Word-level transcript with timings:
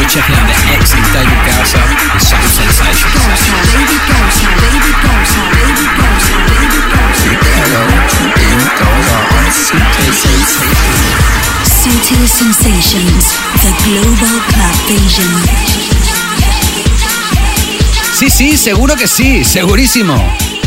You're 0.00 0.08
checking 0.08 0.32
out 0.34 0.48
the 0.48 0.56
excellent 0.72 1.04
with 1.28 1.44
Sensations. 2.64 3.12
Hello, 7.60 7.84
on. 9.12 9.28
The 13.60 13.76
Global 13.84 14.40
Club 14.48 14.72
Vision. 14.88 15.28
Sí, 18.14 18.30
sí, 18.30 18.56
seguro 18.56 18.96
que 18.96 19.06
sí, 19.06 19.44
segurísimo. 19.44 20.16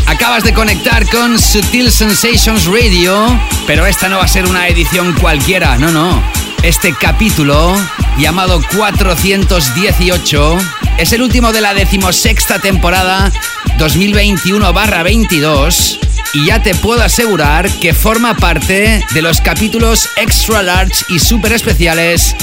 Acabas 0.06 0.44
de 0.44 0.52
conectar 0.52 1.08
con 1.08 1.38
Sutil 1.38 1.90
Sensations 1.90 2.66
Radio, 2.66 3.40
pero 3.66 3.86
esta 3.86 4.06
no 4.08 4.18
va 4.18 4.24
a 4.24 4.28
ser 4.28 4.46
una 4.46 4.68
edición 4.68 5.14
cualquiera, 5.14 5.78
no, 5.78 5.90
no. 5.90 6.22
Este 6.62 6.92
capítulo, 6.92 7.74
llamado 8.18 8.60
418, 8.76 10.58
es 10.98 11.12
el 11.12 11.22
último 11.22 11.52
de 11.52 11.62
la 11.62 11.72
decimosexta 11.72 12.58
temporada 12.58 13.32
2021-22 13.78 15.98
y 16.34 16.44
ya 16.46 16.62
te 16.62 16.74
puedo 16.74 17.02
asegurar 17.02 17.70
que 17.70 17.94
forma 17.94 18.36
parte 18.36 19.02
de 19.12 19.22
los 19.22 19.40
capítulos 19.40 20.10
extra 20.16 20.62
large 20.62 21.04
y 21.08 21.18
super 21.18 21.52
especiales 21.52 22.36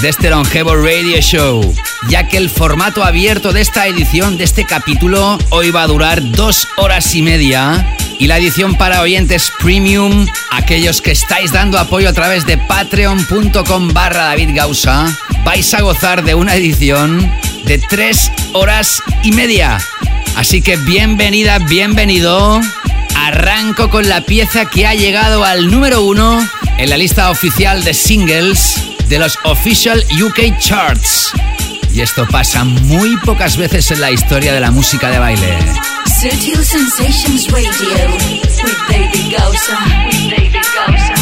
de 0.00 0.08
este 0.08 0.30
longevo 0.30 0.74
radio 0.74 1.20
show, 1.20 1.74
ya 2.08 2.28
que 2.28 2.36
el 2.36 2.50
formato 2.50 3.04
abierto 3.04 3.52
de 3.52 3.60
esta 3.60 3.86
edición, 3.86 4.36
de 4.36 4.44
este 4.44 4.64
capítulo, 4.64 5.38
hoy 5.50 5.70
va 5.70 5.82
a 5.82 5.86
durar 5.86 6.20
dos 6.32 6.68
horas 6.76 7.14
y 7.14 7.22
media. 7.22 7.96
Y 8.18 8.26
la 8.26 8.38
edición 8.38 8.76
para 8.76 9.00
oyentes 9.00 9.52
premium, 9.58 10.26
aquellos 10.50 11.00
que 11.00 11.10
estáis 11.10 11.52
dando 11.52 11.78
apoyo 11.78 12.08
a 12.08 12.12
través 12.12 12.46
de 12.46 12.58
patreon.com 12.58 13.88
barra 13.92 14.24
David 14.24 14.50
Gausa, 14.54 15.06
vais 15.44 15.74
a 15.74 15.80
gozar 15.82 16.24
de 16.24 16.34
una 16.34 16.54
edición 16.54 17.32
de 17.64 17.78
tres 17.78 18.30
horas 18.52 19.02
y 19.22 19.32
media. 19.32 19.78
Así 20.36 20.62
que 20.62 20.76
bienvenida, 20.76 21.58
bienvenido. 21.58 22.60
Arranco 23.16 23.90
con 23.90 24.08
la 24.08 24.20
pieza 24.20 24.66
que 24.66 24.86
ha 24.86 24.94
llegado 24.94 25.44
al 25.44 25.70
número 25.70 26.02
uno 26.02 26.46
en 26.78 26.90
la 26.90 26.96
lista 26.96 27.30
oficial 27.30 27.84
de 27.84 27.94
singles 27.94 28.93
de 29.08 29.18
los 29.18 29.38
Official 29.44 30.02
UK 30.22 30.58
Charts. 30.58 31.32
Y 31.92 32.00
esto 32.00 32.26
pasa 32.26 32.64
muy 32.64 33.16
pocas 33.18 33.56
veces 33.56 33.90
en 33.90 34.00
la 34.00 34.10
historia 34.10 34.52
de 34.52 34.60
la 34.60 34.70
música 34.70 35.10
de 35.10 35.18
baile. 35.18 35.58
Sensations 36.64 37.50
Radio 37.50 37.70
with. 39.52 39.68
With. 40.88 41.13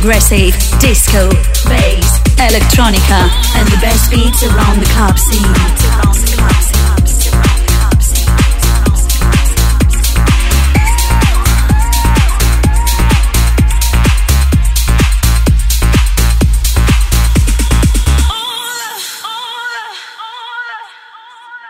progressive, 0.00 0.54
disco, 0.80 1.28
bass, 1.68 2.20
electronica, 2.38 3.28
and 3.54 3.68
the 3.68 3.76
best 3.82 4.10
beats 4.10 4.42
around 4.42 4.80
the 4.80 4.86
club 4.86 5.18
scene. 5.18 5.54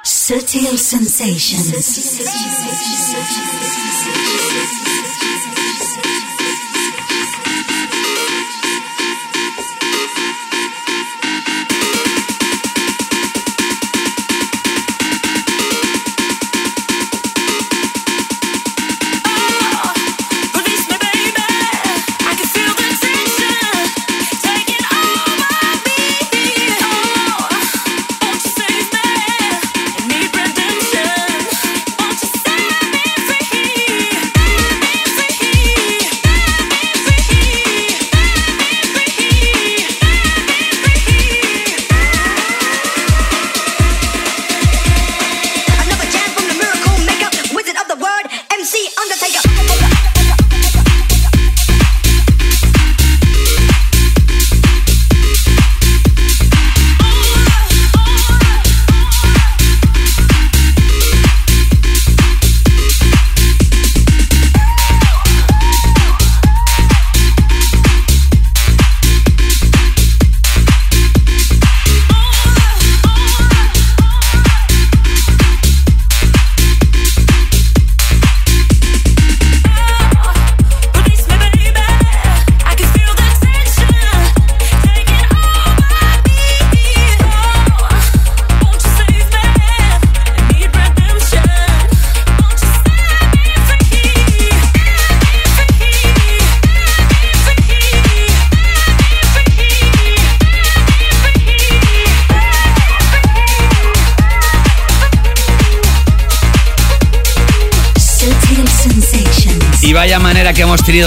Sutil 0.05 0.79
sensations. 0.79 1.85
Sensations. 1.85 2.61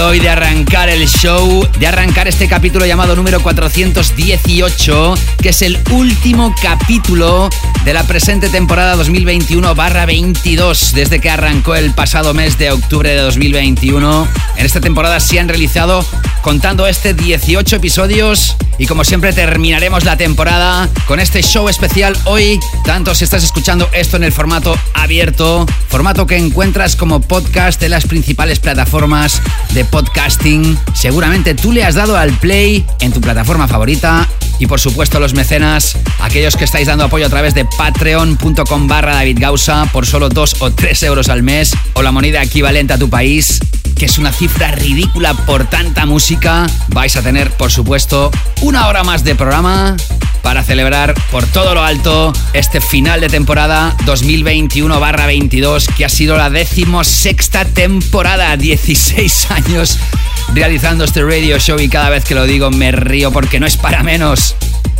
Hoy 0.00 0.18
de 0.18 0.28
arrancar 0.28 0.88
el 0.88 1.06
show, 1.06 1.68
de 1.78 1.86
arrancar 1.86 2.26
este 2.26 2.48
capítulo 2.48 2.86
llamado 2.86 3.14
número 3.14 3.40
418, 3.42 5.14
que 5.40 5.50
es 5.50 5.62
el 5.62 5.78
último 5.90 6.54
capítulo 6.60 7.50
de 7.84 7.92
la 7.92 8.04
presente 8.04 8.48
temporada 8.48 8.96
2021-22, 8.96 10.92
desde 10.92 11.20
que 11.20 11.30
arrancó 11.30 11.74
el 11.76 11.92
pasado 11.92 12.34
mes 12.34 12.58
de 12.58 12.70
octubre 12.70 13.10
de 13.10 13.20
2021. 13.20 14.28
En 14.56 14.66
esta 14.66 14.80
temporada 14.80 15.20
se 15.20 15.38
han 15.38 15.48
realizado, 15.48 16.04
contando 16.42 16.86
este, 16.86 17.14
18 17.14 17.76
episodios 17.76 18.56
y 18.78 18.86
como 18.86 19.04
siempre 19.04 19.32
terminaremos 19.32 20.04
la 20.04 20.16
temporada 20.16 20.88
con 21.06 21.20
este 21.20 21.42
show 21.42 21.68
especial 21.68 22.16
hoy, 22.24 22.58
tanto 22.84 23.14
si 23.14 23.24
estás 23.24 23.44
escuchando 23.44 23.88
esto 23.92 24.16
en 24.16 24.24
el 24.24 24.32
formato 24.32 24.76
abierto, 24.94 25.66
formato 25.88 26.26
que 26.26 26.36
encuentras 26.36 26.96
como 26.96 27.20
podcast 27.20 27.82
en 27.82 27.90
las 27.90 28.06
principales 28.06 28.58
plataformas 28.58 29.40
de 29.72 29.84
podcasting. 29.84 30.78
Seguramente 30.94 31.54
tú 31.54 31.72
le 31.72 31.84
has 31.84 31.94
dado 31.94 32.16
al 32.16 32.32
play 32.38 32.84
en 33.00 33.12
tu 33.12 33.20
plataforma 33.20 33.68
favorita. 33.68 34.28
Y 34.60 34.66
por 34.66 34.78
supuesto 34.78 35.18
los 35.18 35.34
mecenas, 35.34 35.96
aquellos 36.20 36.56
que 36.56 36.64
estáis 36.64 36.86
dando 36.86 37.04
apoyo 37.04 37.26
a 37.26 37.28
través 37.28 37.54
de 37.54 37.64
patreon.com 37.64 38.86
barra 38.86 39.14
David 39.14 39.42
por 39.92 40.06
solo 40.06 40.28
2 40.28 40.56
o 40.60 40.70
3 40.70 41.02
euros 41.02 41.28
al 41.28 41.42
mes 41.42 41.72
o 41.94 42.02
la 42.02 42.12
moneda 42.12 42.40
equivalente 42.40 42.92
a 42.92 42.98
tu 42.98 43.10
país 43.10 43.58
que 43.94 44.06
es 44.06 44.18
una 44.18 44.32
cifra 44.32 44.72
ridícula 44.72 45.34
por 45.34 45.66
tanta 45.66 46.06
música, 46.06 46.66
vais 46.88 47.16
a 47.16 47.22
tener, 47.22 47.50
por 47.52 47.70
supuesto, 47.70 48.30
una 48.62 48.88
hora 48.88 49.04
más 49.04 49.24
de 49.24 49.34
programa 49.34 49.96
para 50.42 50.62
celebrar 50.62 51.14
por 51.30 51.46
todo 51.46 51.74
lo 51.74 51.82
alto 51.82 52.32
este 52.52 52.80
final 52.80 53.20
de 53.20 53.28
temporada 53.28 53.96
2021-22, 54.04 55.86
que 55.94 56.04
ha 56.04 56.08
sido 56.08 56.36
la 56.36 56.50
decimosexta 56.50 57.64
temporada, 57.64 58.56
16 58.56 59.50
años 59.50 59.98
realizando 60.52 61.04
este 61.04 61.22
radio 61.22 61.58
show 61.58 61.80
y 61.80 61.88
cada 61.88 62.10
vez 62.10 62.24
que 62.24 62.34
lo 62.34 62.44
digo 62.44 62.70
me 62.70 62.92
río 62.92 63.32
porque 63.32 63.58
no 63.58 63.66
es 63.66 63.76
para 63.76 64.02
menos. 64.02 64.54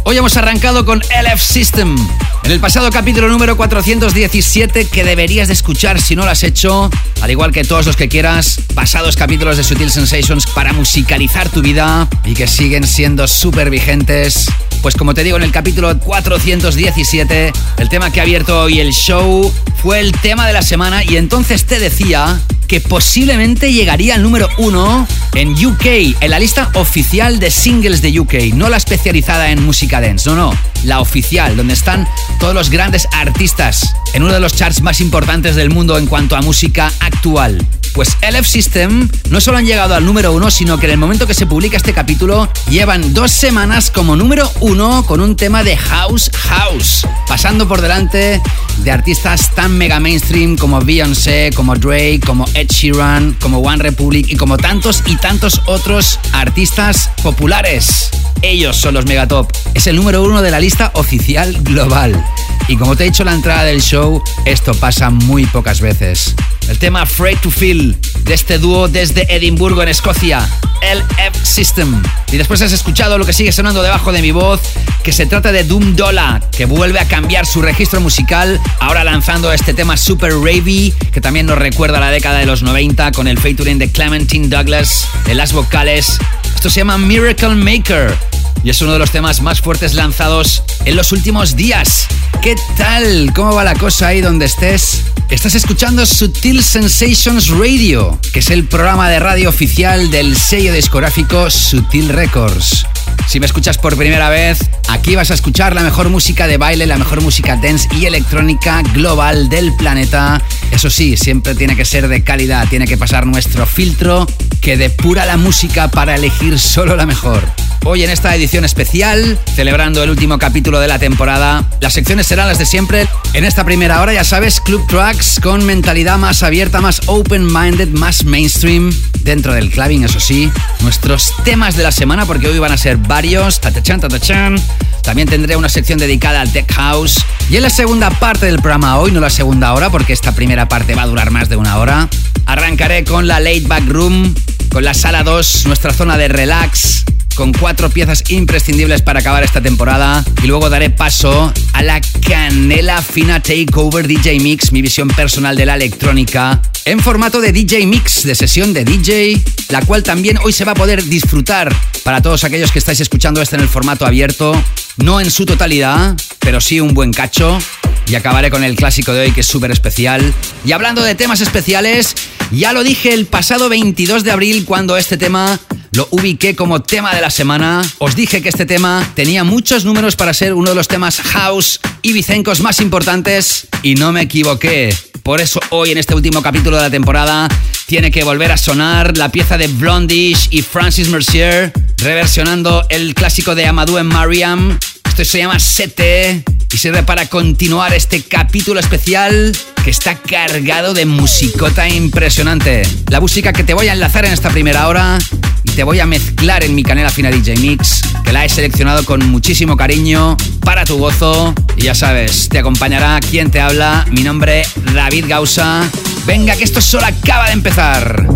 Hoy 0.05 0.19
hemos 0.19 0.37
arrancado 0.37 0.85
con 0.85 1.01
LF 1.01 1.41
System. 1.41 1.97
En 2.45 2.51
el 2.51 2.61
pasado 2.61 2.91
capítulo 2.91 3.29
número 3.29 3.57
417 3.57 4.87
que 4.89 5.03
deberías 5.03 5.49
de 5.49 5.55
escuchar 5.55 6.01
si 6.01 6.15
no 6.15 6.25
lo 6.25 6.31
has 6.31 6.43
hecho, 6.43 6.91
al 7.25 7.31
igual 7.31 7.53
que 7.53 7.65
todos 7.65 7.87
los 7.87 7.97
que 7.97 8.07
quieras, 8.07 8.61
pasados 8.75 9.17
capítulos 9.17 9.57
de 9.57 9.65
Sutil 9.65 9.91
Sensations 9.91 10.45
para 10.45 10.75
musicalizar 10.75 11.49
tu 11.49 11.63
vida 11.63 12.07
y 12.23 12.35
que 12.35 12.47
siguen 12.47 12.87
siendo 12.87 13.27
súper 13.27 13.71
vigentes. 13.71 14.51
Pues 14.83 14.95
como 14.95 15.15
te 15.15 15.25
digo, 15.25 15.39
en 15.39 15.43
el 15.43 15.51
capítulo 15.51 15.99
417, 15.99 17.51
el 17.79 17.89
tema 17.89 18.11
que 18.11 18.21
ha 18.21 18.25
abierto 18.25 18.61
hoy 18.61 18.79
el 18.79 18.93
show 18.93 19.51
fue 19.83 20.01
el 20.01 20.13
tema 20.13 20.47
de 20.47 20.53
la 20.53 20.61
semana 20.61 21.03
y 21.03 21.17
entonces 21.17 21.65
te 21.65 21.79
decía 21.79 22.43
que 22.69 22.83
posiblemente 22.83 23.73
llegaría 23.73 24.17
al 24.17 24.23
número 24.23 24.51
uno 24.59 25.09
en 25.33 25.53
UK, 25.53 25.87
en 26.21 26.31
la 26.31 26.39
lista 26.39 26.71
oficial 26.75 27.41
de 27.41 27.51
singles 27.51 28.03
de 28.03 28.21
UK, 28.21 28.35
no 28.53 28.69
la 28.69 28.77
especializada 28.77 29.51
en 29.51 29.65
música 29.65 29.99
dance, 29.99 30.29
no, 30.29 30.37
no, 30.37 30.53
la 30.85 31.01
oficial, 31.01 31.57
donde 31.57 31.75
están 31.75 32.07
todos 32.39 32.55
los 32.55 32.71
grandes 32.71 33.09
artistas 33.13 33.95
en 34.13 34.23
uno 34.23 34.33
de 34.33 34.41
los 34.41 34.55
charts 34.55 34.83
más 34.83 35.01
importantes 35.01 35.57
del 35.57 35.71
mundo 35.71 35.99
en 35.99 36.07
cuanto 36.07 36.37
a 36.37 36.43
música 36.43 36.93
actual. 37.01 37.67
Pues 37.95 38.17
LF 38.29 38.45
System 38.45 39.09
no 39.31 39.41
solo 39.41 39.59
han 39.59 39.67
llegado 39.67 39.95
al 39.95 40.05
número 40.05 40.33
uno, 40.33 40.51
sino 40.51 40.79
que 40.79 40.87
en 40.87 40.93
el 40.93 40.99
momento 40.99 41.29
que 41.29 41.35
se 41.35 41.47
publica 41.47 41.77
este 41.77 41.93
capítulo 41.93 42.49
llevan 42.69 43.15
dos 43.15 43.31
semanas 43.31 43.93
como 43.93 44.17
número 44.17 44.51
uno 44.61 45.07
con 45.07 45.21
un 45.21 45.37
tema 45.37 45.63
de 45.63 45.77
House 45.77 46.29
House, 46.49 47.07
pasando 47.29 47.69
por 47.69 47.81
delante 47.81 48.43
de 48.79 48.91
artistas 48.91 49.55
tan 49.55 49.79
mega 49.79 50.01
mainstream 50.01 50.57
como 50.57 50.81
Beyoncé, 50.81 51.51
como 51.55 51.77
Drake, 51.77 52.21
como 52.27 52.47
Ed 52.55 52.67
Sheeran, 52.69 53.37
como 53.41 53.59
One 53.59 53.85
Republic 53.85 54.27
y 54.29 54.37
como 54.37 54.57
tantos 54.57 55.05
y 55.07 55.15
tantos 55.15 55.61
otros 55.67 56.19
artistas 56.33 57.11
populares. 57.23 58.11
Ellos 58.45 58.77
son 58.77 58.93
los 58.93 59.07
megatop. 59.07 59.51
Es 59.73 59.87
el 59.87 59.97
número 59.97 60.23
uno 60.23 60.43
de 60.43 60.51
la 60.51 60.61
lista 60.61 60.91
oficial 60.97 61.57
global. 61.63 62.23
Y 62.69 62.77
como 62.77 62.95
te 62.95 63.05
he 63.05 63.07
dicho 63.07 63.23
en 63.23 63.29
la 63.29 63.35
entrada 63.35 63.65
del 63.65 63.81
show, 63.81 64.23
esto 64.45 64.75
pasa 64.75 65.09
muy 65.09 65.47
pocas 65.47 65.81
veces. 65.81 66.35
El 66.69 66.79
tema 66.79 67.03
Afraid 67.03 67.39
to 67.39 67.51
Feel 67.51 67.97
de 68.21 68.35
este 68.35 68.59
dúo 68.59 68.87
desde 68.89 69.35
Edimburgo, 69.35 69.83
en 69.83 69.89
Escocia, 69.89 70.47
LF 70.83 71.43
System. 71.43 72.03
Y 72.33 72.37
después 72.37 72.61
has 72.61 72.73
escuchado 72.73 73.17
lo 73.17 73.25
que 73.25 73.33
sigue 73.33 73.51
sonando 73.51 73.83
debajo 73.83 74.13
de 74.13 74.21
mi 74.21 74.31
voz, 74.31 74.61
que 75.03 75.13
se 75.13 75.25
trata 75.25 75.51
de 75.51 75.65
Doom 75.65 75.97
Dollar, 75.97 76.51
que 76.51 76.67
vuelve 76.67 77.01
a 77.01 77.09
cambiar 77.09 77.47
su 77.47 77.63
registro 77.63 78.03
musical, 78.03 78.61
ahora 78.79 79.05
lanzando 79.05 79.51
este 79.55 79.73
tema 79.73 79.97
Super 79.97 80.33
Ravey, 80.33 80.93
que 81.13 81.23
también 81.23 81.47
nos 81.47 81.57
recuerda 81.57 81.97
a 81.97 82.01
la 82.03 82.11
década 82.11 82.41
de 82.41 82.47
los 82.47 82.63
90 82.63 83.13
con 83.13 83.27
el 83.27 83.39
featuring 83.39 83.79
de 83.79 83.91
Clementine 83.91 84.49
Douglas 84.49 85.09
en 85.29 85.39
las 85.39 85.55
vocales. 85.55 86.19
Esto 86.55 86.69
se 86.69 86.81
llama 86.81 86.99
Miracle 86.99 87.55
Maker 87.55 88.34
y 88.65 88.71
es 88.71 88.81
uno 88.81 88.95
de 88.95 88.99
los 88.99 89.11
temas 89.11 89.43
más 89.43 89.61
fuertes 89.61 89.95
lanzados 89.95 90.63
en 90.87 90.97
los 90.97 91.13
últimos 91.13 91.55
días. 91.55 92.07
¿Qué 92.43 92.57
tal? 92.77 93.33
¿Cómo 93.35 93.55
va 93.55 93.63
la 93.63 93.75
cosa 93.75 94.09
ahí 94.09 94.23
donde 94.23 94.47
estés? 94.47 95.03
Estás 95.29 95.55
escuchando 95.55 96.07
Sutil 96.07 96.63
Sensations 96.63 97.49
Radio, 97.49 98.19
que 98.33 98.39
es 98.39 98.51
el 98.51 98.65
programa 98.65 99.11
de 99.11 99.21
radio 99.21 99.51
oficial 99.51 100.11
del 100.11 100.37
sello 100.37 100.73
discográfico 100.73 101.51
Sutil 101.51 102.09
Records. 102.09 102.87
Si 103.27 103.41
me 103.41 103.47
escuchas 103.47 103.79
por 103.79 103.97
primera 103.97 104.29
vez, 104.31 104.59
aquí 104.89 105.15
vas 105.15 105.31
a 105.31 105.35
escuchar 105.35 105.75
la 105.75 105.83
mejor 105.83 106.09
música 106.09 106.47
de 106.47 106.57
baile, 106.57 106.87
la 106.87 106.99
mejor 106.99 107.21
música 107.21 107.57
dance 107.57 107.89
y 107.97 108.07
electrónica 108.07 108.83
global 108.95 109.49
del 109.49 109.75
planeta. 109.77 110.43
Eso 110.71 110.91
sí, 110.91 111.17
siempre 111.17 111.55
tiene 111.55 111.77
que 111.77 111.85
ser 111.85 112.09
de 112.09 112.23
calidad, 112.23 112.69
tiene 112.69 112.87
que 112.87 112.97
pasar 112.97 113.27
nuestro 113.27 113.67
filtro 113.67 114.27
que 114.61 114.77
depura 114.77 115.27
la 115.27 115.37
música 115.37 115.89
para 115.89 116.15
elegir 116.15 116.59
solo 116.59 116.97
la 116.97 117.07
mejor. 117.07 117.43
Hoy 117.87 118.03
en 118.03 118.09
esta 118.09 118.35
edición 118.35 118.65
especial, 118.65 119.39
celebrando 119.55 120.03
el 120.03 120.09
último 120.09 120.39
capítulo 120.39 120.81
de 120.81 120.89
la 120.89 120.99
temporada, 120.99 121.69
las 121.81 121.93
secciones 121.93 122.27
serán 122.27 122.49
las 122.49 122.59
de 122.59 122.65
siempre. 122.65 123.07
En 123.35 123.45
esta 123.45 123.63
primera 123.63 124.01
hora, 124.01 124.15
ya 124.15 124.25
sabes, 124.25 124.63
Club 124.63 124.87
Tracks 124.89 125.39
con 125.43 125.67
mentalidad 125.67 126.17
más 126.17 126.43
abierta, 126.43 126.81
más 126.81 127.03
open-minded, 127.05 127.89
más 127.91 128.25
mainstream, 128.25 128.91
dentro 129.21 129.53
del 129.53 129.71
clubbing, 129.71 130.03
eso 130.03 130.19
sí. 130.19 130.51
Nuestros 130.81 131.35
temas 131.45 131.77
de 131.77 131.83
la 131.83 131.93
semana, 131.93 132.25
porque 132.25 132.49
hoy 132.49 132.59
van 132.59 132.73
a 132.73 132.79
ser 132.79 132.97
varios, 132.97 133.61
tatachan, 133.61 134.01
tatachan. 134.01 134.57
También 135.03 135.29
tendré 135.29 135.55
una 135.55 135.69
sección 135.69 135.99
dedicada 135.99 136.41
al 136.41 136.51
Tech 136.51 136.73
House. 136.73 137.19
Y 137.51 137.57
en 137.57 137.63
la 137.65 137.71
segunda 137.71 138.09
parte 138.09 138.47
del 138.47 138.61
programa 138.61 138.99
hoy, 138.99 139.13
no 139.13 139.21
la 139.21 139.29
segunda 139.29 139.75
hora, 139.75 139.91
porque 139.91 140.15
esta 140.15 140.33
primera 140.33 140.69
parte 140.69 140.95
va 140.95 141.03
a 141.03 141.07
durar 141.07 141.31
más 141.31 141.51
de 141.51 141.57
una 141.57 141.77
hora, 141.77 142.09
arrancaré 142.47 143.05
con 143.05 143.29
la 143.29 143.41
Late 143.41 143.65
Back 143.67 143.87
Room, 143.89 144.35
con 144.73 144.85
la 144.85 144.95
sala 144.95 145.23
2, 145.23 145.67
nuestra 145.67 145.93
zona 145.93 146.17
de 146.17 146.29
relax 146.29 147.05
con 147.35 147.53
cuatro 147.53 147.91
piezas 147.91 148.23
imprescindibles 148.29 149.03
para 149.03 149.21
acabar 149.21 149.43
esta 149.43 149.61
temporada 149.61 150.25
y 150.43 150.47
luego 150.47 150.71
daré 150.71 150.91
paso 150.91 151.53
a 151.73 151.83
la 151.83 152.01
canela 152.27 153.03
fina 153.03 153.41
Takeover 153.41 154.07
DJ 154.07 154.39
Mix, 154.41 154.73
mi 154.73 154.83
visión 154.83 155.09
personal 155.09 155.57
de 155.57 155.67
la 155.67 155.75
electrónica, 155.75 156.61
en 156.85 157.01
formato 157.01 157.41
de 157.41 157.53
DJ 157.53 157.87
Mix, 157.87 158.25
de 158.25 158.35
sesión 158.35 158.73
de 158.73 158.85
DJ, 158.85 159.41
la 159.69 159.81
cual 159.83 160.03
también 160.03 160.39
hoy 160.45 160.53
se 160.53 160.65
va 160.65 160.73
a 160.73 160.75
poder 160.77 161.05
disfrutar 161.05 161.75
para 162.03 162.23
todos 162.23 162.45
aquellos 162.45 162.71
que 162.71 162.79
estáis 162.79 163.01
escuchando 163.01 163.43
esto 163.43 163.57
en 163.57 163.63
el 163.63 163.69
formato 163.69 164.07
abierto, 164.07 164.55
no 164.99 165.21
en 165.21 165.31
su 165.31 165.47
totalidad, 165.47 166.17
pero 166.39 166.61
sí 166.61 166.81
un 166.81 166.95
buen 166.95 167.13
cacho. 167.13 167.59
Y 168.07 168.17
acabaré 168.17 168.51
con 168.51 168.63
el 168.65 168.77
clásico 168.77 169.13
de 169.15 169.21
hoy 169.21 169.33
que 169.33 169.41
es 169.41 169.47
súper 169.47 169.71
especial. 169.71 170.35
Y 170.67 170.73
hablando 170.73 171.03
de 171.03 171.15
temas 171.15 171.41
especiales, 171.41 172.15
ya 172.51 172.75
lo 172.75 172.85
dije 172.85 173.15
el 173.15 173.25
pasado 173.25 173.71
22 173.71 174.25
de 174.25 174.31
abril 174.31 174.65
cuando 174.67 174.99
este 174.99 175.17
tema 175.17 175.59
lo 175.95 176.09
ubiqué 176.11 176.57
como 176.57 176.83
tema 176.83 177.15
de 177.15 177.21
la 177.21 177.31
semana. 177.31 177.83
Os 177.99 178.17
dije 178.17 178.43
que 178.43 178.49
este 178.49 178.67
tema 178.67 179.09
tenía 179.15 179.45
muchos 179.45 179.85
números 179.85 180.17
para 180.17 180.35
ser 180.35 180.53
uno 180.53 180.71
de 180.71 180.75
los 180.75 180.89
temas 180.89 181.21
house 181.21 181.81
y 182.03 182.13
vicencos 182.13 182.61
más 182.61 182.81
importantes 182.81 183.69
y 183.83 183.95
no 183.95 184.13
me 184.13 184.23
equivoqué. 184.23 184.95
Por 185.23 185.41
eso 185.41 185.61
hoy 185.71 185.93
en 185.93 185.99
este 185.99 186.15
último 186.15 186.43
capítulo 186.43 186.77
de 186.77 186.83
la 186.83 186.91
temporada 186.91 187.49
tiene 187.87 188.11
que 188.11 188.25
volver 188.25 188.51
a 188.51 188.57
sonar 188.57 189.17
la 189.17 189.31
pieza 189.31 189.57
de 189.57 189.69
Blondish 189.69 190.49
y 190.51 190.63
Francis 190.63 191.09
Mercier 191.09 191.73
reversionando 191.99 192.85
el 192.91 193.15
clásico 193.15 193.55
de 193.55 193.67
Amadou 193.67 193.99
en 193.99 194.07
Mariam. 194.07 194.79
Esto 195.15 195.25
se 195.25 195.39
llama 195.39 195.61
Sete 195.61 196.43
y 196.73 196.77
sirve 196.77 197.05
para 197.05 197.27
continuar 197.27 197.95
este 197.95 198.21
capítulo 198.25 198.81
especial 198.81 199.57
que 199.85 199.91
está 199.91 200.17
cargado 200.17 200.93
de 200.93 201.07
musicota 201.07 201.89
impresionante. 201.89 202.83
La 203.11 203.21
música 203.21 203.53
que 203.53 203.63
te 203.63 203.75
voy 203.75 203.87
a 203.87 203.93
enlazar 203.93 204.25
en 204.25 204.33
esta 204.33 204.51
primera 204.51 204.89
hora 204.89 205.17
y 205.63 205.71
te 205.71 205.85
voy 205.85 206.01
a 206.01 206.07
mezclar 206.07 206.65
en 206.65 206.75
mi 206.75 206.83
canela 206.83 207.11
Fina 207.11 207.31
DJ 207.31 207.59
Mix, 207.59 208.01
que 208.25 208.33
la 208.33 208.45
he 208.45 208.49
seleccionado 208.49 209.05
con 209.05 209.25
muchísimo 209.31 209.77
cariño 209.77 210.37
para 210.65 210.85
tu 210.85 210.99
gozo. 210.99 211.55
Y 211.77 211.83
ya 211.83 211.95
sabes, 211.95 212.49
te 212.49 212.59
acompañará 212.59 213.21
quien 213.21 213.53
te 213.53 213.61
habla, 213.61 214.05
mi 214.11 214.25
nombre 214.25 214.67
David 214.95 215.27
Gausa. 215.29 215.89
Venga, 216.27 216.57
que 216.57 216.65
esto 216.65 216.81
solo 216.81 217.07
acaba 217.07 217.47
de 217.47 217.53
empezar. 217.53 218.27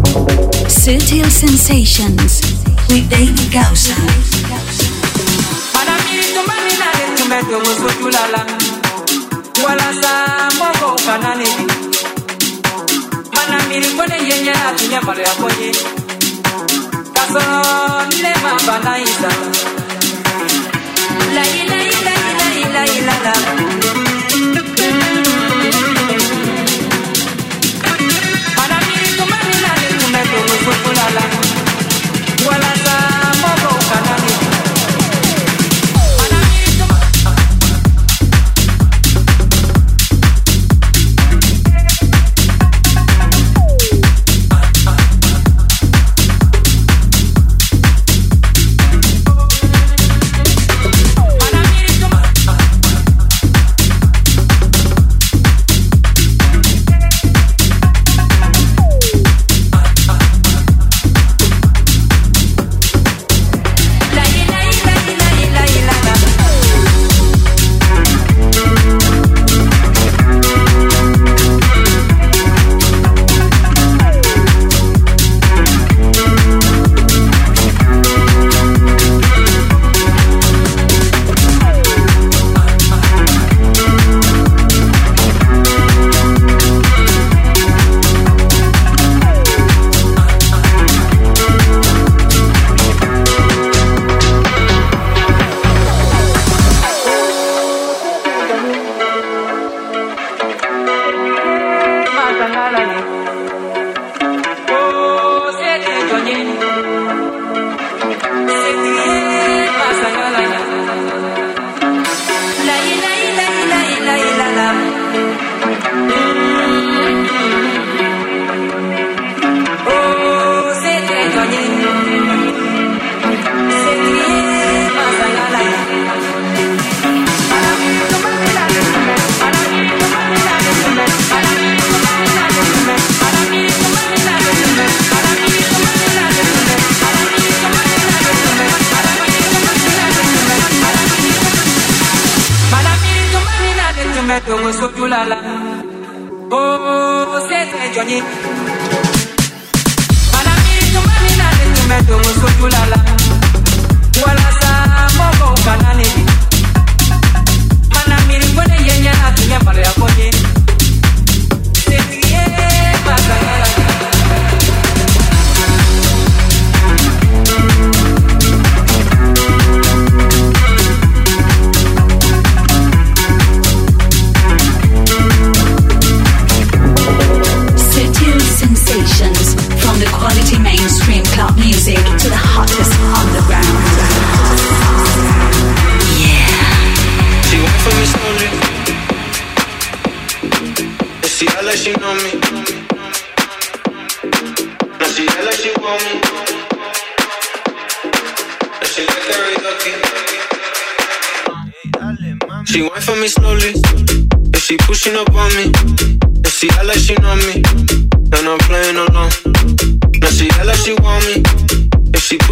Sutil 0.68 1.28
Sensations 1.28 2.40
with 2.88 3.08
David 3.08 3.52
Gausa. 3.52 3.96
metongo 7.28 7.72
sotulala 7.80 8.40
wala 9.64 9.88
sa 10.00 10.12
moko 10.58 10.90
kanani 11.04 11.50
mana 13.34 13.58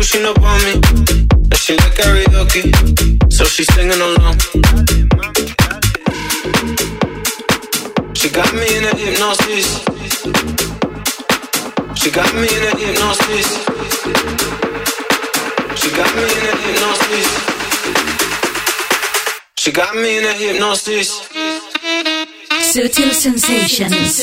pushing 0.06 0.25
up 0.25 0.40
on 0.40 0.58
me. 0.64 0.72
And 1.32 1.56
she 1.56 1.75
like 1.76 1.94
karaoke, 1.98 2.62
so 3.32 3.44
she's 3.44 3.66
singing 3.75 4.00
along. 4.08 4.38
She 8.14 8.28
got 8.30 8.54
me 8.54 8.76
in 8.76 8.84
a 8.84 8.94
hypnosis. 8.94 9.66
She 11.98 12.10
got 12.12 12.32
me 12.34 12.46
in 12.56 12.62
a 12.62 12.72
hypnosis. 12.82 13.48
She 15.80 15.90
got 15.90 16.14
me 16.14 16.22
in 16.36 16.44
a 16.50 16.56
hypnosis. 16.62 17.28
She 19.58 19.72
got 19.72 19.96
me 19.96 20.18
in 20.18 20.25
a 20.25 20.32
hypnosis. 20.34 21.08
Sutil 22.70 23.12
sensations. 23.12 24.16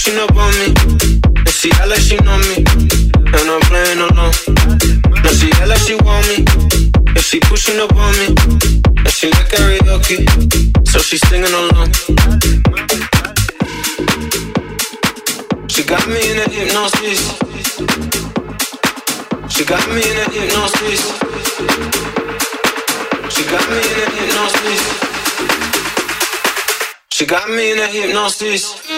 pushing 0.00 0.18
up 0.18 0.34
on 0.34 0.50
me. 0.60 0.72
And 1.36 1.48
she 1.50 1.70
act 1.72 1.88
like 1.88 2.00
she 2.00 2.16
know 2.24 2.38
me, 2.48 2.64
and 3.36 3.46
I'm 3.52 3.60
playing 3.68 4.00
alone. 4.00 4.32
Now 5.20 5.32
she 5.36 5.52
act 5.60 5.68
like 5.68 5.82
she 5.84 5.94
want 5.94 6.24
me, 6.28 6.36
and 7.16 7.20
she 7.20 7.38
pushing 7.40 7.78
up 7.78 7.92
on 7.94 8.12
me. 8.16 8.28
And 9.04 9.12
she 9.12 9.28
like 9.28 9.48
karaoke, 9.52 10.24
so 10.88 11.00
she 11.00 11.18
singing 11.28 11.52
along. 11.52 11.92
She 15.68 15.82
got 15.84 16.08
me 16.08 16.20
in 16.30 16.38
a 16.38 16.48
hypnosis. 16.48 17.20
She 19.52 19.64
got 19.66 19.84
me 19.92 20.00
in 20.00 20.16
a 20.16 20.26
hypnosis. 20.32 21.02
She 23.34 23.44
got 23.52 23.68
me 23.68 23.78
in 23.90 23.98
a 24.00 24.08
hypnosis. 24.16 24.82
She 27.10 27.26
got 27.26 27.50
me 27.50 27.72
in 27.72 27.78
a 27.78 27.86
hypnosis. 27.86 28.89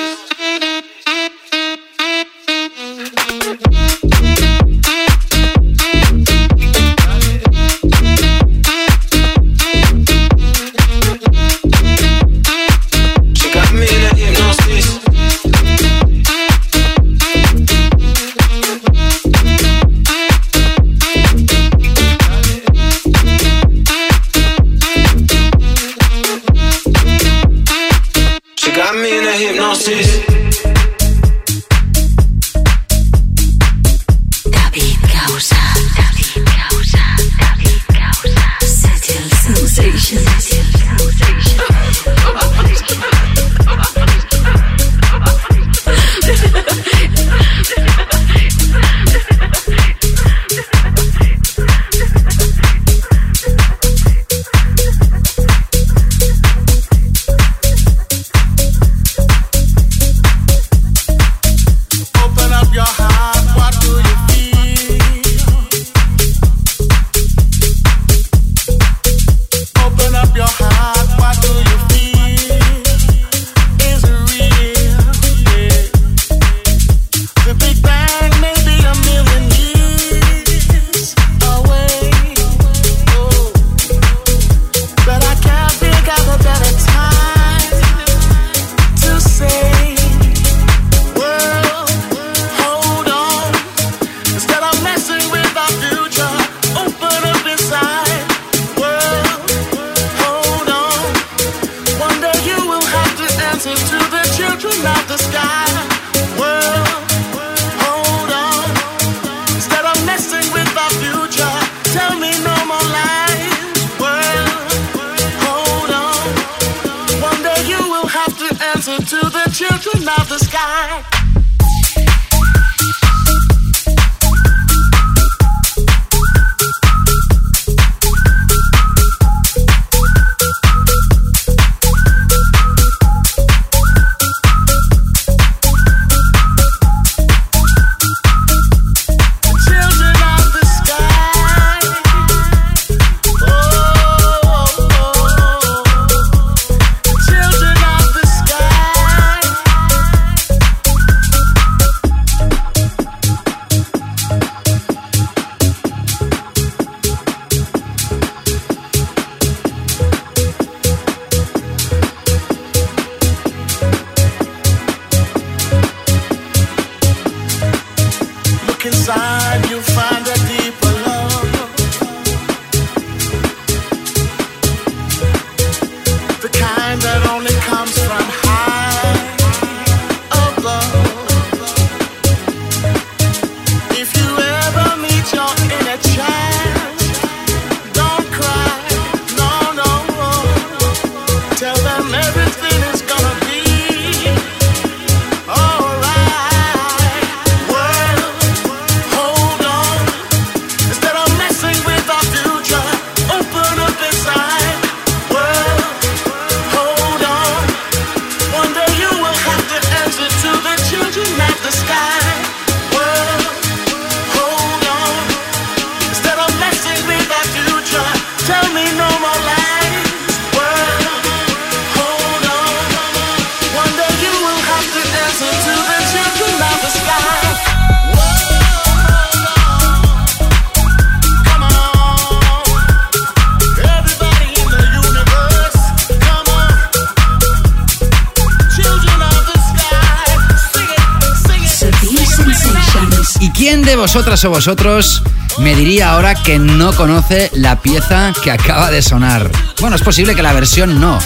Vosotras 244.14 244.44
o 244.44 244.50
vosotros 244.50 245.22
me 245.56 245.74
diría 245.74 246.10
ahora 246.10 246.34
que 246.34 246.58
no 246.58 246.94
conoce 246.94 247.50
la 247.54 247.80
pieza 247.80 248.34
que 248.44 248.50
acaba 248.50 248.90
de 248.90 249.00
sonar? 249.00 249.50
Bueno, 249.80 249.96
es 249.96 250.02
posible 250.02 250.34
que 250.34 250.42
la 250.42 250.52
versión 250.52 251.00
no. 251.00 251.18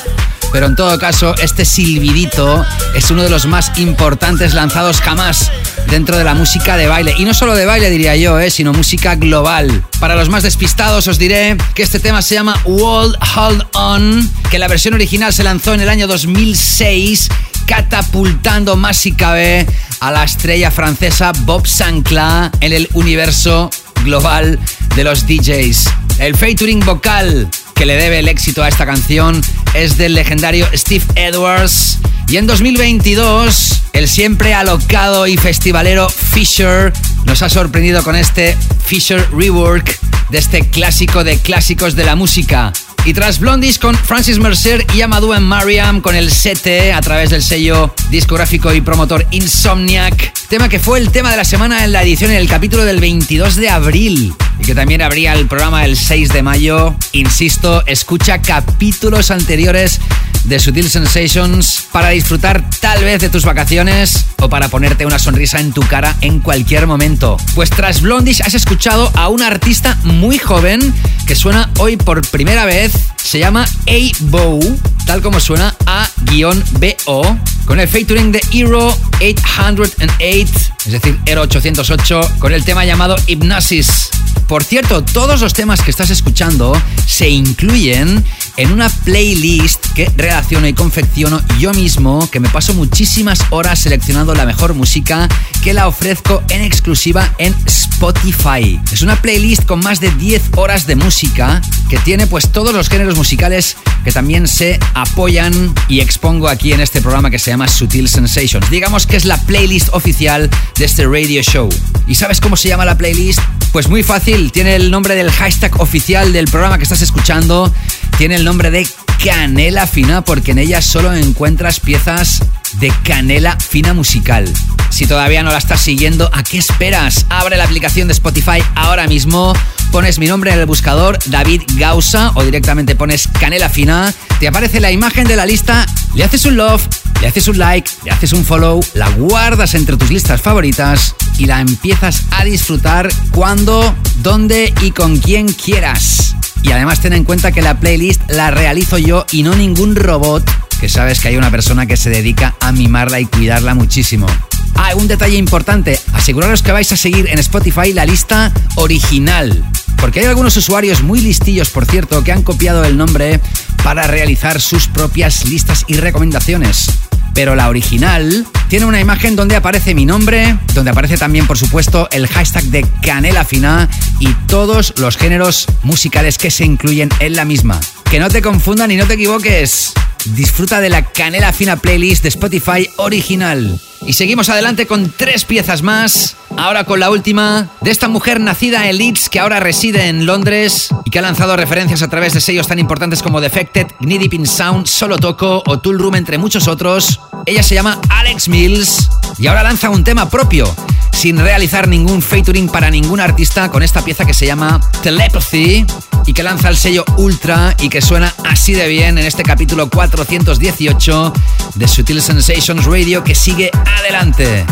Pero 0.52 0.66
en 0.66 0.76
todo 0.76 0.96
caso, 0.96 1.34
este 1.42 1.64
silbidito 1.64 2.64
es 2.94 3.10
uno 3.10 3.24
de 3.24 3.28
los 3.28 3.46
más 3.46 3.76
importantes 3.78 4.54
lanzados 4.54 5.00
jamás 5.00 5.50
dentro 5.90 6.16
de 6.16 6.22
la 6.22 6.34
música 6.34 6.76
de 6.76 6.86
baile. 6.86 7.16
Y 7.18 7.24
no 7.24 7.34
solo 7.34 7.56
de 7.56 7.66
baile, 7.66 7.90
diría 7.90 8.14
yo, 8.14 8.38
¿eh? 8.38 8.52
sino 8.52 8.72
música 8.72 9.16
global. 9.16 9.84
Para 9.98 10.14
los 10.14 10.28
más 10.28 10.44
despistados 10.44 11.08
os 11.08 11.18
diré 11.18 11.56
que 11.74 11.82
este 11.82 11.98
tema 11.98 12.22
se 12.22 12.36
llama 12.36 12.56
World 12.66 13.16
Hold 13.34 13.64
On, 13.72 14.30
que 14.48 14.60
la 14.60 14.68
versión 14.68 14.94
original 14.94 15.32
se 15.32 15.42
lanzó 15.42 15.74
en 15.74 15.80
el 15.80 15.88
año 15.88 16.06
2006 16.06 17.30
catapultando 17.66 18.76
más 18.76 18.96
si 18.96 19.10
cabe 19.10 19.66
a 20.00 20.10
la 20.10 20.24
estrella 20.24 20.70
francesa 20.70 21.32
Bob 21.40 21.66
Sancla 21.66 22.50
en 22.60 22.72
el 22.72 22.88
universo 22.92 23.70
global 24.04 24.58
de 24.94 25.04
los 25.04 25.26
DJs. 25.26 25.84
El 26.18 26.36
featuring 26.36 26.80
vocal 26.80 27.48
que 27.74 27.86
le 27.86 27.96
debe 27.96 28.18
el 28.18 28.28
éxito 28.28 28.62
a 28.62 28.68
esta 28.68 28.86
canción 28.86 29.40
es 29.74 29.98
del 29.98 30.14
legendario 30.14 30.66
Steve 30.74 31.04
Edwards. 31.14 31.98
Y 32.28 32.38
en 32.38 32.46
2022, 32.46 33.82
el 33.92 34.08
siempre 34.08 34.54
alocado 34.54 35.26
y 35.26 35.36
festivalero 35.36 36.08
Fisher 36.08 36.92
nos 37.24 37.42
ha 37.42 37.48
sorprendido 37.48 38.02
con 38.02 38.16
este 38.16 38.56
Fisher 38.84 39.26
Rework 39.32 39.98
de 40.30 40.38
este 40.38 40.68
clásico 40.68 41.22
de 41.22 41.38
clásicos 41.38 41.94
de 41.94 42.04
la 42.04 42.16
música. 42.16 42.72
Y 43.06 43.14
tras 43.14 43.38
Blondies 43.38 43.78
con 43.78 43.94
Francis 43.94 44.40
Mercer 44.40 44.84
y 44.92 45.00
Amadou 45.00 45.32
en 45.32 45.44
Mariam 45.44 46.00
con 46.00 46.16
el 46.16 46.28
SETE 46.28 46.92
a 46.92 47.00
través 47.00 47.30
del 47.30 47.40
sello 47.40 47.94
discográfico 48.10 48.74
y 48.74 48.80
promotor 48.80 49.24
Insomniac, 49.30 50.32
tema 50.48 50.68
que 50.68 50.80
fue 50.80 50.98
el 50.98 51.12
tema 51.12 51.30
de 51.30 51.36
la 51.36 51.44
semana 51.44 51.84
en 51.84 51.92
la 51.92 52.02
edición 52.02 52.32
en 52.32 52.38
el 52.38 52.48
capítulo 52.48 52.84
del 52.84 52.98
22 52.98 53.54
de 53.54 53.70
abril 53.70 54.34
y 54.58 54.64
que 54.64 54.74
también 54.74 55.02
abría 55.02 55.34
el 55.34 55.46
programa 55.46 55.84
el 55.84 55.96
6 55.96 56.32
de 56.32 56.42
mayo. 56.42 56.96
Insisto, 57.12 57.86
escucha 57.86 58.42
capítulos 58.42 59.30
anteriores 59.30 60.00
de 60.46 60.60
Sutil 60.60 60.88
Sensations 60.88 61.84
para 61.90 62.10
disfrutar 62.10 62.68
tal 62.80 63.02
vez 63.02 63.20
de 63.20 63.28
tus 63.28 63.44
vacaciones 63.44 64.26
o 64.38 64.48
para 64.48 64.68
ponerte 64.68 65.04
una 65.04 65.18
sonrisa 65.18 65.60
en 65.60 65.72
tu 65.72 65.82
cara 65.82 66.16
en 66.20 66.40
cualquier 66.40 66.86
momento. 66.86 67.36
Pues 67.54 67.70
tras 67.70 68.00
Blondish 68.00 68.42
has 68.42 68.54
escuchado 68.54 69.10
a 69.14 69.28
un 69.28 69.42
artista 69.42 69.96
muy 70.04 70.38
joven 70.38 70.94
que 71.26 71.34
suena 71.34 71.70
hoy 71.78 71.96
por 71.96 72.24
primera 72.28 72.64
vez. 72.64 72.92
Se 73.16 73.38
llama 73.38 73.64
A-Bow, 73.86 74.60
tal 75.06 75.22
como 75.22 75.40
suena 75.40 75.74
A-B-O, 75.86 77.36
con 77.66 77.80
el 77.80 77.88
featuring 77.88 78.32
de 78.32 78.40
Hero 78.52 78.96
808, 79.20 80.75
es 80.86 80.92
decir, 80.92 81.18
Hero 81.26 81.42
808, 81.42 82.20
con 82.38 82.52
el 82.52 82.64
tema 82.64 82.84
llamado 82.84 83.16
Hypnosis. 83.26 84.08
Por 84.46 84.62
cierto, 84.62 85.02
todos 85.02 85.40
los 85.40 85.52
temas 85.52 85.82
que 85.82 85.90
estás 85.90 86.10
escuchando 86.10 86.80
se 87.06 87.28
incluyen 87.28 88.24
en 88.56 88.72
una 88.72 88.88
playlist 88.88 89.84
que 89.94 90.08
relaciono 90.16 90.68
y 90.68 90.72
confecciono 90.72 91.40
yo 91.58 91.72
mismo, 91.74 92.30
que 92.30 92.38
me 92.38 92.48
paso 92.48 92.72
muchísimas 92.74 93.40
horas 93.50 93.80
seleccionando 93.80 94.34
la 94.34 94.46
mejor 94.46 94.74
música 94.74 95.28
que 95.64 95.74
la 95.74 95.88
ofrezco 95.88 96.44
en 96.50 96.62
exclusiva 96.62 97.34
en 97.38 97.54
Spotify. 97.66 98.80
Es 98.92 99.02
una 99.02 99.20
playlist 99.20 99.64
con 99.64 99.80
más 99.80 99.98
de 99.98 100.10
10 100.12 100.50
horas 100.56 100.86
de 100.86 100.94
música 100.94 101.60
que 101.90 101.98
tiene 101.98 102.26
pues 102.28 102.50
todos 102.50 102.72
los 102.72 102.88
géneros 102.88 103.16
musicales 103.16 103.76
que 104.04 104.12
también 104.12 104.46
se 104.46 104.78
apoyan 104.94 105.74
y 105.88 106.00
expongo 106.00 106.48
aquí 106.48 106.72
en 106.72 106.80
este 106.80 107.00
programa 107.00 107.30
que 107.30 107.40
se 107.40 107.50
llama 107.50 107.66
Sutil 107.66 108.08
Sensations. 108.08 108.70
Digamos 108.70 109.06
que 109.06 109.16
es 109.16 109.24
la 109.24 109.36
playlist 109.38 109.88
oficial 109.92 110.48
de 110.78 110.84
este 110.84 111.06
radio 111.06 111.42
show. 111.42 111.68
¿Y 112.06 112.16
sabes 112.16 112.40
cómo 112.40 112.56
se 112.56 112.68
llama 112.68 112.84
la 112.84 112.98
playlist? 112.98 113.40
Pues 113.72 113.88
muy 113.88 114.02
fácil, 114.02 114.52
tiene 114.52 114.74
el 114.74 114.90
nombre 114.90 115.14
del 115.14 115.30
hashtag 115.30 115.80
oficial 115.80 116.32
del 116.32 116.46
programa 116.46 116.76
que 116.76 116.82
estás 116.82 117.00
escuchando, 117.02 117.72
tiene 118.18 118.36
el 118.36 118.44
nombre 118.44 118.70
de 118.70 118.86
Canela 119.22 119.86
Fina 119.86 120.22
porque 120.22 120.52
en 120.52 120.58
ella 120.58 120.80
solo 120.80 121.12
encuentras 121.12 121.80
piezas 121.80 122.40
de 122.80 122.92
canela 123.02 123.56
fina 123.58 123.92
musical. 123.92 124.50
Si 124.90 125.06
todavía 125.06 125.42
no 125.42 125.50
la 125.50 125.58
estás 125.58 125.82
siguiendo, 125.82 126.30
¿a 126.32 126.42
qué 126.42 126.58
esperas? 126.58 127.26
Abre 127.28 127.56
la 127.56 127.64
aplicación 127.64 128.08
de 128.08 128.14
Spotify 128.14 128.62
ahora 128.74 129.06
mismo, 129.06 129.52
pones 129.92 130.18
mi 130.18 130.26
nombre 130.26 130.52
en 130.52 130.58
el 130.58 130.66
buscador, 130.66 131.18
David 131.26 131.62
Gausa, 131.74 132.32
o 132.34 132.44
directamente 132.44 132.94
pones 132.94 133.28
Canela 133.38 133.68
Fina, 133.68 134.12
te 134.40 134.48
aparece 134.48 134.80
la 134.80 134.90
imagen 134.90 135.26
de 135.26 135.36
la 135.36 135.44
lista, 135.44 135.84
le 136.14 136.24
haces 136.24 136.46
un 136.46 136.56
love, 136.56 136.86
le 137.20 137.28
haces 137.28 137.48
un 137.48 137.58
like, 137.58 137.90
le 138.04 138.12
haces 138.12 138.32
un 138.32 138.44
follow, 138.44 138.80
la 138.94 139.10
guardas 139.10 139.74
entre 139.74 139.96
tus 139.96 140.10
listas 140.10 140.40
favoritas 140.40 141.14
y 141.38 141.44
la 141.44 141.60
empiezas 141.60 142.24
a 142.30 142.44
disfrutar 142.44 143.08
cuando, 143.30 143.94
dónde 144.22 144.72
y 144.80 144.92
con 144.92 145.18
quien 145.18 145.52
quieras. 145.52 146.36
Y 146.66 146.72
además 146.72 147.00
ten 147.00 147.12
en 147.12 147.22
cuenta 147.22 147.52
que 147.52 147.62
la 147.62 147.78
playlist 147.78 148.20
la 148.28 148.50
realizo 148.50 148.98
yo 148.98 149.24
y 149.30 149.44
no 149.44 149.54
ningún 149.54 149.94
robot, 149.94 150.42
que 150.80 150.88
sabes 150.88 151.20
que 151.20 151.28
hay 151.28 151.36
una 151.36 151.52
persona 151.52 151.86
que 151.86 151.96
se 151.96 152.10
dedica 152.10 152.56
a 152.58 152.72
mimarla 152.72 153.20
y 153.20 153.26
cuidarla 153.26 153.76
muchísimo. 153.76 154.26
Ah, 154.74 154.90
un 154.96 155.06
detalle 155.06 155.36
importante, 155.36 156.00
aseguraros 156.12 156.62
que 156.62 156.72
vais 156.72 156.90
a 156.90 156.96
seguir 156.96 157.28
en 157.28 157.38
Spotify 157.38 157.92
la 157.92 158.04
lista 158.04 158.52
original. 158.74 159.64
Porque 159.98 160.20
hay 160.20 160.26
algunos 160.26 160.56
usuarios 160.56 161.04
muy 161.04 161.20
listillos, 161.20 161.70
por 161.70 161.86
cierto, 161.86 162.24
que 162.24 162.32
han 162.32 162.42
copiado 162.42 162.84
el 162.84 162.96
nombre 162.96 163.40
para 163.84 164.08
realizar 164.08 164.60
sus 164.60 164.88
propias 164.88 165.44
listas 165.48 165.84
y 165.86 165.94
recomendaciones. 165.94 167.05
Pero 167.36 167.54
la 167.54 167.68
original 167.68 168.46
tiene 168.70 168.86
una 168.86 168.98
imagen 168.98 169.36
donde 169.36 169.56
aparece 169.56 169.94
mi 169.94 170.06
nombre, 170.06 170.56
donde 170.72 170.90
aparece 170.90 171.18
también, 171.18 171.46
por 171.46 171.58
supuesto, 171.58 172.08
el 172.10 172.26
hashtag 172.28 172.64
de 172.64 172.86
Canela 173.02 173.44
Fina 173.44 173.90
y 174.18 174.32
todos 174.46 174.94
los 174.96 175.18
géneros 175.18 175.66
musicales 175.82 176.38
que 176.38 176.50
se 176.50 176.64
incluyen 176.64 177.10
en 177.20 177.36
la 177.36 177.44
misma. 177.44 177.78
Que 178.10 178.20
no 178.20 178.30
te 178.30 178.40
confundan 178.40 178.90
y 178.90 178.96
no 178.96 179.06
te 179.06 179.14
equivoques. 179.14 179.92
Disfruta 180.34 180.80
de 180.80 180.90
la 180.90 181.04
Canela 181.04 181.52
Fina 181.52 181.76
playlist 181.76 182.22
de 182.22 182.28
Spotify 182.30 182.88
original. 182.96 183.80
Y 184.04 184.12
seguimos 184.12 184.48
adelante 184.48 184.86
con 184.86 185.10
tres 185.10 185.44
piezas 185.44 185.82
más. 185.82 186.36
Ahora 186.56 186.84
con 186.84 187.00
la 187.00 187.10
última 187.10 187.70
de 187.80 187.90
esta 187.90 188.08
mujer 188.08 188.40
nacida 188.40 188.88
en 188.88 188.98
Leeds 188.98 189.28
que 189.28 189.40
ahora 189.40 189.60
reside 189.60 190.08
en 190.08 190.26
Londres 190.26 190.88
y 191.04 191.10
que 191.10 191.18
ha 191.18 191.22
lanzado 191.22 191.56
referencias 191.56 192.02
a 192.02 192.08
través 192.08 192.32
de 192.34 192.40
sellos 192.40 192.66
tan 192.66 192.78
importantes 192.78 193.22
como 193.22 193.40
Defected, 193.40 193.86
in 194.00 194.46
Sound, 194.46 194.86
Solo 194.86 195.18
Toco 195.18 195.62
o 195.66 195.78
Tool 195.78 195.98
Room, 195.98 196.16
entre 196.16 196.38
muchos 196.38 196.66
otros. 196.68 197.20
Ella 197.46 197.62
se 197.62 197.74
llama 197.74 198.00
Alex 198.08 198.48
Mills 198.48 199.08
y 199.38 199.46
ahora 199.46 199.62
lanza 199.62 199.90
un 199.90 200.02
tema 200.02 200.28
propio 200.28 200.74
sin 201.16 201.38
realizar 201.38 201.88
ningún 201.88 202.20
featuring 202.20 202.68
para 202.68 202.90
ningún 202.90 203.20
artista 203.20 203.70
con 203.70 203.82
esta 203.82 204.04
pieza 204.04 204.26
que 204.26 204.34
se 204.34 204.44
llama 204.44 204.78
Telepathy 205.02 205.86
y 206.26 206.32
que 206.34 206.42
lanza 206.42 206.68
el 206.68 206.76
sello 206.76 207.06
Ultra 207.16 207.74
y 207.80 207.88
que 207.88 208.02
suena 208.02 208.34
así 208.44 208.74
de 208.74 208.86
bien 208.86 209.16
en 209.16 209.24
este 209.24 209.42
capítulo 209.42 209.88
418 209.88 211.32
de 211.74 211.88
Sutil 211.88 212.20
Sensations 212.20 212.84
Radio 212.84 213.24
que 213.24 213.34
sigue 213.34 213.70
adelante. 213.98 214.66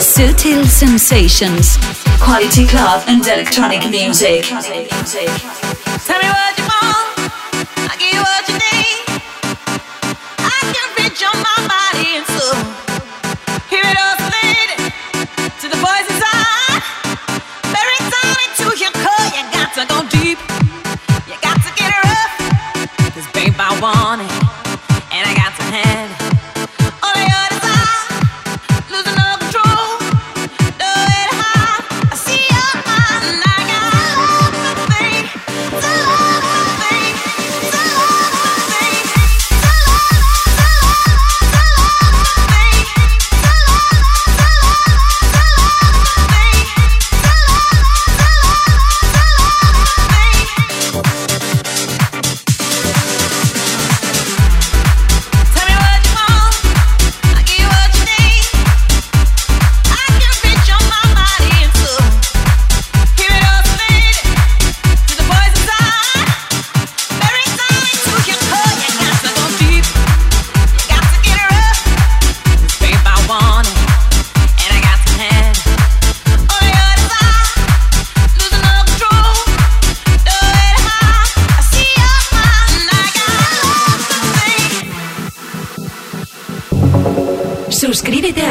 Sutil 0.00 0.66
Sensations. 0.66 1.78
Quality 2.18 2.66
club 2.66 3.02
and 3.06 3.26
electronic 3.26 3.84
music. 3.90 4.50
Me 4.50 4.88
what 4.88 6.56
you 6.56 6.64
want, 6.64 7.18
give 7.98 8.14
you 8.14 8.20
what 8.20 8.48
you 8.48 8.54
need. 8.54 8.87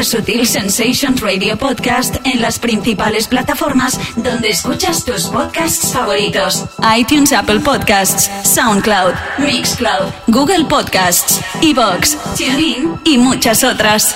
Sutil 0.08 0.46
Sensations 0.46 1.20
Radio 1.20 1.58
Podcast 1.58 2.16
en 2.24 2.40
las 2.40 2.58
principales 2.58 3.28
plataformas 3.28 4.00
donde 4.16 4.48
escuchas 4.48 5.04
tus 5.04 5.24
podcasts 5.24 5.92
favoritos. 5.92 6.64
iTunes, 6.96 7.30
Apple 7.30 7.60
Podcasts, 7.60 8.30
SoundCloud, 8.42 9.12
Mixcloud, 9.38 10.10
Google 10.28 10.64
Podcasts, 10.64 11.42
Evox, 11.60 12.16
TuneIn 12.38 12.98
y 13.04 13.18
muchas 13.18 13.62
otras. 13.64 14.14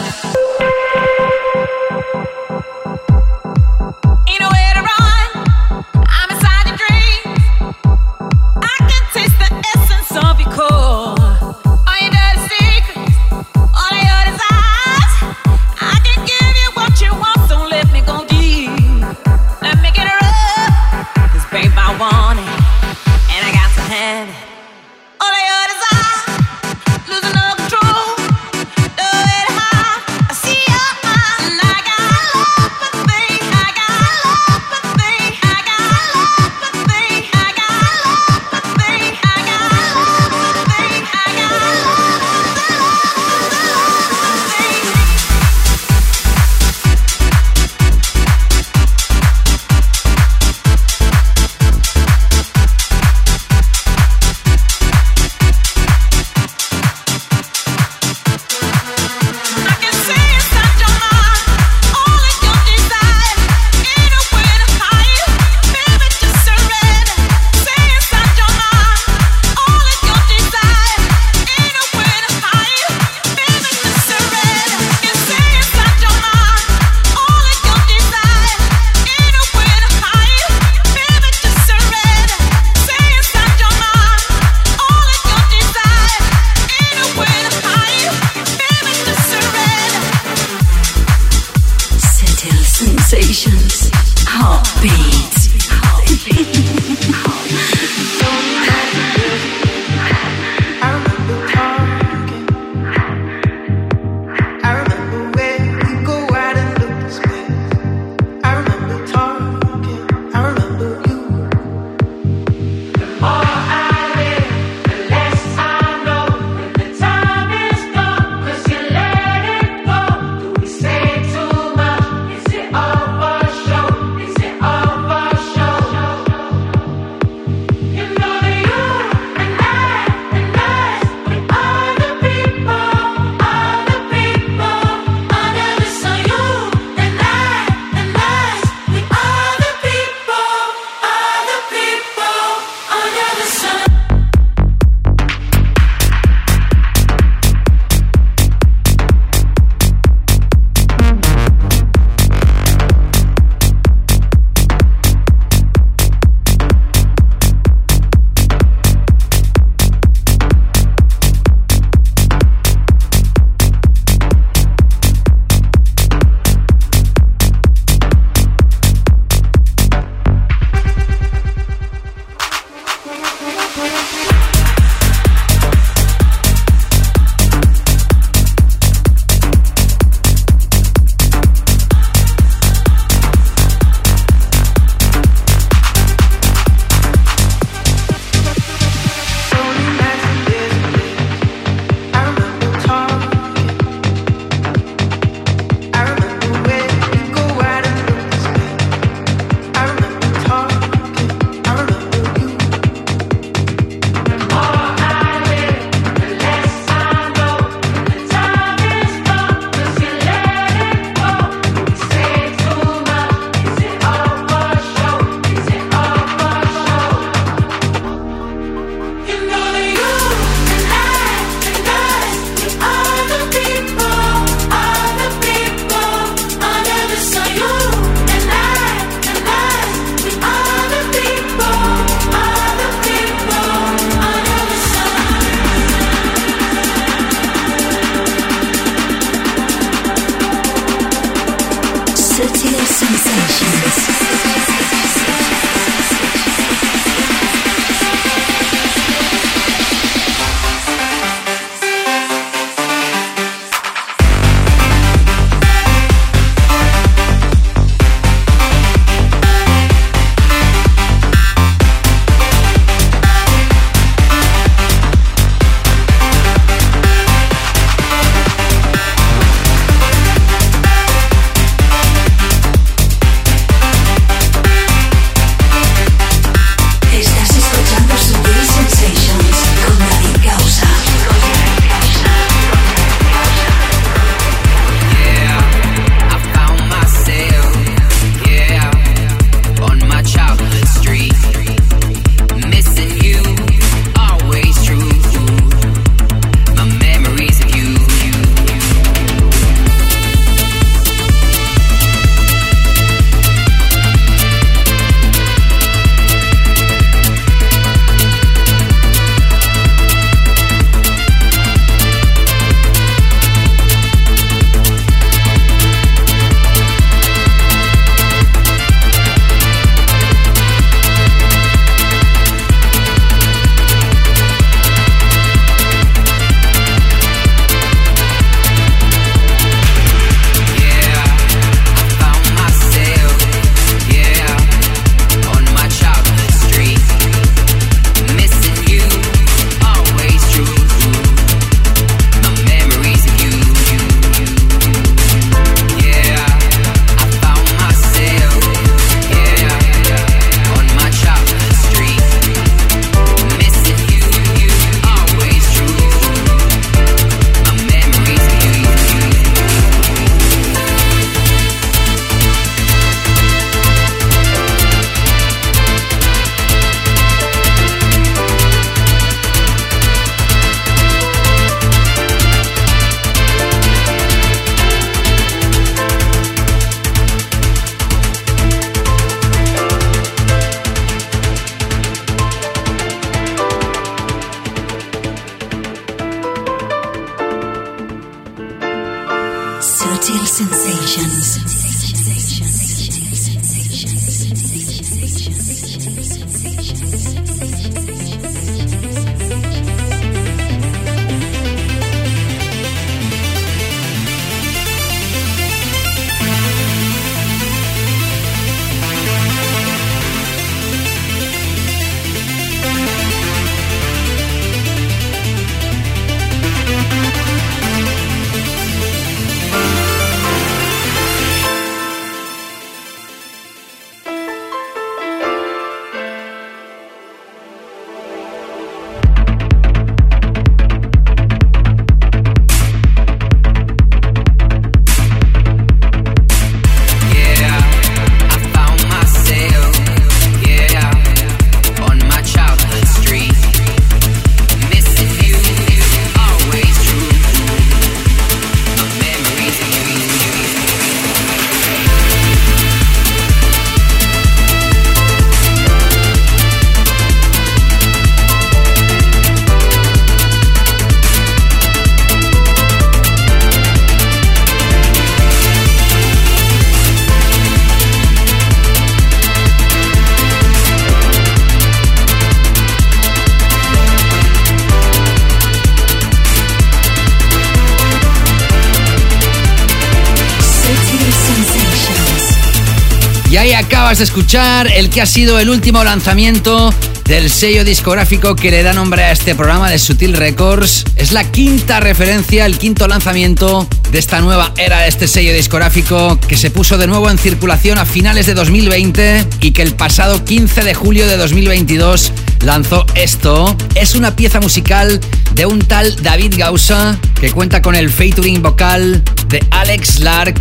Acabas 484.12 484.18
de 484.18 484.24
escuchar 484.24 484.92
el 484.94 485.08
que 485.08 485.22
ha 485.22 485.26
sido 485.26 485.58
el 485.58 485.70
último 485.70 486.04
lanzamiento 486.04 486.92
del 487.24 487.48
sello 487.48 487.82
discográfico 487.82 488.54
que 488.54 488.70
le 488.70 488.82
da 488.82 488.92
nombre 488.92 489.22
a 489.22 489.32
este 489.32 489.54
programa 489.54 489.88
de 489.88 489.98
Sutil 489.98 490.34
Records. 490.34 491.04
Es 491.16 491.32
la 491.32 491.50
quinta 491.50 491.98
referencia, 491.98 492.66
el 492.66 492.76
quinto 492.76 493.08
lanzamiento 493.08 493.88
de 494.10 494.18
esta 494.18 494.42
nueva 494.42 494.74
era 494.76 495.00
de 495.00 495.08
este 495.08 495.26
sello 495.26 495.54
discográfico 495.54 496.38
que 496.46 496.58
se 496.58 496.70
puso 496.70 496.98
de 496.98 497.06
nuevo 497.06 497.30
en 497.30 497.38
circulación 497.38 497.96
a 497.96 498.04
finales 498.04 498.44
de 498.44 498.52
2020 498.52 499.46
y 499.62 499.70
que 499.70 499.80
el 499.80 499.94
pasado 499.94 500.44
15 500.44 500.82
de 500.82 500.92
julio 500.92 501.26
de 501.26 501.38
2022 501.38 502.32
lanzó 502.66 503.06
esto. 503.14 503.74
Es 503.94 504.14
una 504.14 504.36
pieza 504.36 504.60
musical 504.60 505.20
de 505.54 505.64
un 505.64 505.78
tal 505.78 506.14
David 506.22 506.56
Gausa 506.58 507.18
que 507.40 507.50
cuenta 507.50 507.80
con 507.80 507.94
el 507.94 508.10
featuring 508.10 508.60
vocal 508.60 509.22
de 509.48 509.64
Alex 509.70 510.20
Lark 510.20 510.58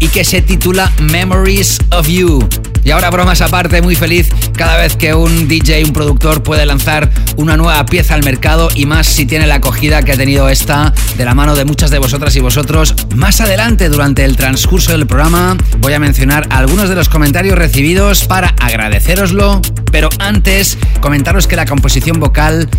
y 0.00 0.08
que 0.08 0.24
se 0.24 0.42
titula 0.42 0.92
Memories 1.00 1.78
of 1.92 2.08
You. 2.08 2.48
Y 2.88 2.90
ahora 2.90 3.10
bromas 3.10 3.42
aparte, 3.42 3.82
muy 3.82 3.96
feliz 3.96 4.30
cada 4.56 4.78
vez 4.78 4.96
que 4.96 5.12
un 5.12 5.46
DJ, 5.46 5.84
un 5.84 5.92
productor 5.92 6.42
puede 6.42 6.64
lanzar 6.64 7.10
una 7.36 7.54
nueva 7.54 7.84
pieza 7.84 8.14
al 8.14 8.24
mercado 8.24 8.70
y 8.74 8.86
más 8.86 9.06
si 9.06 9.26
tiene 9.26 9.46
la 9.46 9.56
acogida 9.56 10.02
que 10.02 10.12
ha 10.12 10.16
tenido 10.16 10.48
esta 10.48 10.94
de 11.18 11.24
la 11.26 11.34
mano 11.34 11.54
de 11.54 11.66
muchas 11.66 11.90
de 11.90 11.98
vosotras 11.98 12.34
y 12.36 12.40
vosotros. 12.40 12.94
Más 13.14 13.42
adelante, 13.42 13.90
durante 13.90 14.24
el 14.24 14.38
transcurso 14.38 14.92
del 14.92 15.06
programa, 15.06 15.54
voy 15.80 15.92
a 15.92 15.98
mencionar 15.98 16.46
algunos 16.48 16.88
de 16.88 16.94
los 16.94 17.10
comentarios 17.10 17.58
recibidos 17.58 18.24
para 18.24 18.54
agradeceroslo, 18.58 19.60
pero 19.92 20.08
antes 20.18 20.78
comentaros 21.02 21.46
que 21.46 21.56
la 21.56 21.66
composición 21.66 22.18
vocal 22.18 22.70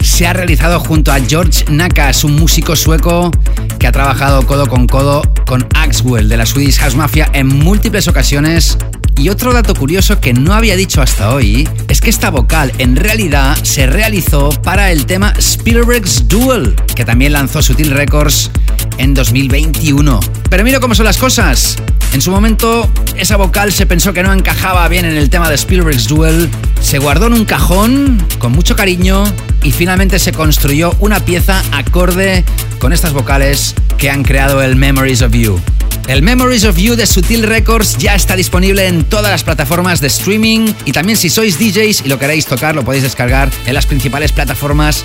se 0.00 0.26
ha 0.26 0.32
realizado 0.32 0.80
junto 0.80 1.12
a 1.12 1.20
George 1.20 1.66
Nakas, 1.68 2.24
un 2.24 2.36
músico 2.36 2.74
sueco 2.74 3.30
que 3.78 3.86
ha 3.86 3.92
trabajado 3.92 4.46
codo 4.46 4.66
con 4.66 4.86
codo 4.86 5.20
con 5.46 5.68
Axwell 5.74 6.30
de 6.30 6.38
la 6.38 6.46
Swedish 6.46 6.78
House 6.78 6.96
Mafia 6.96 7.28
en 7.34 7.48
múltiples 7.48 8.08
ocasiones. 8.08 8.78
Y 9.18 9.30
otro 9.30 9.52
dato 9.52 9.74
curioso 9.74 10.20
que 10.20 10.32
no 10.32 10.54
había 10.54 10.76
dicho 10.76 11.02
hasta 11.02 11.34
hoy 11.34 11.68
es 11.88 12.00
que 12.00 12.08
esta 12.08 12.30
vocal 12.30 12.72
en 12.78 12.94
realidad 12.94 13.58
se 13.64 13.88
realizó 13.88 14.50
para 14.62 14.92
el 14.92 15.06
tema 15.06 15.34
Spielberg's 15.36 16.28
Duel, 16.28 16.76
que 16.94 17.04
también 17.04 17.32
lanzó 17.32 17.60
Sutil 17.60 17.90
Records 17.90 18.52
en 18.96 19.14
2021. 19.14 20.20
Pero 20.48 20.62
mira 20.62 20.78
cómo 20.78 20.94
son 20.94 21.04
las 21.04 21.18
cosas. 21.18 21.76
En 22.12 22.22
su 22.22 22.30
momento, 22.30 22.88
esa 23.16 23.36
vocal 23.36 23.72
se 23.72 23.86
pensó 23.86 24.12
que 24.12 24.22
no 24.22 24.32
encajaba 24.32 24.86
bien 24.86 25.04
en 25.04 25.16
el 25.16 25.30
tema 25.30 25.48
de 25.48 25.56
Spielberg's 25.56 26.06
Duel, 26.06 26.48
se 26.80 27.00
guardó 27.00 27.26
en 27.26 27.32
un 27.32 27.44
cajón 27.44 28.24
con 28.38 28.52
mucho 28.52 28.76
cariño 28.76 29.24
y 29.64 29.72
finalmente 29.72 30.20
se 30.20 30.30
construyó 30.30 30.94
una 31.00 31.18
pieza 31.18 31.60
acorde 31.72 32.44
con 32.78 32.92
estas 32.92 33.12
vocales 33.12 33.74
que 33.98 34.10
han 34.10 34.22
creado 34.22 34.62
el 34.62 34.76
Memories 34.76 35.22
of 35.22 35.32
You. 35.32 35.60
El 36.08 36.22
Memories 36.22 36.64
of 36.64 36.78
You 36.78 36.96
de 36.96 37.06
Sutil 37.06 37.42
Records 37.42 37.98
ya 37.98 38.14
está 38.14 38.34
disponible 38.34 38.86
en 38.86 39.04
todas 39.04 39.30
las 39.30 39.44
plataformas 39.44 40.00
de 40.00 40.06
streaming 40.06 40.72
y 40.86 40.92
también 40.92 41.18
si 41.18 41.28
sois 41.28 41.58
DJs 41.58 42.06
y 42.06 42.08
lo 42.08 42.18
queréis 42.18 42.46
tocar 42.46 42.74
lo 42.74 42.82
podéis 42.82 43.02
descargar 43.02 43.50
en 43.66 43.74
las 43.74 43.84
principales 43.84 44.32
plataformas 44.32 45.04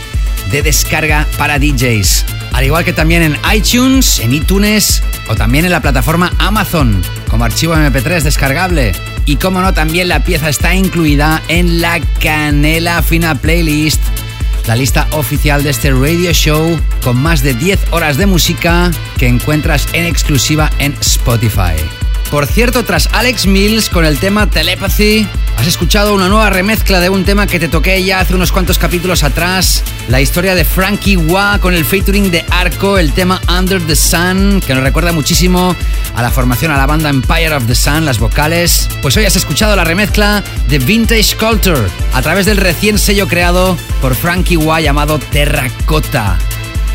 de 0.49 0.61
descarga 0.61 1.27
para 1.37 1.59
DJs. 1.59 2.23
Al 2.53 2.63
igual 2.63 2.85
que 2.85 2.93
también 2.93 3.21
en 3.21 3.37
iTunes, 3.53 4.19
en 4.19 4.33
iTunes 4.33 5.03
o 5.27 5.35
también 5.35 5.65
en 5.65 5.71
la 5.71 5.81
plataforma 5.81 6.31
Amazon 6.37 7.01
como 7.29 7.43
archivo 7.43 7.75
MP3 7.75 8.21
descargable. 8.21 8.93
Y 9.25 9.35
como 9.35 9.61
no, 9.61 9.73
también 9.73 10.07
la 10.07 10.23
pieza 10.23 10.47
está 10.47 10.73
incluida 10.73 11.41
en 11.49 11.81
la 11.81 11.99
Canela 12.21 13.03
Fina 13.03 13.35
Playlist 13.35 14.01
la 14.67 14.75
lista 14.75 15.07
oficial 15.11 15.63
de 15.63 15.69
este 15.69 15.91
radio 15.91 16.31
show 16.33 16.79
con 17.03 17.17
más 17.17 17.43
de 17.43 17.53
10 17.53 17.79
horas 17.91 18.17
de 18.17 18.25
música 18.25 18.91
que 19.17 19.27
encuentras 19.27 19.87
en 19.93 20.05
exclusiva 20.05 20.69
en 20.79 20.93
Spotify. 21.01 22.02
Por 22.33 22.47
cierto, 22.47 22.83
tras 22.83 23.09
Alex 23.11 23.45
Mills 23.45 23.89
con 23.89 24.05
el 24.05 24.17
tema 24.17 24.49
Telepathy, 24.49 25.27
has 25.55 25.67
escuchado 25.67 26.15
una 26.15 26.29
nueva 26.29 26.49
remezcla 26.49 26.99
de 26.99 27.09
un 27.09 27.25
tema 27.25 27.45
que 27.45 27.59
te 27.59 27.67
toqué 27.67 28.03
ya 28.03 28.21
hace 28.21 28.33
unos 28.33 28.51
cuantos 28.51 28.79
capítulos 28.79 29.23
atrás, 29.23 29.83
la 30.07 30.19
historia 30.19 30.55
de 30.55 30.65
Frankie 30.65 31.15
Wah 31.15 31.59
con 31.59 31.75
el 31.75 31.85
featuring 31.85 32.31
de 32.31 32.43
Arco, 32.49 32.97
el 32.97 33.13
tema 33.13 33.39
Under 33.47 33.79
the 33.85 33.95
Sun, 33.95 34.61
que 34.65 34.73
nos 34.73 34.81
recuerda 34.81 35.11
muchísimo 35.11 35.75
a 36.15 36.23
la 36.23 36.31
formación 36.31 36.71
a 36.71 36.77
la 36.77 36.87
banda 36.87 37.11
Empire 37.11 37.53
of 37.53 37.67
the 37.67 37.75
Sun, 37.75 38.03
las 38.03 38.17
vocales. 38.17 38.89
Pues 39.03 39.15
hoy 39.15 39.25
has 39.25 39.35
escuchado 39.35 39.75
la 39.75 39.83
remezcla 39.83 40.43
de 40.69 40.79
Vintage 40.79 41.37
Culture 41.37 41.81
a 42.13 42.21
través 42.23 42.47
del 42.47 42.57
recién 42.57 42.97
sello 42.97 43.27
creado 43.27 43.77
por 44.01 44.15
Frankie 44.15 44.57
Wah 44.57 44.81
llamado 44.81 45.19
Terracota. 45.19 46.39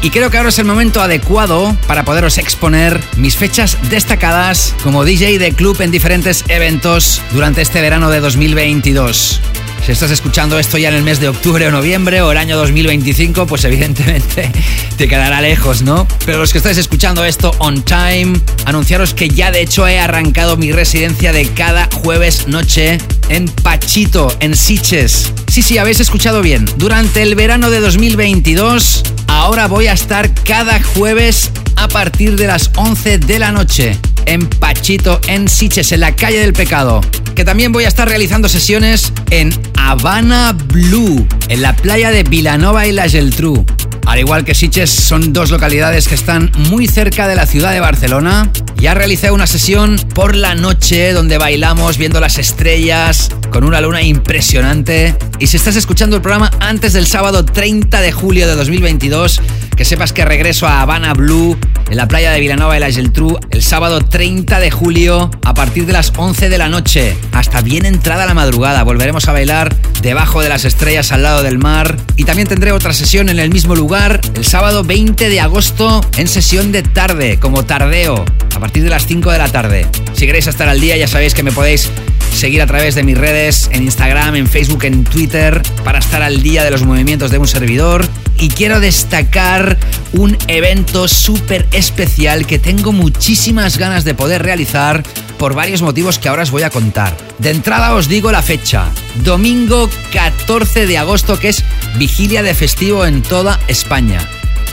Y 0.00 0.10
creo 0.10 0.30
que 0.30 0.36
ahora 0.36 0.50
es 0.50 0.58
el 0.58 0.64
momento 0.64 1.00
adecuado 1.00 1.76
para 1.86 2.04
poderos 2.04 2.38
exponer 2.38 3.00
mis 3.16 3.36
fechas 3.36 3.76
destacadas 3.90 4.74
como 4.82 5.04
DJ 5.04 5.38
de 5.38 5.52
club 5.52 5.80
en 5.80 5.90
diferentes 5.90 6.44
eventos 6.48 7.20
durante 7.32 7.62
este 7.62 7.80
verano 7.80 8.08
de 8.10 8.20
2022. 8.20 9.40
Si 9.84 9.92
estás 9.92 10.10
escuchando 10.10 10.58
esto 10.58 10.76
ya 10.76 10.88
en 10.90 10.96
el 10.96 11.02
mes 11.02 11.18
de 11.18 11.28
octubre 11.28 11.66
o 11.66 11.70
noviembre 11.70 12.20
o 12.20 12.30
el 12.30 12.38
año 12.38 12.56
2025, 12.58 13.46
pues 13.46 13.64
evidentemente 13.64 14.50
te 14.96 15.08
quedará 15.08 15.40
lejos, 15.40 15.82
¿no? 15.82 16.06
Pero 16.26 16.38
los 16.38 16.52
que 16.52 16.58
estáis 16.58 16.76
escuchando 16.76 17.24
esto 17.24 17.52
on 17.58 17.82
time, 17.82 18.38
anunciaros 18.66 19.14
que 19.14 19.28
ya 19.28 19.50
de 19.50 19.62
hecho 19.62 19.88
he 19.88 19.98
arrancado 19.98 20.56
mi 20.56 20.72
residencia 20.72 21.32
de 21.32 21.48
cada 21.48 21.88
jueves 22.02 22.48
noche 22.48 22.98
en 23.28 23.46
Pachito, 23.46 24.34
en 24.40 24.54
Siches. 24.56 25.32
Sí, 25.48 25.62
sí, 25.62 25.78
habéis 25.78 26.00
escuchado 26.00 26.42
bien. 26.42 26.66
Durante 26.76 27.22
el 27.22 27.34
verano 27.34 27.70
de 27.70 27.80
2022, 27.80 29.02
ahora 29.26 29.68
voy 29.68 29.86
a 29.86 29.92
estar 29.92 30.34
cada 30.44 30.82
jueves 30.82 31.50
a 31.76 31.88
partir 31.88 32.36
de 32.36 32.46
las 32.46 32.70
11 32.76 33.18
de 33.18 33.38
la 33.38 33.52
noche 33.52 33.98
en 34.28 34.46
Pachito, 34.46 35.20
en 35.26 35.48
Siches, 35.48 35.90
en 35.92 36.00
la 36.00 36.14
calle 36.14 36.38
del 36.38 36.52
pecado. 36.52 37.00
Que 37.34 37.44
también 37.44 37.72
voy 37.72 37.84
a 37.84 37.88
estar 37.88 38.06
realizando 38.06 38.48
sesiones 38.48 39.12
en 39.30 39.50
Habana 39.76 40.52
Blue, 40.52 41.26
en 41.48 41.62
la 41.62 41.74
playa 41.74 42.10
de 42.10 42.24
Vilanova 42.24 42.86
y 42.86 42.92
la 42.92 43.08
Geltrú. 43.08 43.64
Al 44.08 44.18
igual 44.18 44.42
que 44.42 44.54
Siches, 44.54 44.88
son 44.88 45.34
dos 45.34 45.50
localidades 45.50 46.08
que 46.08 46.14
están 46.14 46.50
muy 46.70 46.86
cerca 46.86 47.28
de 47.28 47.36
la 47.36 47.44
ciudad 47.44 47.72
de 47.72 47.80
Barcelona 47.80 48.50
Ya 48.80 48.94
realicé 48.94 49.30
una 49.30 49.46
sesión 49.46 49.96
por 50.14 50.34
la 50.34 50.54
noche 50.54 51.12
donde 51.12 51.36
bailamos 51.36 51.98
viendo 51.98 52.18
las 52.18 52.38
estrellas 52.38 53.28
con 53.50 53.64
una 53.64 53.80
luna 53.80 54.02
impresionante. 54.02 55.16
Y 55.38 55.46
si 55.46 55.56
estás 55.56 55.76
escuchando 55.76 56.16
el 56.16 56.22
programa 56.22 56.50
antes 56.60 56.92
del 56.92 57.06
sábado 57.06 57.44
30 57.44 58.00
de 58.00 58.12
julio 58.12 58.46
de 58.46 58.54
2022, 58.54 59.40
que 59.76 59.84
sepas 59.84 60.12
que 60.12 60.24
regreso 60.24 60.66
a 60.66 60.82
Habana 60.82 61.14
Blue 61.14 61.56
en 61.90 61.96
la 61.96 62.08
playa 62.08 62.30
de 62.30 62.40
Vilanova 62.40 62.74
de 62.74 62.80
la 62.80 62.90
Geltrú 62.90 63.38
el 63.50 63.62
sábado 63.62 64.00
30 64.00 64.60
de 64.60 64.70
julio 64.70 65.30
a 65.44 65.54
partir 65.54 65.86
de 65.86 65.92
las 65.92 66.12
11 66.16 66.48
de 66.48 66.58
la 66.58 66.68
noche 66.68 67.16
hasta 67.32 67.62
bien 67.62 67.86
entrada 67.86 68.26
la 68.26 68.34
madrugada. 68.34 68.82
Volveremos 68.82 69.28
a 69.28 69.32
bailar 69.32 69.74
debajo 70.02 70.42
de 70.42 70.48
las 70.48 70.64
estrellas 70.64 71.12
al 71.12 71.22
lado 71.22 71.42
del 71.42 71.58
mar 71.58 71.96
y 72.16 72.24
también 72.24 72.48
tendré 72.48 72.72
otra 72.72 72.92
sesión 72.92 73.28
en 73.28 73.38
el 73.38 73.50
mismo 73.50 73.74
lugar 73.74 73.97
el 74.06 74.44
sábado 74.44 74.84
20 74.84 75.28
de 75.28 75.40
agosto 75.40 76.00
en 76.18 76.28
sesión 76.28 76.70
de 76.70 76.84
tarde 76.84 77.40
como 77.40 77.64
tardeo 77.64 78.24
a 78.58 78.60
partir 78.60 78.82
de 78.82 78.90
las 78.90 79.06
5 79.06 79.30
de 79.30 79.38
la 79.38 79.48
tarde. 79.48 79.86
Si 80.14 80.26
queréis 80.26 80.48
estar 80.48 80.68
al 80.68 80.80
día 80.80 80.96
ya 80.96 81.06
sabéis 81.06 81.32
que 81.32 81.44
me 81.44 81.52
podéis 81.52 81.90
seguir 82.34 82.60
a 82.60 82.66
través 82.66 82.96
de 82.96 83.04
mis 83.04 83.16
redes, 83.16 83.70
en 83.72 83.84
Instagram, 83.84 84.34
en 84.34 84.48
Facebook, 84.48 84.84
en 84.84 85.04
Twitter, 85.04 85.62
para 85.84 86.00
estar 86.00 86.22
al 86.22 86.42
día 86.42 86.64
de 86.64 86.72
los 86.72 86.82
movimientos 86.82 87.30
de 87.30 87.38
un 87.38 87.46
servidor. 87.46 88.04
Y 88.36 88.48
quiero 88.48 88.80
destacar 88.80 89.78
un 90.12 90.36
evento 90.48 91.06
súper 91.06 91.68
especial 91.70 92.46
que 92.46 92.58
tengo 92.58 92.90
muchísimas 92.90 93.78
ganas 93.78 94.02
de 94.02 94.14
poder 94.14 94.42
realizar 94.42 95.04
por 95.38 95.54
varios 95.54 95.82
motivos 95.82 96.18
que 96.18 96.28
ahora 96.28 96.42
os 96.42 96.50
voy 96.50 96.64
a 96.64 96.70
contar. 96.70 97.16
De 97.38 97.50
entrada 97.50 97.94
os 97.94 98.08
digo 98.08 98.32
la 98.32 98.42
fecha, 98.42 98.86
domingo 99.22 99.88
14 100.12 100.88
de 100.88 100.98
agosto, 100.98 101.38
que 101.38 101.50
es 101.50 101.62
vigilia 101.96 102.42
de 102.42 102.54
festivo 102.54 103.06
en 103.06 103.22
toda 103.22 103.60
España. 103.68 104.18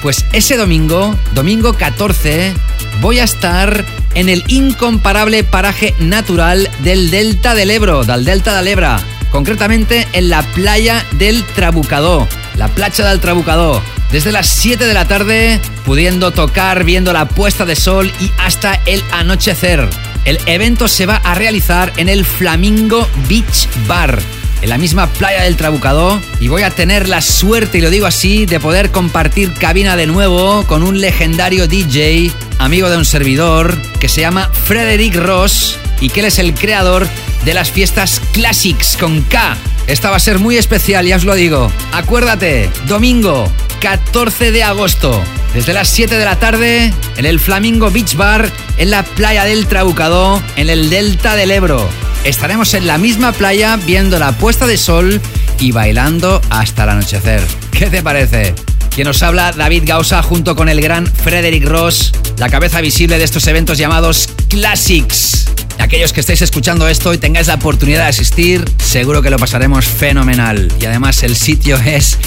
Pues 0.06 0.24
ese 0.34 0.56
domingo, 0.56 1.18
domingo 1.34 1.74
14, 1.74 2.54
voy 3.02 3.18
a 3.18 3.24
estar 3.24 3.84
en 4.14 4.30
el 4.30 4.44
incomparable 4.46 5.44
paraje 5.44 5.96
natural 5.98 6.70
del 6.84 7.10
Delta 7.10 7.56
del 7.56 7.72
Ebro, 7.72 8.04
del 8.04 8.24
Delta 8.24 8.56
del 8.56 8.68
Ebra, 8.68 9.00
concretamente 9.32 10.08
en 10.14 10.30
la 10.30 10.44
playa 10.44 11.04
del 11.14 11.44
Trabucadó, 11.44 12.28
la 12.56 12.68
playa 12.68 13.10
del 13.10 13.20
Trabucadó. 13.20 13.82
Desde 14.12 14.32
las 14.32 14.46
7 14.46 14.86
de 14.86 14.94
la 14.94 15.08
tarde, 15.08 15.60
pudiendo 15.86 16.30
tocar, 16.30 16.84
viendo 16.84 17.12
la 17.12 17.28
puesta 17.28 17.66
de 17.66 17.76
sol 17.76 18.14
y 18.20 18.30
hasta 18.38 18.80
el 18.86 19.04
anochecer. 19.12 19.90
El 20.24 20.38
evento 20.46 20.88
se 20.88 21.08
va 21.08 21.16
a 21.16 21.34
realizar 21.34 21.92
en 21.98 22.10
el 22.10 22.26
Flamingo 22.26 23.08
Beach 23.28 23.68
Bar, 23.88 24.22
en 24.62 24.70
la 24.70 24.78
misma 24.78 25.08
playa 25.08 25.44
del 25.44 25.58
Trabucadó 25.58 26.22
y 26.40 26.48
voy 26.48 26.64
a 26.64 26.72
tener 26.72 27.08
la 27.10 27.22
suerte, 27.22 27.78
y 27.78 27.82
lo 27.82 27.90
digo 27.90 28.06
así, 28.06 28.46
de 28.46 28.60
poder 28.60 28.92
compartir 28.92 29.54
cabina 29.54 29.96
de 29.96 30.08
nuevo 30.08 30.66
con 30.68 30.84
un 30.84 31.02
legendario 31.02 31.68
DJ, 31.68 32.32
amigo 32.60 32.90
de 32.90 32.98
un 32.98 33.06
servidor, 33.06 33.80
que 34.00 34.10
se 34.10 34.22
llama 34.22 34.50
Frederick 34.66 35.16
Ross 35.16 35.78
y 36.02 36.10
que 36.10 36.22
él 36.22 36.28
es 36.28 36.40
el 36.40 36.54
creador 36.54 37.08
de 37.44 37.54
las 37.54 37.72
fiestas 37.72 38.22
Classics 38.34 38.98
con 38.98 39.22
K. 39.22 39.58
Esta 39.88 40.10
va 40.10 40.18
a 40.18 40.20
ser 40.20 40.40
muy 40.40 40.58
especial, 40.58 41.06
ya 41.06 41.18
os 41.18 41.26
lo 41.26 41.36
digo. 41.36 41.72
Acuérdate, 41.92 42.70
domingo 42.88 43.52
14 43.82 44.52
de 44.52 44.64
agosto, 44.64 45.22
desde 45.54 45.74
las 45.74 45.90
7 45.90 46.18
de 46.18 46.26
la 46.26 46.40
tarde, 46.40 46.92
en 47.18 47.26
el 47.26 47.40
Flamingo 47.40 47.92
Beach 47.92 48.16
Bar, 48.16 48.52
en 48.78 48.90
la 48.90 49.04
playa 49.04 49.44
del 49.44 49.68
Trabucadó, 49.68 50.42
en 50.56 50.70
el 50.70 50.90
Delta 50.90 51.36
del 51.36 51.52
Ebro 51.52 51.88
estaremos 52.26 52.74
en 52.74 52.88
la 52.88 52.98
misma 52.98 53.32
playa 53.32 53.78
viendo 53.86 54.18
la 54.18 54.32
puesta 54.46 54.68
de 54.68 54.78
sol 54.78 55.20
y 55.60 55.72
bailando 55.72 56.40
hasta 56.52 56.84
el 56.84 56.90
anochecer. 56.90 57.42
¿Qué 57.72 57.88
te 57.88 58.04
parece? 58.04 58.54
Quien 58.94 59.08
nos 59.08 59.24
habla, 59.24 59.52
David 59.52 59.86
Gausa, 59.88 60.22
junto 60.22 60.56
con 60.56 60.70
el 60.70 60.82
gran 60.82 61.08
Frederick 61.08 61.66
Ross, 61.66 62.12
la 62.38 62.48
cabeza 62.48 62.80
visible 62.80 63.18
de 63.18 63.24
estos 63.24 63.48
eventos 63.48 63.80
llamados 63.80 64.30
Classics. 64.48 65.48
Aquellos 65.80 66.14
que 66.14 66.20
estéis 66.20 66.44
escuchando 66.44 66.88
esto 66.88 67.12
y 67.12 67.18
tengáis 67.18 67.48
la 67.48 67.56
oportunidad 67.56 68.04
de 68.04 68.10
asistir, 68.10 68.64
seguro 68.78 69.24
que 69.24 69.32
lo 69.32 69.40
pasaremos 69.40 69.84
fenomenal. 69.84 70.72
Y 70.80 70.86
además 70.86 71.24
el 71.24 71.36
sitio 71.36 71.78
es 71.78 72.20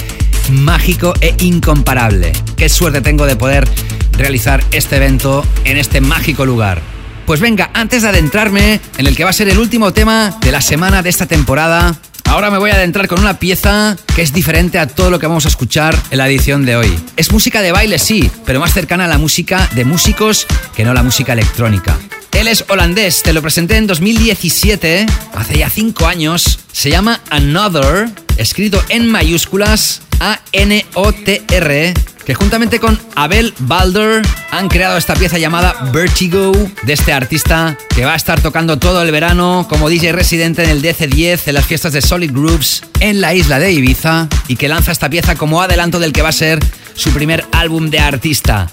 mágico 0.51 1.15
e 1.21 1.37
incomparable. 1.39 2.33
Qué 2.57 2.69
suerte 2.69 3.01
tengo 3.01 3.27
de 3.27 3.37
poder 3.37 3.69
realizar 4.15 4.65
este 4.73 4.97
evento 4.97 5.47
en 5.65 5.77
este 5.77 6.01
mágico 6.01 6.45
lugar. 6.45 6.83
Pues 7.29 7.41
venga, 7.41 7.71
antes 7.75 8.01
de 8.01 8.09
adentrarme 8.09 8.81
en 8.97 9.07
el 9.07 9.15
que 9.15 9.23
va 9.23 9.29
a 9.29 9.35
ser 9.35 9.51
el 9.51 9.59
último 9.59 9.93
tema 9.93 10.39
de 10.41 10.51
la 10.51 10.63
semana 10.63 11.03
de 11.03 11.11
esta 11.11 11.27
temporada, 11.27 11.95
ahora 12.25 12.51
me 12.51 12.57
voy 12.57 12.71
a 12.71 12.77
adentrar 12.77 13.07
con 13.07 13.21
una 13.21 13.39
pieza 13.39 13.99
que 14.17 14.23
es 14.23 14.33
diferente 14.33 14.79
a 14.79 14.87
todo 14.87 15.11
lo 15.11 15.19
que 15.19 15.27
vamos 15.27 15.45
a 15.45 15.49
escuchar 15.49 15.95
en 16.11 16.17
la 16.17 16.27
edición 16.27 16.65
de 16.65 16.77
hoy. 16.77 16.99
Es 17.19 17.31
música 17.31 17.61
de 17.61 17.71
baile, 17.71 17.99
sí, 17.99 18.31
pero 18.47 18.61
más 18.61 18.73
cercana 18.73 19.05
a 19.05 19.09
la 19.09 19.19
música 19.19 19.69
de 19.75 19.85
músicos 19.85 20.47
que 20.75 20.85
no 20.85 20.95
la 20.95 21.03
música 21.03 21.35
electrónica. 21.35 21.99
Él 22.33 22.49
es 22.49 22.65
holandés, 22.67 23.23
te 23.23 23.35
lo 23.35 23.43
presenté 23.43 23.77
en 23.77 23.87
2017, 23.87 25.05
hace 25.35 25.59
ya 25.59 25.69
5 25.69 26.07
años. 26.07 26.61
Se 26.73 26.89
llama 26.89 27.21
Another, 27.29 28.09
escrito 28.39 28.83
en 28.89 29.07
mayúsculas, 29.07 30.01
A-N-O-T-R, 30.21 31.95
que 32.29 32.35
juntamente 32.35 32.79
con 32.79 33.01
Abel 33.15 33.55
Balder 33.59 34.21
han 34.51 34.69
creado 34.69 34.99
esta 34.99 35.15
pieza 35.15 35.39
llamada 35.39 35.75
Vertigo 35.95 36.53
de 36.83 36.93
este 36.93 37.15
artista 37.15 37.79
que 37.89 38.05
va 38.05 38.13
a 38.13 38.17
estar 38.17 38.39
tocando 38.43 38.79
todo 38.79 39.03
el 39.03 39.11
verano 39.11 39.65
como 39.67 39.89
DJ 39.89 40.13
residente 40.13 40.63
en 40.63 40.69
el 40.69 40.83
DC10 40.83 41.41
en 41.47 41.55
las 41.55 41.65
fiestas 41.65 41.95
de 41.95 42.03
Solid 42.03 42.31
Groups 42.31 42.83
en 43.01 43.23
la 43.23 43.33
isla 43.33 43.59
de 43.59 43.73
Ibiza 43.73 44.29
y 44.47 44.57
que 44.57 44.69
lanza 44.69 44.93
esta 44.93 45.09
pieza 45.09 45.37
como 45.37 45.63
adelanto 45.63 45.99
del 46.01 46.13
que 46.13 46.21
va 46.21 46.29
a 46.29 46.33
ser 46.33 46.61
su 46.95 47.13
primer 47.13 47.47
álbum 47.51 47.89
de 47.89 47.99
artista. 47.99 48.71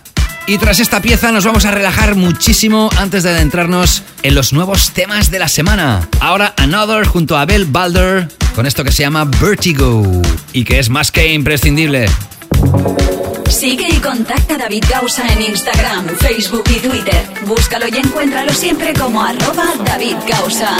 Y 0.47 0.58
tras 0.58 0.82
esta 0.82 1.01
pieza 1.01 1.32
nos 1.32 1.45
vamos 1.45 1.64
a 1.64 1.72
relajar 1.72 2.16
muchísimo 2.16 2.89
antes 2.97 3.24
de 3.24 3.30
adentrarnos 3.30 4.03
en 4.24 4.36
los 4.36 4.51
nuevos 4.51 4.91
temas 4.91 5.32
de 5.32 5.39
la 5.39 5.47
semana. 5.47 6.10
Ahora 6.20 6.53
Another 6.58 7.08
junto 7.08 7.38
a 7.38 7.43
Abel 7.43 7.64
Balder 7.64 8.28
con 8.53 8.66
esto 8.66 8.84
que 8.84 8.91
se 8.91 9.03
llama 9.03 9.24
Vertigo 9.24 10.03
y 10.51 10.66
que 10.66 10.80
es 10.80 10.89
más 10.89 11.10
que 11.10 11.32
imprescindible. 11.34 12.08
Sigue 13.50 13.88
y 13.89 14.00
contacta 14.00 14.56
a 14.56 14.58
David 14.58 14.84
Gausa 14.89 15.26
en 15.28 15.41
Instagram, 15.41 16.08
Facebook 16.18 16.64
y 16.70 16.80
Twitter. 16.80 17.28
Búscalo 17.46 17.88
y 17.88 17.98
encuéntralo 17.98 18.54
siempre 18.54 18.93
como 18.93 19.22
arroba 19.22 19.66
David 19.86 20.18
Gausa. 20.28 20.78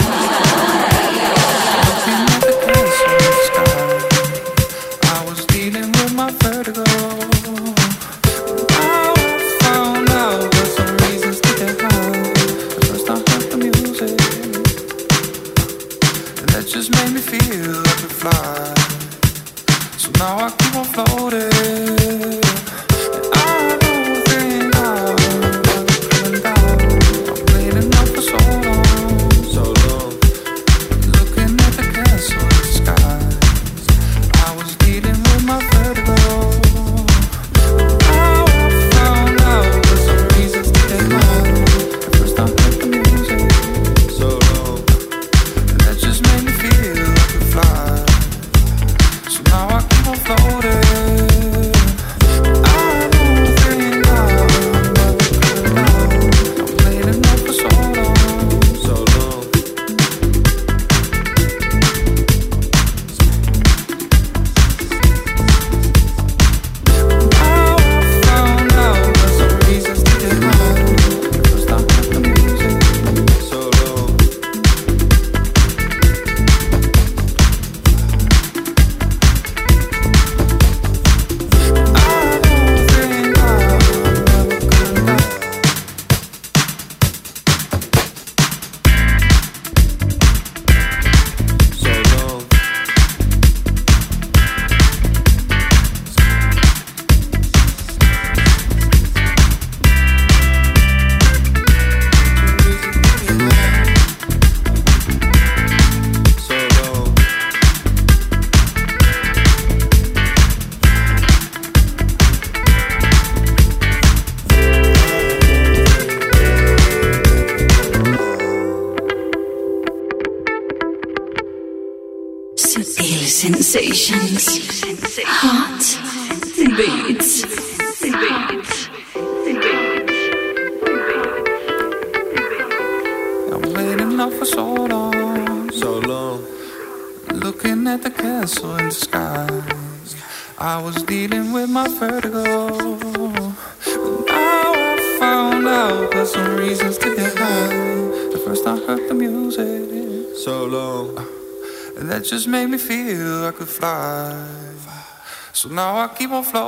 Now 155.70 155.96
I 155.98 156.08
keep 156.08 156.30
on 156.30 156.44
floating. 156.44 156.65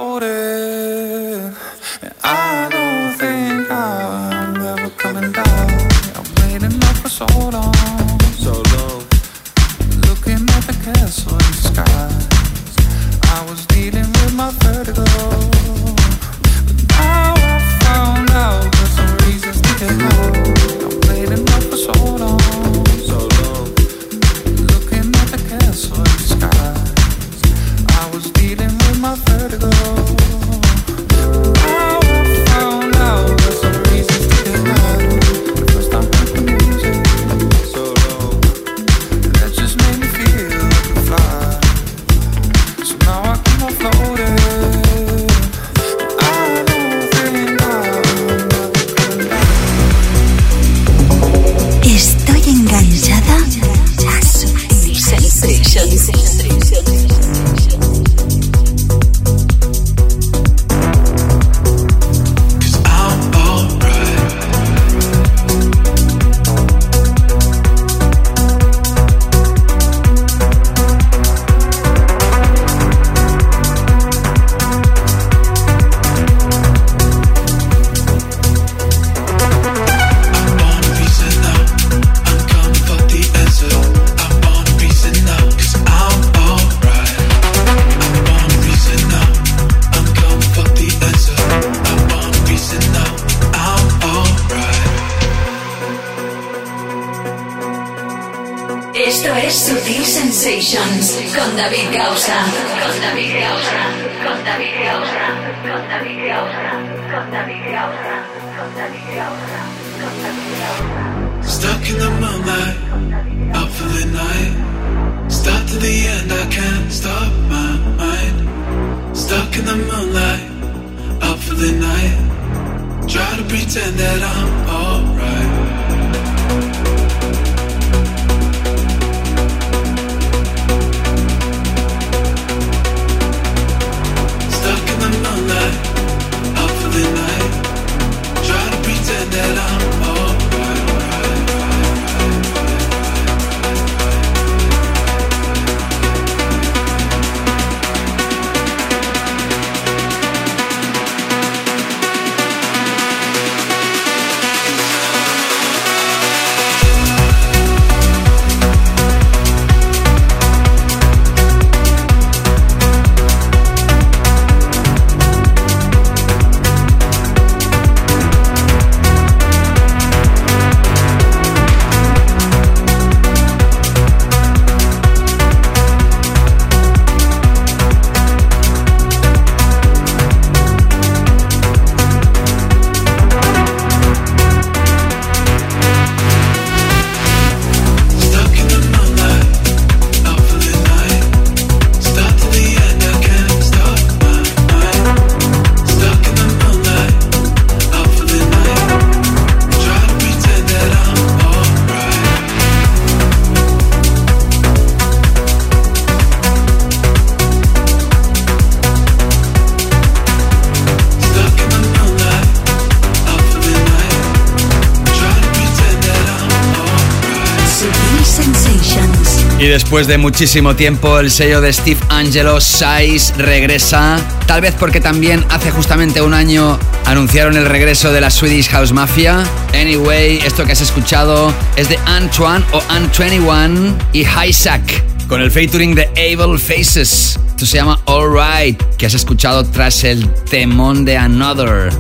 Después 219.89 220.07
de 220.07 220.19
muchísimo 220.19 220.77
tiempo, 220.77 221.19
el 221.19 221.31
sello 221.31 221.63
de 221.63 221.73
Steve 221.73 221.99
Angelo, 222.11 222.61
Size, 222.61 223.33
regresa. 223.39 224.21
Tal 224.47 224.61
vez 224.61 224.75
porque 224.79 225.01
también 225.01 225.43
hace 225.49 225.71
justamente 225.71 226.21
un 226.21 226.35
año 226.35 226.79
anunciaron 227.07 227.57
el 227.57 227.65
regreso 227.65 228.13
de 228.13 228.21
la 228.21 228.29
Swedish 228.31 228.69
House 228.69 228.93
Mafia. 228.93 229.45
Anyway, 229.73 230.41
esto 230.45 230.67
que 230.67 230.73
has 230.73 230.83
escuchado 230.83 231.55
es 231.77 231.89
de 231.89 231.99
Antoine 232.05 232.63
o 232.73 232.83
Ant21 232.83 233.95
y 234.13 234.27
Isaac, 234.47 234.83
con 235.27 235.41
el 235.41 235.51
featuring 235.51 235.95
de 235.95 236.07
Able 236.09 236.59
Faces. 236.59 237.41
Esto 237.49 237.65
se 237.65 237.79
llama 237.79 237.99
Alright, 238.05 238.79
que 238.99 239.07
has 239.07 239.15
escuchado 239.15 239.65
tras 239.65 240.05
el 240.05 240.29
temón 240.51 241.07
de 241.07 241.17
Another. 241.17 241.91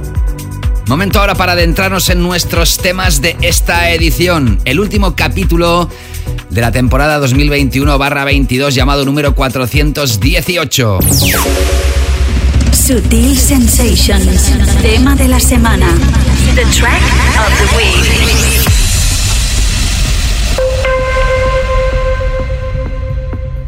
Momento 0.88 1.20
ahora 1.20 1.34
para 1.34 1.52
adentrarnos 1.52 2.08
en 2.08 2.22
nuestros 2.22 2.78
temas 2.78 3.20
de 3.20 3.36
esta 3.42 3.90
edición, 3.90 4.58
el 4.64 4.80
último 4.80 5.14
capítulo 5.14 5.90
de 6.50 6.60
la 6.60 6.72
temporada 6.72 7.20
2021-22 7.26 8.70
llamado 8.70 9.04
número 9.04 9.34
418. 9.34 10.98
Sutil 12.72 13.36
Sensations, 13.36 14.52
tema 14.82 15.14
de 15.14 15.28
la 15.28 15.40
semana. 15.40 15.86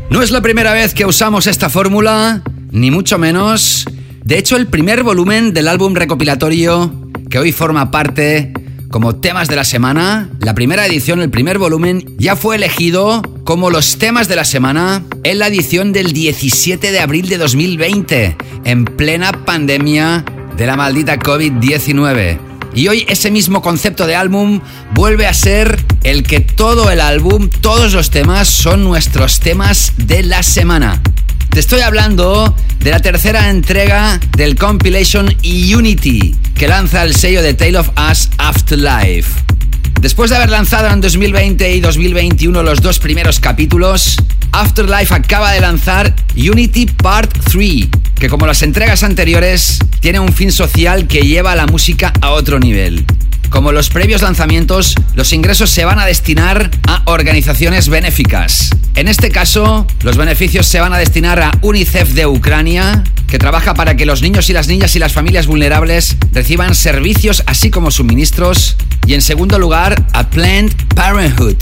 No 0.09 0.23
es 0.23 0.31
la 0.31 0.41
primera 0.41 0.73
vez 0.73 0.95
que 0.95 1.05
usamos 1.05 1.47
esta 1.47 1.69
fórmula, 1.69 2.43
ni 2.71 2.91
mucho 2.91 3.19
menos. 3.19 3.85
De 4.25 4.39
hecho, 4.39 4.57
el 4.57 4.67
primer 4.67 5.03
volumen 5.03 5.53
del 5.53 5.69
álbum 5.69 5.95
recopilatorio 5.95 6.93
que 7.29 7.39
hoy 7.39 7.53
forma 7.53 7.91
parte 7.91 8.53
como 8.91 9.15
temas 9.15 9.49
de 9.49 9.57
la 9.57 9.65
semana, 9.65 10.29
la 10.41 10.55
primera 10.55 10.85
edición, 10.85 11.21
el 11.21 11.31
primer 11.31 11.59
volumen, 11.59 12.05
ya 12.19 12.35
fue 12.35 12.57
elegido 12.57 13.23
como 13.45 13.71
los 13.71 13.99
temas 13.99 14.29
de 14.29 14.37
la 14.37 14.45
semana 14.45 15.05
en 15.23 15.39
la 15.39 15.47
edición 15.47 15.93
del 15.93 16.13
17 16.13 16.91
de 16.91 17.01
abril 17.01 17.29
de 17.29 17.39
2020, 17.39 18.37
en 18.65 18.85
plena 18.85 19.45
pandemia 19.45 20.25
de 20.57 20.67
la 20.67 20.77
maldita 20.77 21.19
COVID-19. 21.19 22.39
Y 22.75 22.89
hoy 22.89 23.07
ese 23.09 23.31
mismo 23.31 23.63
concepto 23.63 24.07
de 24.07 24.17
álbum 24.17 24.61
vuelve 24.93 25.27
a 25.27 25.35
ser 25.35 25.85
el 26.03 26.25
que 26.25 26.41
todo 26.41 26.91
el 26.91 27.01
álbum, 27.01 27.49
todos 27.49 27.93
los 27.93 28.11
temas 28.11 28.49
son 28.49 28.83
nuestros 28.83 29.39
temas 29.39 29.93
de 29.99 30.25
la 30.25 30.43
semana. 30.43 31.01
Te 31.51 31.59
estoy 31.59 31.81
hablando 31.81 32.55
de 32.79 32.91
la 32.93 33.01
tercera 33.01 33.51
entrega 33.51 34.21
del 34.37 34.55
compilation 34.55 35.35
Unity, 35.45 36.37
que 36.55 36.69
lanza 36.69 37.03
el 37.03 37.17
sello 37.17 37.43
de 37.43 37.55
Tale 37.55 37.77
of 37.77 37.91
Us 38.11 38.31
Afterlife. 38.39 39.43
Después 40.01 40.31
de 40.31 40.37
haber 40.37 40.51
lanzado 40.51 40.89
en 40.89 41.01
2020 41.01 41.75
y 41.75 41.81
2021 41.81 42.63
los 42.63 42.81
dos 42.81 43.01
primeros 43.01 43.41
capítulos, 43.41 44.17
Afterlife 44.53 45.13
acaba 45.13 45.51
de 45.51 45.61
lanzar 45.61 46.15
Unity 46.37 46.87
Part 46.87 47.37
3, 47.51 47.89
que 48.15 48.29
como 48.29 48.47
las 48.47 48.63
entregas 48.63 49.03
anteriores, 49.03 49.81
tiene 49.99 50.21
un 50.21 50.33
fin 50.33 50.53
social 50.53 51.09
que 51.09 51.23
lleva 51.23 51.57
la 51.57 51.67
música 51.67 52.13
a 52.21 52.31
otro 52.31 52.61
nivel. 52.61 53.05
Como 53.51 53.73
los 53.73 53.91
previos 53.91 54.23
lanzamientos, 54.23 54.95
los 55.17 55.33
ingresos 55.33 55.71
se 55.71 55.85
van 55.85 55.99
a 55.99 56.07
destinar 56.07 56.71
a 56.87 57.03
organizaciones 57.07 57.89
benéficas. 57.89 58.71
En 58.95 59.09
este 59.09 59.31
caso, 59.31 59.87
los 60.03 60.17
beneficios 60.17 60.67
se 60.67 60.81
van 60.81 60.93
a 60.93 60.99
destinar 60.99 61.41
a 61.41 61.51
UNICEF 61.61 62.11
de 62.11 62.27
Ucrania, 62.27 63.03
que 63.27 63.39
trabaja 63.39 63.75
para 63.75 63.97
que 63.97 64.07
los 64.07 64.23
niños 64.23 64.49
y 64.51 64.53
las 64.53 64.69
niñas 64.69 64.95
y 64.95 65.01
las 65.01 65.13
familias 65.13 65.49
vulnerables 65.49 66.17
reciban 66.33 66.77
servicios 66.77 67.43
así 67.47 67.71
como 67.71 67.91
suministros. 67.91 68.77
Y 69.05 69.15
en 69.15 69.23
segundo 69.23 69.59
lugar, 69.59 70.07
a 70.13 70.31
Planned 70.31 70.73
Parenthood, 70.95 71.57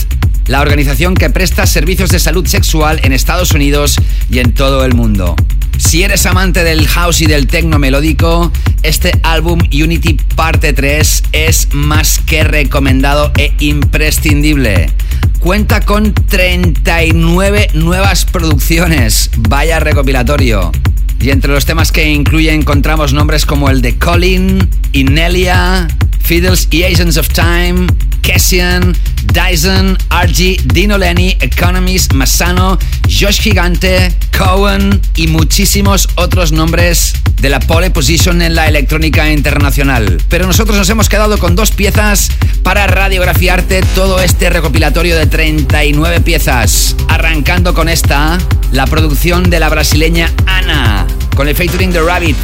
la 0.48 0.60
organización 0.60 1.14
que 1.14 1.30
presta 1.30 1.66
servicios 1.66 2.10
de 2.10 2.18
salud 2.18 2.46
sexual 2.46 3.00
en 3.04 3.12
Estados 3.12 3.52
Unidos 3.52 3.96
y 4.30 4.40
en 4.40 4.52
todo 4.52 4.84
el 4.84 4.94
mundo. 4.94 5.36
Si 5.78 6.02
eres 6.02 6.26
amante 6.26 6.64
del 6.64 6.88
house 6.88 7.20
y 7.20 7.26
del 7.26 7.46
techno 7.46 7.78
melódico, 7.78 8.50
este 8.82 9.12
álbum 9.22 9.60
Unity 9.72 10.14
Parte 10.34 10.72
3 10.72 11.22
es 11.32 11.68
más 11.72 12.18
que 12.18 12.42
recomendado 12.42 13.30
e 13.36 13.52
imprescindible. 13.60 14.90
Cuenta 15.38 15.82
con 15.82 16.14
39 16.14 17.68
nuevas 17.74 18.24
producciones, 18.24 19.30
vaya 19.36 19.78
recopilatorio. 19.78 20.72
Y 21.20 21.30
entre 21.30 21.52
los 21.52 21.64
temas 21.64 21.92
que 21.92 22.08
incluye 22.08 22.52
encontramos 22.52 23.12
nombres 23.12 23.46
como 23.46 23.70
el 23.70 23.82
de 23.82 23.96
Colin, 23.98 24.68
Inelia, 24.92 25.88
Fiddles 26.28 26.68
y 26.70 26.84
Agents 26.84 27.16
of 27.16 27.26
Time, 27.30 27.86
Kessian, 28.20 28.94
Dyson, 29.32 29.96
RG, 30.10 30.60
Dino 30.74 30.98
Lenny, 30.98 31.34
Economist, 31.40 32.12
Massano, 32.12 32.78
Josh 33.04 33.40
Gigante, 33.40 34.14
Cohen 34.36 35.00
y 35.16 35.28
muchísimos 35.28 36.06
otros 36.16 36.52
nombres 36.52 37.14
de 37.40 37.48
la 37.48 37.60
pole 37.60 37.90
position 37.90 38.42
en 38.42 38.54
la 38.54 38.68
electrónica 38.68 39.32
internacional. 39.32 40.20
Pero 40.28 40.46
nosotros 40.46 40.76
nos 40.76 40.90
hemos 40.90 41.08
quedado 41.08 41.38
con 41.38 41.56
dos 41.56 41.70
piezas 41.70 42.30
para 42.62 42.86
radiografiarte 42.86 43.80
todo 43.94 44.20
este 44.20 44.50
recopilatorio 44.50 45.16
de 45.16 45.28
39 45.28 46.20
piezas. 46.20 46.94
Arrancando 47.08 47.72
con 47.72 47.88
esta, 47.88 48.36
la 48.70 48.86
producción 48.86 49.48
de 49.48 49.60
la 49.60 49.70
brasileña 49.70 50.30
Ana, 50.44 51.06
con 51.34 51.48
el 51.48 51.56
featuring 51.56 51.90
The 51.90 52.02
Rabbit. 52.02 52.36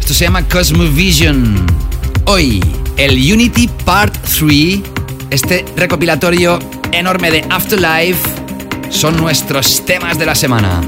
Esto 0.00 0.14
se 0.14 0.24
llama 0.24 0.48
Cosmovision. 0.48 1.66
Hoy, 2.28 2.60
el 2.96 3.32
Unity 3.32 3.68
Part 3.68 4.16
3 4.16 4.80
este 5.30 5.64
recopilatorio 5.76 6.58
enorme 6.90 7.30
de 7.30 7.44
Afterlife 7.48 8.20
son 8.90 9.16
nuestros 9.16 9.84
temas 9.86 10.18
de 10.18 10.26
la 10.26 10.34
semana. 10.34 10.80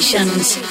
Sensations. 0.00 0.69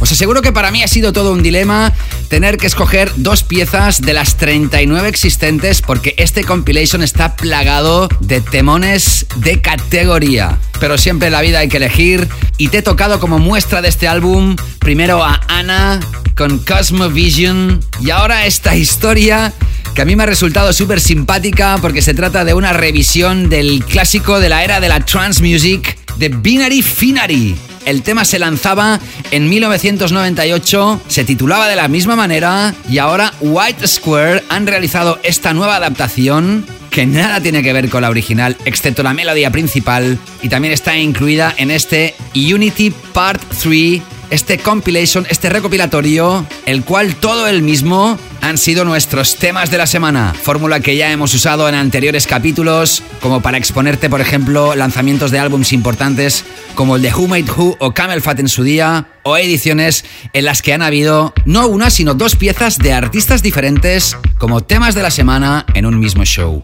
Os 0.00 0.12
aseguro 0.12 0.42
que 0.42 0.52
para 0.52 0.70
mí 0.70 0.82
ha 0.82 0.88
sido 0.88 1.12
todo 1.12 1.32
un 1.32 1.42
dilema 1.42 1.92
tener 2.28 2.56
que 2.56 2.66
escoger 2.66 3.12
dos 3.16 3.42
piezas 3.42 4.00
de 4.00 4.12
las 4.12 4.36
39 4.36 5.08
existentes 5.08 5.82
porque 5.82 6.14
este 6.18 6.44
compilation 6.44 7.02
está 7.02 7.36
plagado 7.36 8.08
de 8.20 8.40
temones 8.40 9.26
de 9.36 9.60
categoría. 9.60 10.58
Pero 10.80 10.98
siempre 10.98 11.28
en 11.28 11.32
la 11.32 11.40
vida 11.42 11.60
hay 11.60 11.68
que 11.68 11.76
elegir 11.76 12.28
y 12.58 12.68
te 12.68 12.78
he 12.78 12.82
tocado 12.82 13.20
como 13.20 13.38
muestra 13.38 13.82
de 13.82 13.88
este 13.88 14.08
álbum 14.08 14.56
primero 14.78 15.24
a 15.24 15.40
Ana 15.48 16.00
con 16.36 16.58
Cosmovision 16.58 17.80
y 18.00 18.10
ahora 18.10 18.46
esta 18.46 18.76
historia 18.76 19.52
que 19.94 20.02
a 20.02 20.04
mí 20.04 20.16
me 20.16 20.24
ha 20.24 20.26
resultado 20.26 20.72
súper 20.72 21.00
simpática 21.00 21.78
porque 21.80 22.02
se 22.02 22.14
trata 22.14 22.44
de 22.44 22.54
una 22.54 22.72
revisión 22.72 23.48
del 23.48 23.84
clásico 23.84 24.40
de 24.40 24.48
la 24.48 24.64
era 24.64 24.80
de 24.80 24.88
la 24.88 25.00
trance 25.00 25.40
music 25.40 25.96
de 26.16 26.28
Binary 26.28 26.82
Finary. 26.82 27.56
El 27.84 28.02
tema 28.02 28.24
se 28.24 28.38
lanzaba 28.38 28.98
en 29.30 29.48
1998, 29.48 31.02
se 31.06 31.24
titulaba 31.24 31.68
de 31.68 31.76
la 31.76 31.88
misma 31.88 32.16
manera 32.16 32.74
y 32.88 32.98
ahora 32.98 33.32
White 33.40 33.86
Square 33.86 34.44
han 34.48 34.66
realizado 34.66 35.18
esta 35.22 35.52
nueva 35.52 35.76
adaptación 35.76 36.64
que 36.90 37.06
nada 37.06 37.40
tiene 37.40 37.62
que 37.62 37.72
ver 37.72 37.90
con 37.90 38.02
la 38.02 38.10
original, 38.10 38.56
excepto 38.64 39.02
la 39.02 39.14
melodía 39.14 39.50
principal, 39.50 40.16
y 40.42 40.48
también 40.48 40.72
está 40.72 40.96
incluida 40.96 41.52
en 41.56 41.72
este 41.72 42.14
Unity 42.34 42.92
Part 43.12 43.42
3, 43.60 44.00
este 44.30 44.58
compilation, 44.58 45.26
este 45.28 45.50
recopilatorio, 45.50 46.46
el 46.66 46.84
cual 46.84 47.16
todo 47.16 47.48
el 47.48 47.62
mismo 47.62 48.16
han 48.44 48.58
sido 48.58 48.84
nuestros 48.84 49.36
temas 49.36 49.70
de 49.70 49.78
la 49.78 49.86
semana, 49.86 50.34
fórmula 50.34 50.80
que 50.80 50.96
ya 50.98 51.10
hemos 51.10 51.32
usado 51.32 51.66
en 51.66 51.74
anteriores 51.74 52.26
capítulos, 52.26 53.02
como 53.22 53.40
para 53.40 53.56
exponerte, 53.56 54.10
por 54.10 54.20
ejemplo, 54.20 54.74
lanzamientos 54.74 55.30
de 55.30 55.38
álbums 55.38 55.72
importantes 55.72 56.44
como 56.74 56.96
el 56.96 57.02
de 57.02 57.14
Who 57.14 57.26
Made 57.26 57.50
Who 57.50 57.76
o 57.80 57.94
Camel 57.94 58.20
Fat 58.20 58.40
en 58.40 58.48
su 58.48 58.62
día, 58.62 59.06
o 59.22 59.38
ediciones 59.38 60.04
en 60.34 60.44
las 60.44 60.60
que 60.60 60.74
han 60.74 60.82
habido 60.82 61.32
no 61.46 61.66
una, 61.68 61.88
sino 61.88 62.12
dos 62.12 62.36
piezas 62.36 62.76
de 62.76 62.92
artistas 62.92 63.42
diferentes 63.42 64.14
como 64.36 64.60
temas 64.60 64.94
de 64.94 65.02
la 65.02 65.10
semana 65.10 65.64
en 65.72 65.86
un 65.86 65.98
mismo 65.98 66.24
show. 66.26 66.60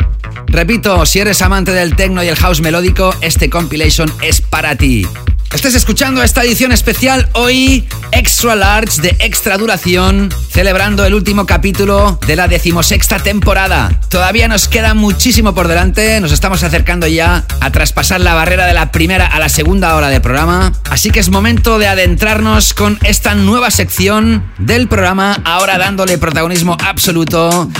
Repito, 0.48 1.06
si 1.06 1.20
eres 1.20 1.40
amante 1.40 1.72
del 1.72 1.96
techno 1.96 2.22
y 2.22 2.28
el 2.28 2.36
house 2.36 2.60
melódico, 2.60 3.14
este 3.22 3.48
compilation 3.48 4.12
es 4.20 4.42
para 4.42 4.76
ti. 4.76 5.06
Estás 5.54 5.74
escuchando 5.74 6.22
esta 6.22 6.44
edición 6.44 6.70
especial 6.70 7.28
hoy, 7.32 7.84
extra 8.12 8.54
large 8.54 9.02
de 9.02 9.16
extra 9.18 9.58
duración, 9.58 10.32
celebrando 10.48 11.04
el 11.04 11.12
último 11.12 11.44
capítulo 11.44 11.69
de 11.72 12.34
la 12.34 12.48
decimosexta 12.48 13.20
temporada. 13.20 13.92
Todavía 14.08 14.48
nos 14.48 14.66
queda 14.66 14.92
muchísimo 14.92 15.54
por 15.54 15.68
delante, 15.68 16.20
nos 16.20 16.32
estamos 16.32 16.64
acercando 16.64 17.06
ya 17.06 17.44
a 17.60 17.70
traspasar 17.70 18.20
la 18.20 18.34
barrera 18.34 18.66
de 18.66 18.74
la 18.74 18.90
primera 18.90 19.24
a 19.26 19.38
la 19.38 19.48
segunda 19.48 19.94
hora 19.94 20.08
del 20.08 20.20
programa, 20.20 20.72
así 20.90 21.10
que 21.10 21.20
es 21.20 21.30
momento 21.30 21.78
de 21.78 21.86
adentrarnos 21.86 22.74
con 22.74 22.98
esta 23.04 23.36
nueva 23.36 23.70
sección 23.70 24.44
del 24.58 24.88
programa, 24.88 25.40
ahora 25.44 25.78
dándole 25.78 26.18
protagonismo 26.18 26.76
absoluto 26.84 27.70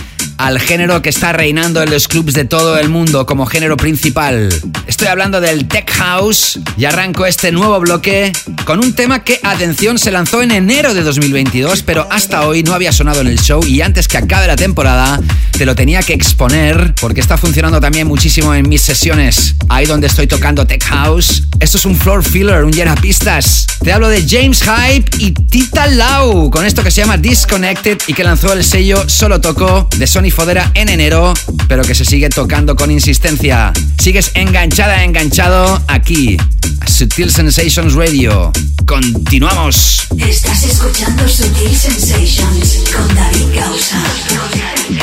al 0.41 0.59
género 0.59 1.03
que 1.03 1.11
está 1.11 1.34
reinando 1.34 1.82
en 1.82 1.91
los 1.91 2.09
clubs 2.09 2.32
de 2.32 2.47
todo 2.47 2.78
el 2.78 2.88
mundo 2.88 3.26
como 3.26 3.45
género 3.45 3.76
principal. 3.76 4.49
Estoy 4.86 5.09
hablando 5.09 5.38
del 5.38 5.68
Tech 5.68 5.91
House 5.91 6.59
y 6.78 6.86
arranco 6.86 7.26
este 7.26 7.53
nuevo 7.53 7.78
bloque 7.78 8.32
con 8.64 8.78
un 8.78 8.95
tema 8.95 9.22
que, 9.22 9.38
atención, 9.43 9.99
se 9.99 10.11
lanzó 10.11 10.41
en 10.41 10.51
enero 10.51 10.95
de 10.95 11.03
2022, 11.03 11.82
pero 11.82 12.09
hasta 12.11 12.47
hoy 12.49 12.62
no 12.62 12.72
había 12.72 12.91
sonado 12.91 13.20
en 13.20 13.26
el 13.26 13.38
show 13.38 13.62
y 13.66 13.82
antes 13.82 14.09
que 14.09 14.16
acabe 14.16 14.47
la 14.47 14.57
temporada 14.57 15.20
te 15.59 15.66
lo 15.66 15.74
tenía 15.74 16.03
que 16.03 16.14
exponer 16.14 16.95
porque 16.99 17.20
está 17.20 17.36
funcionando 17.36 17.78
también 17.78 18.07
muchísimo 18.07 18.55
en 18.55 18.66
mis 18.66 18.80
sesiones, 18.80 19.57
ahí 19.68 19.84
donde 19.84 20.07
estoy 20.07 20.26
tocando 20.26 20.66
Tech 20.66 20.82
House. 20.84 21.43
Esto 21.61 21.76
es 21.76 21.84
un 21.84 21.95
floor 21.95 22.24
filler, 22.24 22.64
un 22.64 22.72
llena 22.72 22.95
pistas. 22.95 23.66
Te 23.84 23.93
hablo 23.93 24.09
de 24.09 24.26
James 24.26 24.62
Hype 24.62 25.18
y 25.18 25.32
Tita 25.32 25.86
Lau 25.86 26.51
con 26.51 26.64
esto 26.64 26.82
que 26.82 26.91
se 26.91 27.03
llama 27.03 27.18
Disconnected 27.18 27.99
y 28.07 28.14
que 28.14 28.24
lanzó 28.24 28.55
el 28.55 28.64
sello 28.64 29.07
Solo 29.07 29.43
Toco 29.43 29.86
de 29.99 30.07
Sony 30.07 30.30
Fodera 30.31 30.70
en 30.74 30.89
enero, 30.89 31.35
pero 31.68 31.83
que 31.83 31.95
se 31.95 32.05
sigue 32.05 32.28
tocando 32.28 32.76
con 32.76 32.91
insistencia. 32.91 33.72
Sigues 33.99 34.31
enganchada, 34.35 35.05
enganchado 35.05 35.83
aquí, 35.89 36.37
a 36.81 36.87
Sutil 36.87 37.31
Sensations 37.31 37.95
Radio. 37.95 38.53
Continuamos. 38.87 40.07
Estás 40.16 40.62
escuchando 40.64 41.28
Sutil 41.28 41.76
Sensations 41.76 42.85
con 42.95 43.14
David 43.14 43.55
Gausa. 43.55 44.03
Con 44.28 44.61
David. 44.61 45.01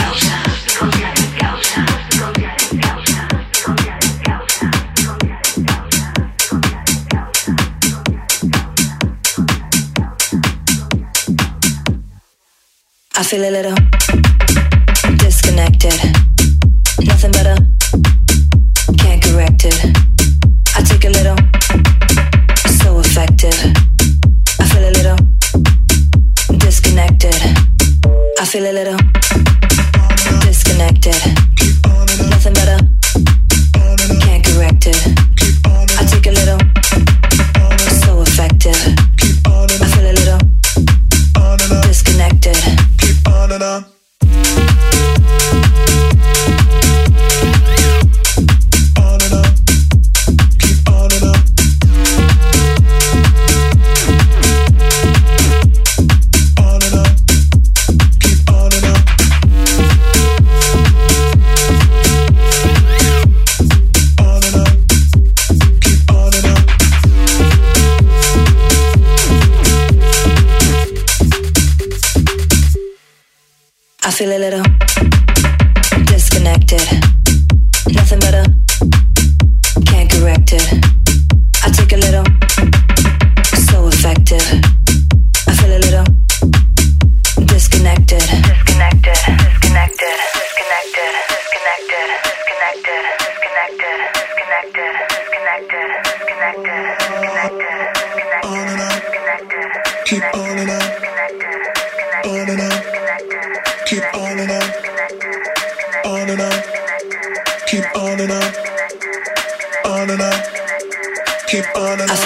Con 0.80 0.89
David 0.91 1.28
I 13.19 13.23
feel 13.23 13.43
a 13.43 13.49
little. 13.49 14.36
disconnected. 15.58 15.99
Nothing 17.08 17.32
better. 17.32 17.55
Can't 18.99 19.24
correct 19.24 19.66
it. 19.66 19.86
I 20.76 20.84
take 20.84 21.05
a 21.05 21.10
little. 21.10 21.36
So. 22.78 22.99
I 22.99 24.66
feel 24.70 24.86
a 24.86 24.91
little. 24.91 25.18
Disconnected. 26.60 27.41
I 28.39 28.45
feel 28.45 28.66
a 28.66 28.72
little. 28.72 28.97
Disconnected. 30.41 31.18
Nothing 32.30 32.53
better. 32.53 32.78
Can't 34.22 34.43
correct 34.45 34.86
it. 34.86 35.01
I 35.66 36.05
take 36.05 36.28
a 36.28 36.34
little. 36.34 36.60
So. 38.01 38.22
I 38.22 38.47
feel 39.89 40.05
a 40.05 40.14
little. 40.14 40.39
Disconnected. 41.82 42.58
I 74.08 74.10
feel 74.10 74.32
a 74.32 74.39
little 74.39 74.64
disconnected. 76.05 76.82
Nothing. 77.93 78.22
Can't 79.86 80.10
correct 80.10 80.53
it. 80.53 80.66
I 81.66 81.70
a 81.91 81.97
little. 81.97 82.24
So 83.68 83.89
effective. 83.89 84.66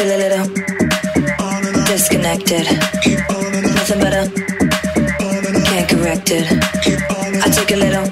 feel 0.02 0.16
a 0.16 0.18
little 0.18 0.47
disconnected. 1.86 2.66
Nothing 3.76 3.99
but 3.99 4.14
a 4.14 4.24
can't 5.68 5.89
correct 5.89 6.32
it. 6.32 6.45
I 7.43 7.49
take 7.54 7.72
a 7.72 7.78
little, 7.78 8.08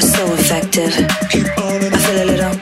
so 0.00 0.24
effective. 0.34 0.92
I 0.92 1.98
feel 2.04 2.20
a 2.20 2.28
little 2.32 2.54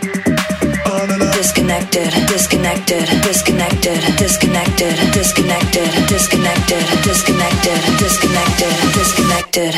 disconnected, 1.33 2.11
disconnected, 2.29 3.05
disconnected, 3.23 3.99
disconnected, 4.19 4.95
disconnected, 5.13 5.91
disconnected, 6.07 6.83
disconnected, 7.03 7.79
disconnected, 7.99 8.73
disconnected. 8.95 9.75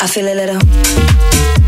I 0.00 0.06
feel 0.06 0.26
a 0.26 0.34
little. 0.34 1.59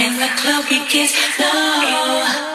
in 0.00 0.16
the 0.16 0.28
club, 0.36 0.64
he 0.64 0.78
gets 0.88 1.14
low. 1.38 2.51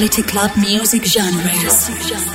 Quality 0.00 0.22
club 0.22 0.50
music 0.56 1.04
genres. 1.04 2.29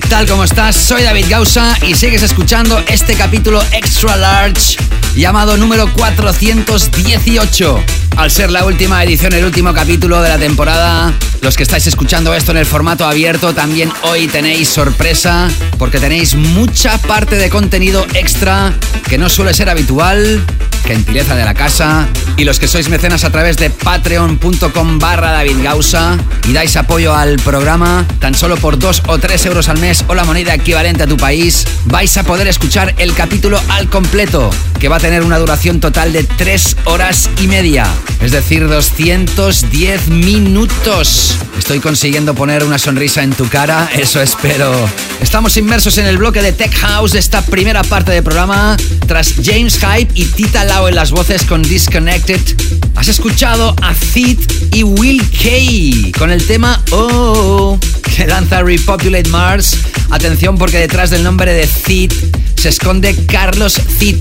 ¿Qué 0.00 0.08
tal? 0.08 0.26
¿Cómo 0.26 0.42
estás? 0.44 0.74
Soy 0.74 1.02
David 1.02 1.26
Gausa 1.28 1.76
y 1.86 1.94
sigues 1.94 2.22
escuchando 2.22 2.82
este 2.88 3.14
capítulo 3.14 3.62
extra 3.72 4.16
large 4.16 4.78
llamado 5.14 5.58
número 5.58 5.92
418. 5.92 7.84
Al 8.16 8.30
ser 8.30 8.50
la 8.50 8.64
última 8.64 9.04
edición, 9.04 9.34
el 9.34 9.44
último 9.44 9.74
capítulo 9.74 10.22
de 10.22 10.30
la 10.30 10.38
temporada, 10.38 11.12
los 11.42 11.58
que 11.58 11.64
estáis 11.64 11.86
escuchando 11.86 12.32
esto 12.32 12.52
en 12.52 12.58
el 12.58 12.64
formato 12.64 13.04
abierto, 13.04 13.52
también 13.52 13.92
hoy 14.04 14.28
tenéis 14.28 14.70
sorpresa 14.70 15.50
porque 15.76 16.00
tenéis 16.00 16.36
mucha 16.36 16.96
parte 16.96 17.36
de 17.36 17.50
contenido 17.50 18.06
extra 18.14 18.72
que 19.10 19.18
no 19.18 19.28
suele 19.28 19.52
ser 19.52 19.68
habitual 19.68 20.42
gentileza 20.84 21.34
de 21.34 21.44
la 21.44 21.54
casa 21.54 22.08
y 22.36 22.44
los 22.44 22.58
que 22.58 22.68
sois 22.68 22.88
mecenas 22.88 23.24
a 23.24 23.30
través 23.30 23.56
de 23.56 23.70
patreon.com 23.70 24.98
barra 24.98 25.32
David 25.32 25.62
Gausa 25.62 26.16
y 26.48 26.52
dais 26.52 26.76
apoyo 26.76 27.14
al 27.14 27.36
programa 27.36 28.06
tan 28.18 28.34
solo 28.34 28.56
por 28.56 28.78
2 28.78 29.02
o 29.06 29.18
3 29.18 29.46
euros 29.46 29.68
al 29.68 29.78
mes 29.78 30.04
o 30.08 30.14
la 30.14 30.24
moneda 30.24 30.54
equivalente 30.54 31.02
a 31.02 31.06
tu 31.06 31.16
país, 31.16 31.66
vais 31.86 32.16
a 32.16 32.24
poder 32.24 32.46
escuchar 32.48 32.94
el 32.98 33.14
capítulo 33.14 33.60
al 33.68 33.88
completo, 33.88 34.50
que 34.78 34.88
va 34.88 34.96
a 34.96 35.00
tener 35.00 35.22
una 35.22 35.38
duración 35.38 35.80
total 35.80 36.12
de 36.12 36.24
3 36.24 36.76
horas 36.84 37.30
y 37.40 37.46
media, 37.46 37.86
es 38.20 38.32
decir, 38.32 38.68
210 38.68 40.08
minutos. 40.08 41.36
Estoy 41.58 41.80
consiguiendo 41.80 42.34
poner 42.34 42.64
una 42.64 42.78
sonrisa 42.78 43.22
en 43.22 43.32
tu 43.32 43.48
cara, 43.48 43.88
eso 43.96 44.20
espero. 44.20 44.72
Estamos 45.20 45.56
inmersos 45.56 45.98
en 45.98 46.06
el 46.06 46.18
bloque 46.18 46.42
de 46.42 46.52
Tech 46.52 46.74
House 46.78 47.14
esta 47.14 47.42
primera 47.42 47.82
parte 47.82 48.12
del 48.12 48.22
programa, 48.22 48.76
tras 49.06 49.34
James 49.42 49.78
Hype 49.78 50.10
y 50.14 50.24
Tita 50.26 50.64
En 50.74 50.94
las 50.96 51.10
voces 51.10 51.44
con 51.44 51.62
Disconnected. 51.62 52.40
Has 52.96 53.06
escuchado 53.06 53.76
a 53.82 53.92
Thid 53.92 54.38
y 54.72 54.82
Will 54.82 55.22
K 55.30 56.18
con 56.18 56.30
el 56.30 56.44
tema 56.46 56.82
Oh, 56.90 57.78
que 58.16 58.26
lanza 58.26 58.62
Repopulate 58.62 59.28
Mars. 59.28 59.76
Atención 60.10 60.56
porque 60.56 60.78
detrás 60.78 61.10
del 61.10 61.22
nombre 61.22 61.52
de 61.52 61.66
Thid 61.66 62.12
se 62.56 62.70
esconde 62.70 63.14
Carlos 63.26 63.80
Thid, 63.98 64.16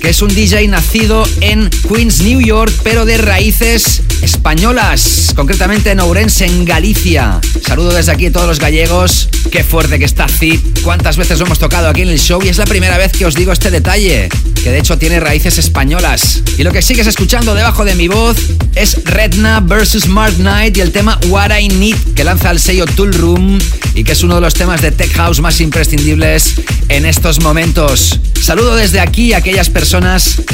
que 0.00 0.10
es 0.10 0.22
un 0.22 0.28
DJ 0.28 0.68
nacido 0.68 1.26
en 1.40 1.70
Queens, 1.88 2.20
New 2.22 2.40
York, 2.40 2.72
pero 2.82 3.04
de 3.04 3.18
raíces 3.18 4.02
españolas, 4.22 5.32
concretamente 5.34 5.90
en 5.90 6.00
Ourense, 6.00 6.46
en 6.46 6.64
Galicia. 6.64 7.40
Saludo 7.66 7.92
desde 7.92 8.12
aquí 8.12 8.26
a 8.26 8.32
todos 8.32 8.46
los 8.46 8.58
gallegos. 8.58 9.28
Qué 9.50 9.62
fuerte 9.62 9.98
que 9.98 10.04
está 10.04 10.26
Thid. 10.26 10.60
Cuántas 10.82 11.16
veces 11.16 11.38
lo 11.38 11.46
hemos 11.46 11.58
tocado 11.58 11.88
aquí 11.88 12.02
en 12.02 12.08
el 12.08 12.18
show 12.18 12.42
y 12.42 12.48
es 12.48 12.58
la 12.58 12.64
primera 12.64 12.98
vez 12.98 13.12
que 13.12 13.26
os 13.26 13.34
digo 13.34 13.52
este 13.52 13.70
detalle, 13.70 14.28
que 14.62 14.70
de 14.70 14.78
hecho 14.78 14.98
tiene 14.98 15.20
raíces 15.20 15.58
españolas. 15.58 16.42
Y 16.58 16.62
lo 16.62 16.72
que 16.72 16.82
sigues 16.82 17.06
escuchando 17.06 17.54
debajo 17.54 17.84
de 17.84 17.94
mi 17.94 18.08
voz 18.08 18.36
es 18.74 19.04
Redna 19.04 19.60
vs. 19.60 20.08
Mark 20.08 20.36
Knight 20.36 20.76
y 20.76 20.80
el 20.80 20.92
tema 20.92 21.18
What 21.28 21.56
I 21.58 21.68
Need, 21.68 22.14
que 22.14 22.24
lanza 22.24 22.50
el 22.50 22.58
sello 22.58 22.86
Tool 22.86 23.12
Room 23.12 23.58
y 23.94 24.04
que 24.04 24.12
es 24.12 24.22
uno 24.22 24.36
de 24.36 24.40
los 24.40 24.54
temas 24.54 24.82
de 24.82 24.90
Tech 24.90 25.12
House 25.14 25.40
más 25.40 25.60
imprescindibles 25.60 26.54
en 26.88 27.06
estos 27.06 27.40
momentos. 27.40 28.18
Saludo 28.40 28.76
desde 28.76 29.00
aquí 29.00 29.32
a 29.32 29.38
aquellas 29.38 29.70
personas, 29.70 29.85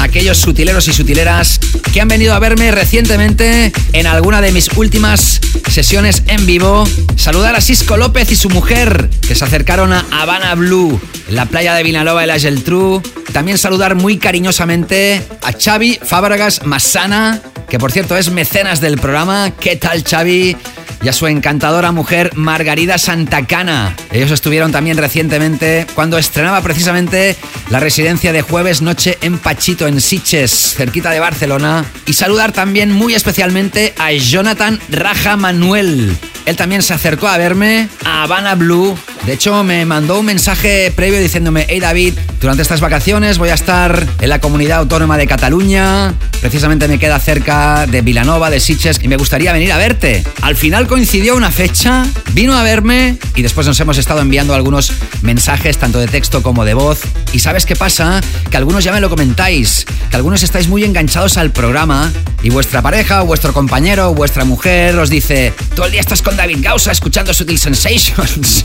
aquellos 0.01 0.37
sutileros 0.37 0.89
y 0.89 0.93
sutileras 0.93 1.59
que 1.91 2.03
han 2.03 2.09
venido 2.09 2.35
a 2.35 2.39
verme 2.39 2.71
recientemente 2.71 3.73
en 3.95 4.07
alguna 4.07 4.43
de 4.43 4.53
mis 4.53 4.69
últimas 4.77 5.41
sesiones 5.71 6.23
en 6.27 6.45
vivo. 6.45 6.85
Saludar 7.17 7.57
a 7.57 7.63
Cisco 7.63 7.97
López 7.97 8.31
y 8.31 8.37
su 8.37 8.51
mujer 8.51 9.09
que 9.27 9.35
se 9.35 9.45
acercaron 9.45 9.95
a 9.95 10.05
Habana 10.11 10.55
Blue 10.55 11.01
en 11.29 11.35
la 11.35 11.47
playa 11.47 11.75
de 11.75 11.83
Vinalova 11.83 12.25
y 12.25 12.27
la 12.27 12.39
Geltrú. 12.39 13.01
También 13.33 13.57
saludar 13.57 13.95
muy 13.95 14.19
cariñosamente 14.19 15.23
a 15.43 15.53
Xavi 15.53 15.99
Fábregas 16.03 16.67
Massana, 16.67 17.41
que 17.71 17.79
por 17.79 17.91
cierto 17.91 18.19
es 18.19 18.31
mecenas 18.31 18.83
del 18.83 18.99
programa. 18.99 19.51
¿Qué 19.59 19.77
tal 19.77 20.05
Xavi? 20.05 20.57
y 21.03 21.09
a 21.09 21.13
su 21.13 21.27
encantadora 21.27 21.93
mujer 21.93 22.31
Margarida 22.37 22.97
Santacana. 22.99 23.95
Ellos 24.13 24.31
estuvieron 24.31 24.73
también 24.73 24.97
recientemente 24.97 25.87
cuando 25.95 26.17
estrenaba 26.17 26.61
precisamente 26.63 27.37
la 27.71 27.81
residencia 27.81 28.33
de 28.33 28.43
jueves 28.43 28.83
noche 28.83 29.19
en 29.23 29.39
Pachito, 29.39 29.87
en 29.87 30.01
Siches, 30.01 30.75
cerquita 30.77 31.11
de 31.11 31.21
Barcelona. 31.21 31.85
Y 32.07 32.13
saludar 32.13 32.53
también 32.53 32.93
muy 32.93 33.15
especialmente 33.15 33.95
a 33.99 34.13
Jonathan 34.13 34.79
Raja 34.91 35.37
Manuel. 35.37 36.17
Él 36.45 36.57
también 36.57 36.83
se 36.83 36.93
acercó 36.93 37.29
a 37.29 37.39
verme 37.39 37.89
a 38.05 38.25
Habana 38.25 38.55
Blue. 38.57 38.97
De 39.27 39.33
hecho, 39.33 39.63
me 39.63 39.85
mandó 39.87 40.19
un 40.19 40.27
mensaje 40.27 40.93
previo 40.95 41.21
diciéndome, 41.21 41.67
hey 41.69 41.79
David, 41.79 42.15
durante 42.41 42.63
estas 42.63 42.81
vacaciones 42.81 43.39
voy 43.39 43.51
a 43.51 43.55
estar 43.55 44.05
en 44.21 44.29
la 44.29 44.41
comunidad 44.41 44.79
autónoma 44.79 45.17
de 45.17 45.29
Cataluña. 45.29 46.13
Precisamente 46.41 46.89
me 46.89 46.99
queda 46.99 47.21
cerca 47.21 47.87
de 47.87 48.03
Vilanova, 48.03 48.51
de 48.51 48.59
Sitges, 48.59 48.99
y 49.01 49.07
me 49.07 49.17
gustaría 49.17 49.53
venir 49.53 49.71
a 49.71 49.79
verte. 49.79 50.25
Al 50.41 50.57
final 50.57 50.89
coincidió 50.89 51.37
una 51.37 51.53
fecha, 51.53 52.05
vino 52.33 52.55
a 52.59 52.65
verme 52.65 53.17
y 53.37 53.43
después 53.43 53.65
nos 53.69 53.79
hemos 53.79 53.97
estado 53.97 54.21
enviando 54.21 54.53
algunos 54.53 54.93
mensajes, 55.23 55.79
tanto 55.79 56.01
de 56.01 56.09
texto 56.09 56.43
como 56.43 56.65
de 56.65 56.75
voz. 56.75 57.03
Y 57.33 57.39
sabes 57.39 57.65
qué 57.65 57.77
pasa? 57.77 58.21
Que 58.51 58.57
algunos 58.57 58.83
ya 58.83 58.91
me 58.91 59.01
lo 59.03 59.11
comentáis, 59.11 59.85
que 60.11 60.17
algunos 60.17 60.45
estáis 60.45 60.69
muy 60.69 60.85
enganchados 60.85 61.37
al 61.37 61.51
programa 61.51 62.11
y 62.43 62.51
vuestra 62.51 62.81
pareja 62.81 63.23
o 63.23 63.27
vuestro 63.27 63.53
compañero 63.53 64.11
o 64.11 64.15
vuestra 64.15 64.45
mujer 64.45 64.97
os 64.97 65.11
dice, 65.11 65.53
todo 65.75 65.87
el 65.87 65.93
día 65.93 66.01
estás 66.01 66.23
con 66.23 66.37
David 66.37 66.59
Gausa 66.61 66.93
escuchando 66.93 67.35
Sutil 67.35 67.59
Sensations. 67.59 68.65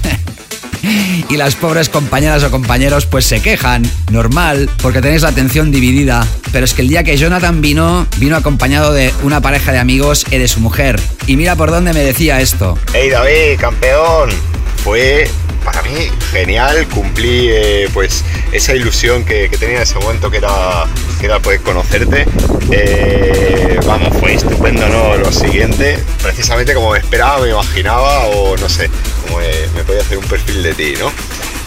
y 1.30 1.38
las 1.38 1.56
pobres 1.56 1.90
compañeras 1.90 2.44
o 2.44 2.52
compañeros 2.52 3.08
pues 3.08 3.26
se 3.26 3.42
quejan, 3.42 3.82
normal, 4.12 4.70
porque 4.84 5.02
tenéis 5.02 5.24
la 5.24 5.30
atención 5.30 5.72
dividida. 5.72 6.26
Pero 6.52 6.66
es 6.66 6.76
que 6.76 6.84
el 6.84 6.90
día 6.90 7.04
que 7.04 7.18
Jonathan 7.18 7.60
vino, 7.62 8.06
vino 8.18 8.36
acompañado 8.36 8.94
de 8.94 9.12
una 9.24 9.42
pareja 9.42 9.72
de 9.72 9.80
amigos 9.80 10.24
y 10.30 10.38
de 10.38 10.48
su 10.48 10.60
mujer. 10.60 11.02
Y 11.26 11.36
mira 11.36 11.56
por 11.56 11.72
dónde 11.72 11.94
me 11.94 12.02
decía 12.02 12.42
esto. 12.42 12.78
Hey 12.94 13.10
David, 13.10 13.60
campeón. 13.60 14.30
Fue 14.88 15.28
para 15.66 15.82
mí 15.82 16.10
genial, 16.32 16.88
cumplí 16.88 17.50
eh, 17.50 17.90
pues 17.94 18.24
esa 18.54 18.74
ilusión 18.74 19.26
que, 19.26 19.50
tenía 19.50 19.76
en 19.76 19.82
ese 19.82 20.00
momento 20.00 20.32
que 20.32 20.38
era, 20.38 20.86
que 21.20 21.26
era 21.26 21.42
poder 21.42 21.60
conocerte. 21.60 22.26
Eh, 22.72 23.78
vamos, 23.86 24.18
fue 24.18 24.36
estupendo, 24.36 24.88
¿no? 24.88 25.18
Lo 25.18 25.30
siguiente, 25.30 26.02
precisamente 26.24 26.74
como 26.74 26.92
me 26.92 27.00
esperaba, 27.00 27.40
me 27.40 27.50
imaginaba 27.50 28.28
o 28.28 28.56
no 28.56 28.70
sé, 28.70 28.90
como 29.26 29.40
me 29.40 29.84
podía 29.84 30.00
hacer 30.00 30.20
un 30.20 30.24
perfil 30.24 30.64
de 30.64 30.74
ti, 30.74 30.94
¿no? 30.98 31.12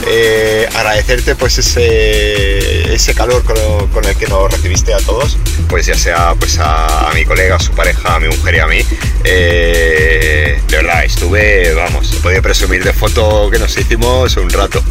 Eh, 0.06 0.66
agradecerte 0.74 1.35
pues 1.35 1.59
ese, 1.59 2.94
ese 2.94 3.14
calor 3.14 3.43
con, 3.44 4.05
el 4.05 4.16
que 4.16 4.27
nos 4.27 4.51
recibiste 4.51 4.94
a 4.94 4.98
todos, 4.98 5.36
pues 5.68 5.86
ya 5.86 5.94
sea 5.94 6.35
pues 6.39 6.59
a, 6.60 7.10
mi 7.14 7.24
colega, 7.24 7.56
a 7.56 7.60
su 7.60 7.72
pareja, 7.72 8.14
a 8.14 8.20
mi 8.20 8.28
mujer 8.28 8.55
y 8.55 8.59
a 8.59 8.66
mí, 8.66 8.81
Eh, 9.24 10.60
de 10.68 10.77
verdad, 10.77 11.05
estuve, 11.05 11.74
vamos, 11.74 12.09
podía 12.22 12.40
presumir 12.40 12.82
de 12.82 12.93
foto 12.93 13.51
que 13.51 13.59
nos 13.59 13.77
hicimos 13.77 14.36
un 14.36 14.48
rato. 14.51 14.82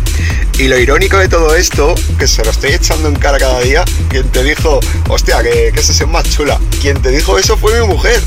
Y 0.60 0.68
lo 0.68 0.78
irónico 0.78 1.18
de 1.18 1.30
todo 1.30 1.56
esto, 1.56 1.96
que 2.18 2.28
se 2.28 2.44
lo 2.44 2.52
estoy 2.52 2.74
echando 2.74 3.08
en 3.08 3.16
cara 3.16 3.38
cada 3.38 3.62
día, 3.62 3.86
quien 4.10 4.28
te 4.28 4.44
dijo, 4.44 4.82
hostia, 5.08 5.42
que, 5.42 5.72
que 5.74 5.82
sesión 5.82 6.12
más 6.12 6.30
chula. 6.30 6.60
Quien 6.82 7.02
te 7.02 7.12
dijo 7.12 7.40
eso 7.40 7.56
fue 7.56 7.80
mi 7.80 7.88
mujer. 7.88 8.22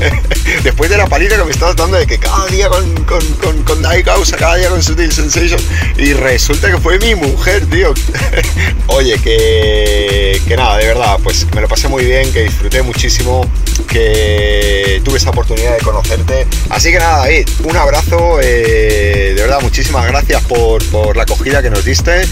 Después 0.64 0.88
de 0.88 0.96
la 0.96 1.06
paliza 1.06 1.36
que 1.36 1.44
me 1.44 1.50
estabas 1.50 1.76
dando 1.76 1.98
de 1.98 2.06
que 2.06 2.16
cada 2.16 2.46
día 2.46 2.70
con, 2.70 3.04
con, 3.04 3.20
con, 3.34 3.62
con 3.64 3.82
Die 3.82 4.02
cada 4.02 4.56
día 4.56 4.70
con 4.70 4.82
Sutil 4.82 5.12
Sensation. 5.12 5.60
Y 5.98 6.14
resulta 6.24 6.70
que 6.70 6.78
fue 6.78 6.98
mi 6.98 7.14
mujer, 7.14 7.66
tío. 7.66 7.92
Oye, 8.86 9.18
que, 9.18 10.40
que 10.48 10.56
nada, 10.56 10.78
de 10.78 10.86
verdad, 10.86 11.18
pues 11.22 11.46
me 11.54 11.60
lo 11.60 11.68
pasé 11.68 11.86
muy 11.88 12.04
bien, 12.04 12.32
que 12.32 12.42
disfruté 12.44 12.82
muchísimo, 12.82 13.48
que 13.88 15.02
tuve 15.04 15.18
esa 15.18 15.30
oportunidad 15.30 15.76
de 15.76 15.84
conocerte. 15.84 16.46
Así 16.70 16.90
que 16.90 16.98
nada, 16.98 17.18
David, 17.18 17.46
un 17.64 17.76
abrazo, 17.76 18.40
eh, 18.40 19.34
de 19.36 19.42
verdad, 19.42 19.60
muchísimas 19.60 20.06
gracias 20.06 20.42
por, 20.44 20.82
por 20.90 21.14
la 21.16 21.24
acogida 21.24 21.62
que 21.62 21.68
nos 21.68 21.84
diste 21.84 22.22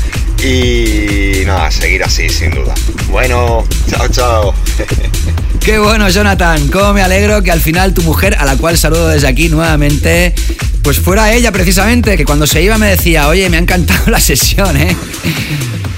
y 0.43 1.45
nada, 1.45 1.71
seguir 1.71 2.03
así, 2.03 2.31
sin 2.31 2.51
duda. 2.51 2.75
Bueno, 3.11 3.65
chao, 3.91 4.09
chao. 4.09 4.55
Qué 5.65 5.79
bueno, 5.79 6.09
Jonathan. 6.09 6.67
Cómo 6.69 6.93
me 6.93 7.03
alegro 7.03 7.41
que 7.41 7.53
al 7.53 7.61
final 7.61 7.95
tu 7.95 8.03
mujer, 8.03 8.35
a 8.37 8.45
la 8.45 8.57
cual 8.57 8.77
saludo 8.77 9.07
desde 9.07 9.29
aquí 9.29 9.49
nuevamente, 9.49 10.35
pues 10.83 10.99
fuera 10.99 11.33
ella 11.33 11.53
precisamente, 11.53 12.17
que 12.17 12.25
cuando 12.25 12.49
se 12.49 12.61
iba 12.63 12.79
me 12.79 12.89
decía, 12.89 13.29
oye, 13.29 13.49
me 13.49 13.59
ha 13.59 13.61
encantado 13.61 14.11
la 14.11 14.19
sesión, 14.19 14.77
¿eh? 14.77 14.97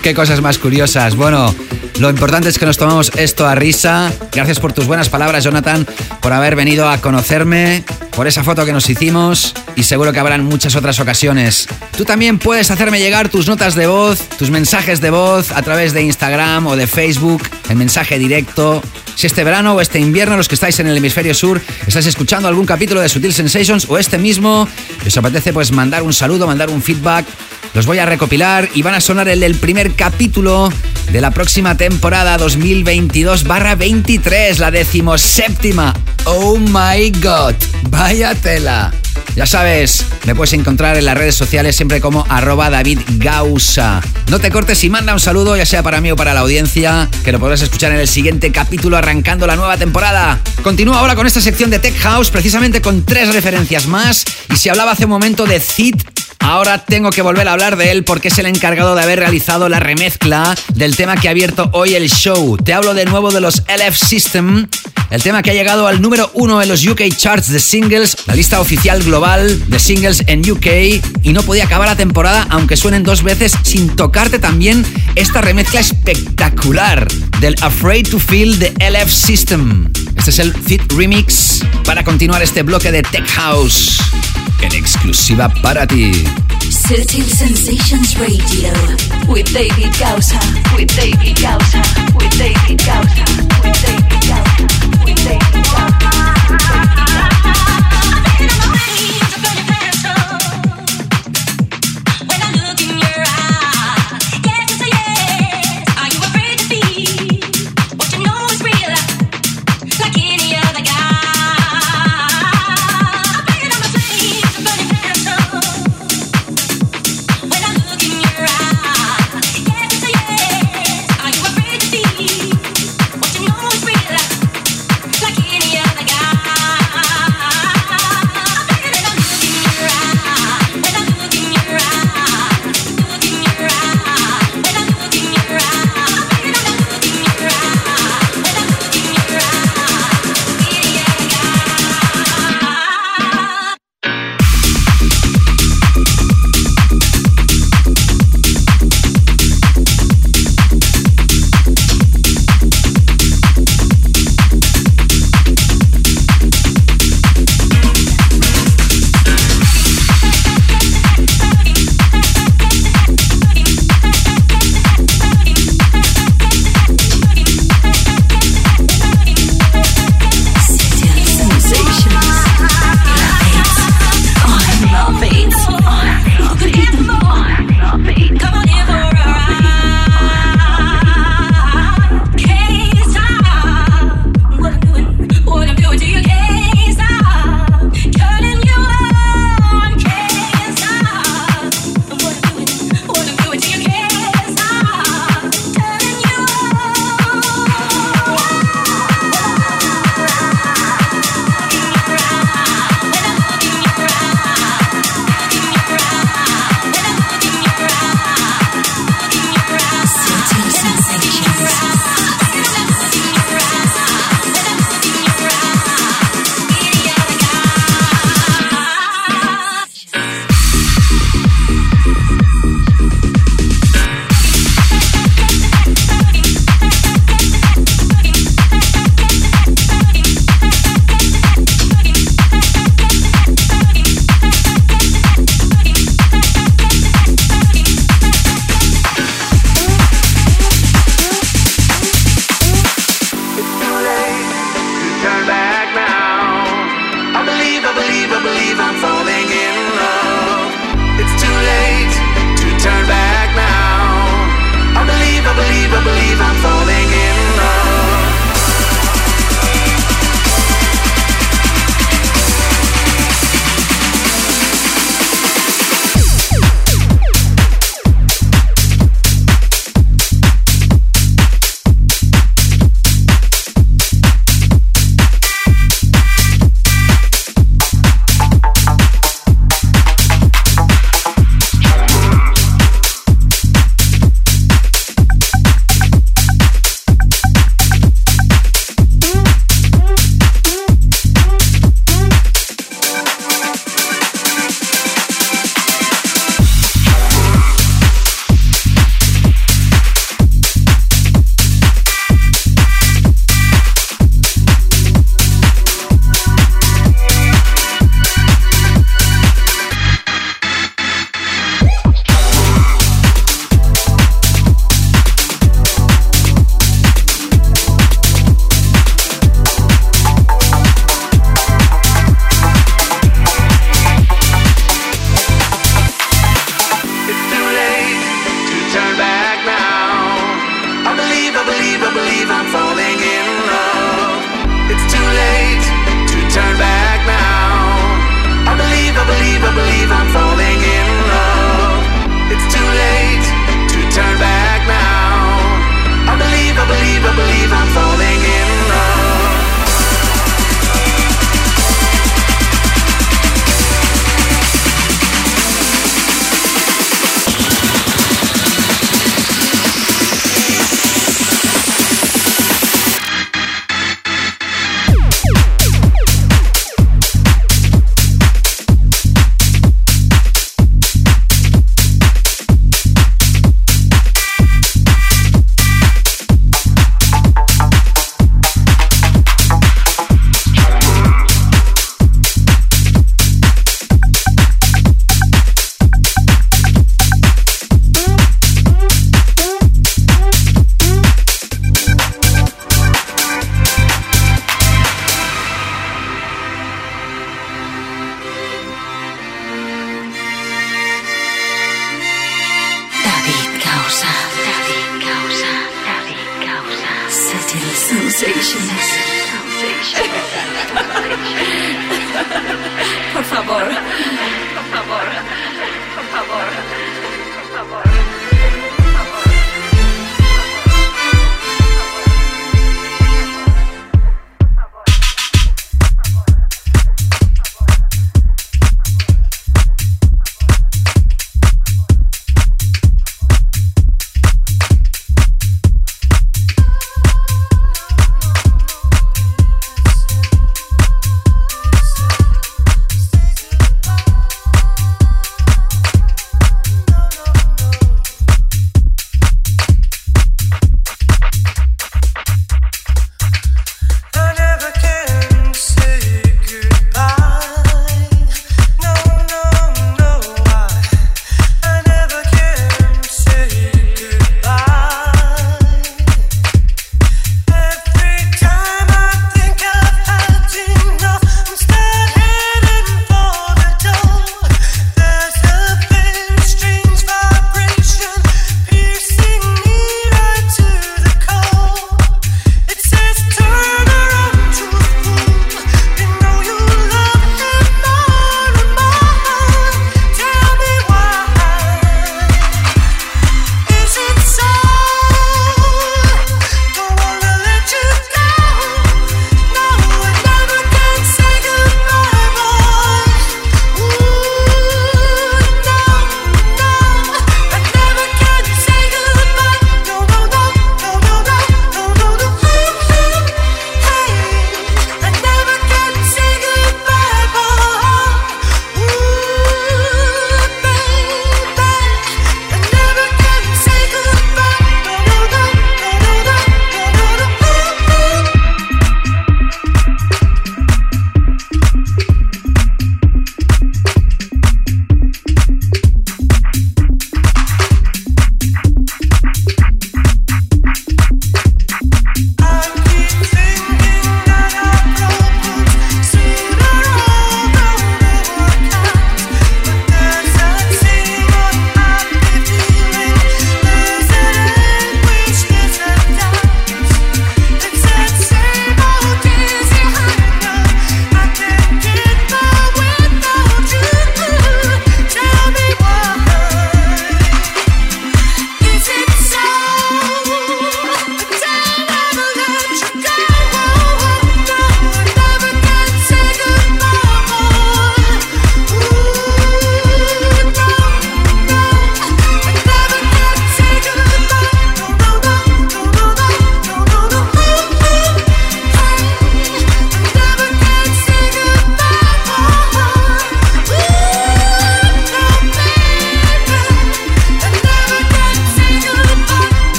Qué 0.00 0.14
cosas 0.14 0.40
más 0.40 0.58
curiosas. 0.58 1.16
Bueno, 1.16 1.52
lo 1.98 2.08
importante 2.08 2.48
es 2.48 2.56
que 2.56 2.66
nos 2.66 2.76
tomamos 2.76 3.10
esto 3.16 3.48
a 3.48 3.56
risa. 3.56 4.12
Gracias 4.30 4.60
por 4.60 4.72
tus 4.72 4.86
buenas 4.86 5.08
palabras, 5.08 5.42
Jonathan, 5.42 5.84
por 6.20 6.32
haber 6.32 6.54
venido 6.54 6.88
a 6.88 6.98
conocerme, 6.98 7.82
por 8.14 8.28
esa 8.28 8.44
foto 8.44 8.64
que 8.64 8.72
nos 8.72 8.88
hicimos 8.88 9.54
y 9.74 9.82
seguro 9.82 10.12
que 10.12 10.20
habrán 10.20 10.44
muchas 10.44 10.76
otras 10.76 11.00
ocasiones. 11.00 11.66
Tú 11.96 12.04
también 12.04 12.38
puedes 12.38 12.70
hacerme 12.70 13.00
llegar 13.00 13.28
tus 13.28 13.48
notas 13.48 13.74
de 13.74 13.88
voz, 13.88 14.20
tus 14.38 14.50
mensajes 14.50 15.00
de 15.00 15.10
voz 15.10 15.50
a 15.50 15.62
través 15.62 15.92
de 15.92 16.02
Instagram 16.02 16.68
o 16.68 16.76
de 16.76 16.86
Facebook, 16.86 17.42
el 17.68 17.76
mensaje 17.76 18.20
directo. 18.20 18.80
Si 19.16 19.26
este 19.26 19.42
verano 19.48 19.72
o 19.72 19.80
este 19.80 19.98
invierno, 19.98 20.36
los 20.36 20.46
que 20.46 20.56
estáis 20.56 20.78
en 20.78 20.88
el 20.88 20.96
hemisferio 20.98 21.32
sur, 21.32 21.58
estáis 21.86 22.04
escuchando 22.04 22.48
algún 22.48 22.66
capítulo 22.66 23.00
de 23.00 23.08
Sutil 23.08 23.32
Sensations 23.32 23.86
o 23.88 23.96
este 23.96 24.18
mismo, 24.18 24.68
os 25.06 25.16
apetece 25.16 25.54
pues 25.54 25.72
mandar 25.72 26.02
un 26.02 26.12
saludo, 26.12 26.46
mandar 26.46 26.68
un 26.68 26.82
feedback, 26.82 27.24
los 27.74 27.86
voy 27.86 27.98
a 27.98 28.06
recopilar 28.06 28.68
y 28.74 28.82
van 28.82 28.94
a 28.94 29.00
sonar 29.00 29.28
el 29.28 29.40
del 29.40 29.54
primer 29.54 29.94
capítulo 29.94 30.72
de 31.12 31.20
la 31.20 31.30
próxima 31.30 31.76
temporada 31.76 32.36
2022-23, 32.38 34.58
la 34.58 34.70
decimoséptima. 34.70 35.94
Oh 36.24 36.58
my 36.58 37.10
god, 37.22 37.54
vaya 37.90 38.34
tela. 38.34 38.92
Ya 39.36 39.46
sabes, 39.46 40.04
me 40.26 40.34
puedes 40.34 40.52
encontrar 40.52 40.96
en 40.96 41.04
las 41.04 41.16
redes 41.16 41.36
sociales 41.36 41.76
siempre 41.76 42.00
como 42.00 42.26
arroba 42.28 42.70
David. 42.70 42.98
No 44.28 44.40
te 44.40 44.50
cortes 44.50 44.82
y 44.82 44.90
manda 44.90 45.12
un 45.12 45.20
saludo, 45.20 45.56
ya 45.56 45.64
sea 45.64 45.82
para 45.82 46.00
mí 46.00 46.10
o 46.10 46.16
para 46.16 46.34
la 46.34 46.40
audiencia, 46.40 47.08
que 47.24 47.30
lo 47.30 47.38
podrás 47.38 47.62
escuchar 47.62 47.92
en 47.92 48.00
el 48.00 48.08
siguiente 48.08 48.50
capítulo 48.50 48.96
arrancando 48.96 49.46
la 49.46 49.54
nueva 49.54 49.76
temporada. 49.76 50.40
Continúa 50.62 50.98
ahora 50.98 51.14
con 51.14 51.26
esta 51.26 51.40
sección 51.40 51.70
de 51.70 51.78
Tech 51.78 51.96
House, 52.00 52.30
precisamente 52.30 52.80
con 52.80 53.04
tres 53.04 53.32
referencias 53.32 53.86
más. 53.86 54.24
Y 54.52 54.56
si 54.56 54.70
hablaba 54.70 54.92
hace 54.92 55.04
un 55.04 55.10
momento 55.10 55.46
de 55.46 55.60
Cid, 55.60 55.94
Ahora 56.40 56.84
tengo 56.84 57.10
que 57.10 57.22
volver 57.22 57.46
a 57.48 57.52
hablar 57.52 57.76
de 57.76 57.90
él 57.90 58.04
porque 58.04 58.28
es 58.28 58.38
el 58.38 58.46
encargado 58.46 58.94
de 58.94 59.02
haber 59.02 59.18
realizado 59.18 59.68
la 59.68 59.80
remezcla 59.80 60.54
del 60.74 60.96
tema 60.96 61.16
que 61.16 61.28
ha 61.28 61.32
abierto 61.32 61.68
hoy 61.72 61.94
el 61.94 62.08
show. 62.08 62.56
Te 62.56 62.72
hablo 62.72 62.94
de 62.94 63.04
nuevo 63.04 63.30
de 63.30 63.40
los 63.40 63.62
LF 63.68 63.96
System, 63.96 64.66
el 65.10 65.22
tema 65.22 65.42
que 65.42 65.50
ha 65.50 65.54
llegado 65.54 65.86
al 65.86 66.00
número 66.00 66.30
uno 66.34 66.62
en 66.62 66.68
los 66.68 66.86
UK 66.86 67.02
Charts 67.16 67.50
de 67.50 67.60
singles, 67.60 68.16
la 68.26 68.34
lista 68.34 68.60
oficial 68.60 69.02
global 69.02 69.68
de 69.68 69.78
singles 69.78 70.24
en 70.26 70.48
UK, 70.50 70.66
y 71.22 71.32
no 71.32 71.42
podía 71.42 71.64
acabar 71.64 71.88
la 71.88 71.96
temporada 71.96 72.46
aunque 72.50 72.76
suenen 72.76 73.02
dos 73.02 73.22
veces 73.22 73.52
sin 73.62 73.94
tocarte 73.96 74.38
también 74.38 74.84
esta 75.14 75.40
remezcla 75.40 75.80
espectacular 75.80 77.06
del 77.40 77.56
Afraid 77.60 78.08
to 78.08 78.18
Feel 78.18 78.58
de 78.58 78.72
LF 78.78 79.12
System. 79.12 79.90
Este 80.18 80.30
es 80.30 80.38
el 80.40 80.52
Fit 80.52 80.82
Remix 80.92 81.60
para 81.84 82.02
continuar 82.04 82.42
este 82.42 82.62
bloque 82.62 82.90
de 82.92 83.02
Tech 83.02 83.26
House 83.30 83.98
en 84.60 84.72
exclusiva 84.74 85.48
para 85.62 85.86
ti. 85.86 86.12
Sensations 86.70 88.14
Radio 88.18 88.68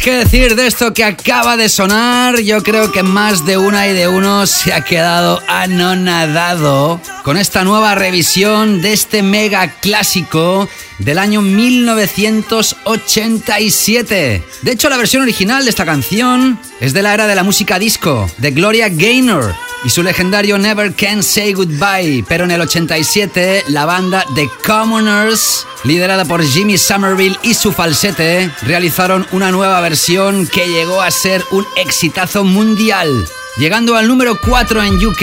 qué 0.00 0.10
tienes 0.10 0.30
que 0.30 0.38
decir 0.38 0.56
de 0.56 0.66
esto 0.66 0.92
que 0.94 1.04
acaba 1.04 1.56
de 1.56 1.68
sonar? 1.68 2.40
Yo 2.40 2.60
creo 2.62 2.90
que 2.90 3.02
más 3.02 3.44
de 3.44 3.58
una 3.58 3.86
y 3.88 3.92
de 3.92 4.08
uno 4.08 4.46
se 4.46 4.72
ha 4.72 4.82
quedado 4.82 5.42
anonadado 5.46 6.98
con 7.22 7.36
esta 7.36 7.62
nueva 7.64 7.94
revisión 7.94 8.80
de 8.80 8.94
este 8.94 9.22
mega 9.22 9.74
clásico 9.80 10.66
del 10.98 11.18
año 11.18 11.42
1987. 11.42 14.42
De 14.62 14.72
hecho, 14.72 14.88
la 14.88 14.96
versión 14.96 15.22
original 15.22 15.64
de 15.64 15.70
esta 15.70 15.84
canción 15.84 16.58
es 16.80 16.94
de 16.94 17.02
la 17.02 17.14
era 17.14 17.26
de 17.26 17.34
la 17.34 17.42
música 17.42 17.78
disco, 17.78 18.30
de 18.38 18.52
Gloria 18.52 18.88
Gaynor 18.88 19.54
y 19.84 19.90
su 19.90 20.02
legendario 20.02 20.58
Never 20.58 20.94
Can 20.94 21.22
Say 21.22 21.52
Goodbye. 21.52 22.24
Pero 22.28 22.44
en 22.44 22.50
el 22.50 22.60
87, 22.60 23.64
la 23.68 23.86
banda 23.86 24.24
The 24.34 24.48
Commoners, 24.66 25.66
liderada 25.84 26.24
por 26.24 26.42
Jimmy 26.44 26.78
Somerville 26.78 27.38
y 27.42 27.54
su 27.54 27.72
falsete, 27.72 28.50
realizaron 28.62 29.26
una 29.32 29.50
nueva 29.50 29.80
versión 29.80 30.46
que 30.46 30.68
llegó 30.68 31.00
a 31.02 31.10
ser 31.10 31.44
un 31.50 31.66
exitazo 31.76 32.44
mundial. 32.44 33.08
Llegando 33.56 33.96
al 33.96 34.06
número 34.08 34.38
4 34.40 34.82
en 34.82 35.04
UK, 35.04 35.22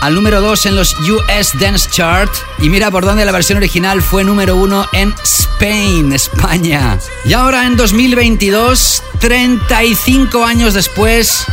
al 0.00 0.14
número 0.14 0.40
2 0.40 0.66
en 0.66 0.76
los 0.76 0.94
US 1.00 1.58
Dance 1.58 1.88
Chart 1.90 2.30
y 2.58 2.68
mira 2.68 2.90
por 2.90 3.04
dónde 3.04 3.24
la 3.24 3.32
versión 3.32 3.58
original 3.58 4.02
fue 4.02 4.24
número 4.24 4.56
1 4.56 4.88
en 4.92 5.14
Spain, 5.22 6.12
España. 6.12 6.98
Y 7.24 7.32
ahora 7.32 7.66
en 7.66 7.76
2022, 7.76 9.02
35 9.20 10.44
años 10.44 10.74
después 10.74 11.46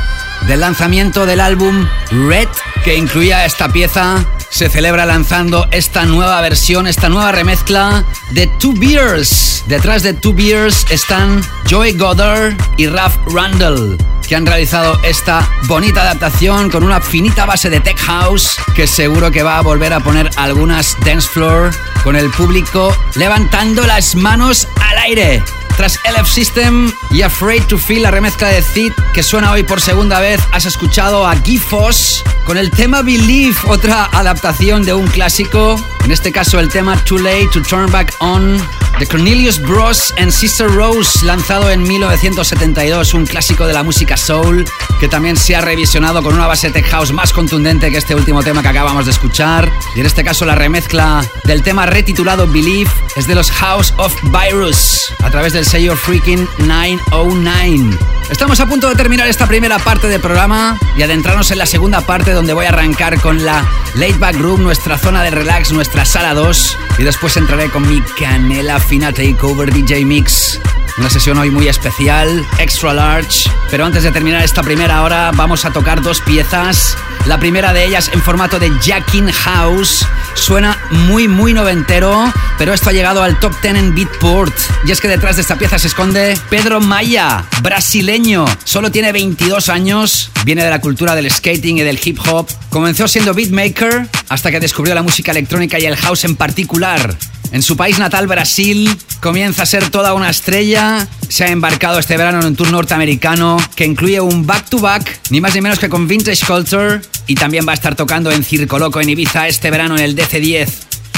del 0.47 0.61
lanzamiento 0.61 1.25
del 1.25 1.39
álbum 1.39 1.87
Red, 2.11 2.47
que 2.83 2.95
incluía 2.95 3.45
esta 3.45 3.69
pieza, 3.69 4.25
se 4.49 4.69
celebra 4.69 5.05
lanzando 5.05 5.67
esta 5.71 6.05
nueva 6.05 6.41
versión, 6.41 6.87
esta 6.87 7.09
nueva 7.09 7.31
remezcla 7.31 8.03
de 8.31 8.47
Two 8.47 8.73
Beers. 8.75 9.63
Detrás 9.67 10.03
de 10.03 10.13
Two 10.13 10.33
Beers 10.33 10.85
están 10.89 11.41
Joey 11.69 11.97
Goddard 11.97 12.55
y 12.77 12.87
Ralph 12.87 13.15
Randall 13.27 13.97
que 14.31 14.37
han 14.37 14.45
realizado 14.45 14.97
esta 15.03 15.45
bonita 15.67 16.03
adaptación 16.03 16.69
con 16.69 16.85
una 16.85 17.01
finita 17.01 17.45
base 17.45 17.69
de 17.69 17.81
tech 17.81 17.99
house 17.99 18.55
que 18.73 18.87
seguro 18.87 19.29
que 19.29 19.43
va 19.43 19.57
a 19.57 19.61
volver 19.61 19.91
a 19.91 19.99
poner 19.99 20.29
algunas 20.37 20.95
dance 21.03 21.27
floor 21.27 21.71
con 22.01 22.15
el 22.15 22.31
público 22.31 22.95
levantando 23.15 23.85
las 23.85 24.15
manos 24.15 24.69
al 24.79 24.97
aire. 24.99 25.43
Tras 25.77 25.99
LF 26.05 26.27
System 26.27 26.91
y 27.09 27.21
Afraid 27.21 27.63
to 27.63 27.77
Feel, 27.77 28.03
la 28.03 28.11
remezcla 28.11 28.49
de 28.49 28.61
Zid 28.61 28.93
que 29.13 29.23
suena 29.23 29.51
hoy 29.51 29.63
por 29.63 29.81
segunda 29.81 30.19
vez, 30.19 30.39
has 30.51 30.65
escuchado 30.65 31.25
a 31.25 31.35
Gifos 31.35 32.23
con 32.45 32.57
el 32.57 32.71
tema 32.71 33.01
Believe, 33.01 33.55
otra 33.67 34.05
adaptación 34.11 34.83
de 34.83 34.93
un 34.93 35.07
clásico, 35.07 35.83
en 36.03 36.11
este 36.11 36.31
caso 36.31 36.59
el 36.59 36.69
tema 36.69 36.97
Too 37.03 37.19
Late 37.19 37.49
to 37.53 37.61
Turn 37.61 37.91
Back 37.91 38.13
On 38.19 38.61
de 38.99 39.07
Cornelius 39.07 39.59
Bros 39.59 40.13
and 40.17 40.31
Sister 40.31 40.67
Rose, 40.67 41.25
lanzado 41.25 41.71
en 41.71 41.81
1972, 41.81 43.13
un 43.13 43.25
clásico 43.25 43.65
de 43.65 43.73
la 43.73 43.83
música 43.83 44.15
soul 44.15 44.65
que 44.99 45.07
también 45.07 45.37
se 45.37 45.55
ha 45.55 45.61
revisionado 45.61 46.21
con 46.21 46.35
una 46.35 46.45
base 46.45 46.69
tech 46.69 46.87
house 46.89 47.11
más 47.11 47.33
contundente 47.33 47.89
que 47.89 47.97
este 47.97 48.13
último 48.13 48.43
tema 48.43 48.61
que 48.61 48.67
acabamos 48.67 49.05
de 49.05 49.11
escuchar. 49.11 49.71
Y 49.95 50.01
en 50.01 50.05
este 50.05 50.23
caso 50.23 50.45
la 50.45 50.53
remezcla 50.53 51.25
del 51.45 51.63
tema 51.63 51.87
retitulado 51.87 52.47
Believe 52.47 52.91
es 53.15 53.25
de 53.25 53.33
los 53.33 53.49
House 53.49 53.93
of 53.97 54.13
Virus 54.23 55.11
a 55.23 55.31
través 55.31 55.53
del 55.61 55.67
sello 55.67 55.95
Freaking 55.95 56.47
909. 56.65 57.95
Estamos 58.31 58.59
a 58.59 58.65
punto 58.65 58.89
de 58.89 58.95
terminar 58.95 59.27
esta 59.27 59.45
primera 59.45 59.77
parte 59.77 60.07
del 60.07 60.19
programa 60.19 60.75
y 60.97 61.03
adentrarnos 61.03 61.51
en 61.51 61.59
la 61.59 61.67
segunda 61.67 62.01
parte 62.01 62.31
donde 62.31 62.53
voy 62.53 62.65
a 62.65 62.69
arrancar 62.69 63.21
con 63.21 63.45
la 63.45 63.63
Late 63.93 64.17
Back 64.17 64.37
Room, 64.37 64.63
nuestra 64.63 64.97
zona 64.97 65.21
de 65.21 65.29
relax, 65.29 65.71
nuestra 65.71 66.03
sala 66.03 66.33
2 66.33 66.77
y 66.97 67.03
después 67.03 67.37
entraré 67.37 67.69
con 67.69 67.87
mi 67.87 68.01
canela 68.01 68.79
fina 68.79 69.13
takeover 69.13 69.71
DJ 69.71 70.03
Mix. 70.03 70.59
Una 70.97 71.09
sesión 71.09 71.37
hoy 71.37 71.49
muy 71.49 71.67
especial, 71.67 72.45
extra 72.59 72.93
large. 72.93 73.49
Pero 73.69 73.85
antes 73.85 74.03
de 74.03 74.11
terminar 74.11 74.43
esta 74.43 74.61
primera 74.61 75.01
hora, 75.03 75.31
vamos 75.31 75.65
a 75.65 75.71
tocar 75.71 76.01
dos 76.01 76.21
piezas. 76.21 76.97
La 77.25 77.39
primera 77.39 77.71
de 77.71 77.85
ellas 77.85 78.09
en 78.13 78.21
formato 78.21 78.59
de 78.59 78.71
Jackin 78.81 79.31
House. 79.31 80.05
Suena 80.33 80.77
muy, 80.91 81.27
muy 81.27 81.53
noventero, 81.53 82.31
pero 82.57 82.73
esto 82.73 82.89
ha 82.89 82.93
llegado 82.93 83.23
al 83.23 83.39
top 83.39 83.53
10 83.61 83.75
en 83.75 83.95
Beatport. 83.95 84.53
Y 84.85 84.91
es 84.91 84.99
que 84.99 85.07
detrás 85.07 85.37
de 85.37 85.43
esta 85.43 85.57
pieza 85.57 85.79
se 85.79 85.87
esconde 85.87 86.37
Pedro 86.49 86.81
Maya, 86.81 87.45
brasileño. 87.61 88.45
Solo 88.63 88.91
tiene 88.91 89.11
22 89.11 89.69
años, 89.69 90.31
viene 90.45 90.63
de 90.63 90.69
la 90.69 90.81
cultura 90.81 91.15
del 91.15 91.31
skating 91.31 91.77
y 91.77 91.81
del 91.81 91.99
hip 92.03 92.19
hop. 92.27 92.47
Comenzó 92.69 93.07
siendo 93.07 93.33
beatmaker 93.33 94.07
hasta 94.29 94.51
que 94.51 94.59
descubrió 94.59 94.93
la 94.93 95.03
música 95.03 95.31
electrónica 95.31 95.79
y 95.79 95.85
el 95.85 95.95
house 95.95 96.25
en 96.25 96.35
particular. 96.35 97.15
En 97.51 97.61
su 97.61 97.75
país 97.75 97.99
natal, 97.99 98.27
Brasil, 98.27 98.89
comienza 99.19 99.63
a 99.63 99.65
ser 99.65 99.89
toda 99.89 100.13
una 100.13 100.29
estrella. 100.29 101.05
Se 101.27 101.43
ha 101.43 101.47
embarcado 101.49 101.99
este 101.99 102.15
verano 102.15 102.39
en 102.39 102.47
un 102.47 102.55
tour 102.55 102.71
norteamericano 102.71 103.57
que 103.75 103.85
incluye 103.85 104.21
un 104.21 104.45
back-to-back, 104.45 105.19
ni 105.31 105.41
más 105.41 105.53
ni 105.53 105.61
menos 105.61 105.77
que 105.77 105.89
con 105.89 106.07
Vintage 106.07 106.45
Culture, 106.45 107.01
y 107.27 107.35
también 107.35 107.67
va 107.67 107.71
a 107.71 107.75
estar 107.75 107.95
tocando 107.95 108.31
en 108.31 108.43
Circo 108.45 108.79
Loco 108.79 109.01
en 109.01 109.09
Ibiza 109.09 109.49
este 109.49 109.69
verano 109.69 109.97
en 109.97 110.03
el 110.03 110.15
DC10. 110.15 110.69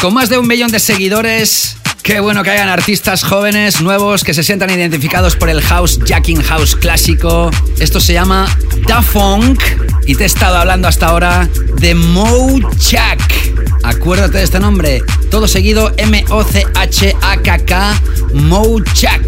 Con 0.02 0.16
más 0.16 0.30
de 0.30 0.40
un 0.40 0.48
millón 0.48 0.72
de 0.72 0.80
seguidores, 0.80 1.78
Qué 2.04 2.20
bueno 2.20 2.44
que 2.44 2.50
hayan 2.50 2.68
artistas 2.68 3.24
jóvenes, 3.24 3.80
nuevos, 3.80 4.26
que 4.26 4.34
se 4.34 4.44
sientan 4.44 4.70
identificados 4.70 5.38
por 5.38 5.50
el 5.50 5.62
house, 5.62 5.98
Jacking 6.04 6.42
House 6.42 6.76
clásico. 6.76 7.50
Esto 7.80 8.02
se 8.02 8.12
llama 8.12 8.46
Da 8.86 9.02
Funk 9.02 9.64
y 10.06 10.14
te 10.16 10.24
he 10.24 10.26
estado 10.26 10.58
hablando 10.58 10.90
hasta 10.90 11.06
ahora 11.06 11.48
de 11.78 11.96
Mochak. 11.96 13.53
Acuérdate 13.84 14.40
de 14.40 14.46
este 14.46 14.60
nombre. 14.60 15.04
Todo 15.30 15.48
seguido 15.48 15.94
M-O-C-H-A-K-K, 15.98 18.02
Mochak. 18.34 19.28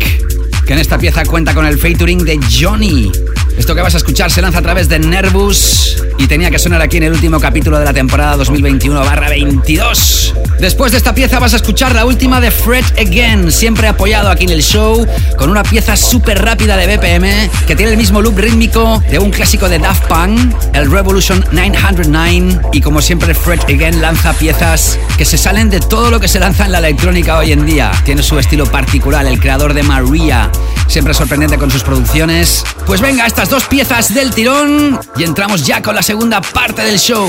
Que 0.65 0.73
en 0.73 0.79
esta 0.79 0.97
pieza 0.97 1.23
cuenta 1.25 1.53
con 1.53 1.65
el 1.65 1.77
featuring 1.77 2.25
de 2.25 2.39
Johnny. 2.49 3.11
Esto 3.57 3.73
que 3.73 3.81
vas 3.81 3.93
a 3.95 3.97
escuchar 3.97 4.31
se 4.31 4.41
lanza 4.41 4.59
a 4.59 4.61
través 4.61 4.89
de 4.89 4.99
Nervous 4.99 6.03
y 6.17 6.27
tenía 6.27 6.51
que 6.51 6.59
sonar 6.59 6.81
aquí 6.81 6.97
en 6.97 7.03
el 7.03 7.13
último 7.13 7.39
capítulo 7.39 7.79
de 7.79 7.85
la 7.85 7.93
temporada 7.93 8.35
2021-22. 8.43 10.33
Después 10.59 10.91
de 10.91 10.97
esta 10.97 11.13
pieza 11.13 11.39
vas 11.39 11.53
a 11.53 11.57
escuchar 11.57 11.93
la 11.93 12.05
última 12.05 12.39
de 12.39 12.51
Fred 12.51 12.85
Again, 12.97 13.51
siempre 13.51 13.87
apoyado 13.87 14.29
aquí 14.29 14.45
en 14.45 14.51
el 14.51 14.61
show, 14.61 15.05
con 15.37 15.49
una 15.49 15.63
pieza 15.63 15.95
súper 15.95 16.43
rápida 16.43 16.77
de 16.77 16.95
BPM 16.95 17.49
que 17.65 17.75
tiene 17.75 17.91
el 17.91 17.97
mismo 17.97 18.21
loop 18.21 18.37
rítmico 18.37 19.03
de 19.09 19.19
un 19.19 19.31
clásico 19.31 19.69
de 19.69 19.79
Daft 19.79 20.07
Punk, 20.07 20.55
el 20.73 20.89
Revolution 20.89 21.43
909. 21.51 22.61
Y 22.73 22.81
como 22.81 23.01
siempre, 23.01 23.33
Fred 23.33 23.61
Again 23.61 24.01
lanza 24.01 24.33
piezas 24.33 24.97
que 25.17 25.25
se 25.25 25.37
salen 25.37 25.69
de 25.69 25.79
todo 25.79 26.09
lo 26.09 26.19
que 26.19 26.27
se 26.27 26.39
lanza 26.39 26.65
en 26.65 26.71
la 26.71 26.79
electrónica 26.79 27.37
hoy 27.37 27.51
en 27.51 27.65
día. 27.65 27.91
Tiene 28.03 28.23
su 28.23 28.39
estilo 28.39 28.65
particular, 28.65 29.25
el 29.25 29.39
creador 29.39 29.73
de 29.73 29.83
Maria, 29.83 30.49
siempre 30.87 31.13
sorprendente 31.13 31.57
con 31.57 31.71
sus 31.71 31.83
producciones. 31.83 32.63
Pues 32.85 33.01
venga, 33.01 33.25
estas 33.45 33.61
dos 33.61 33.69
piezas 33.69 34.13
del 34.13 34.33
tirón 34.33 34.99
y 35.15 35.23
entramos 35.23 35.63
ya 35.63 35.79
con 35.81 35.93
la 35.93 36.01
segunda 36.01 36.41
parte 36.41 36.81
del 36.81 36.97
show. 36.97 37.27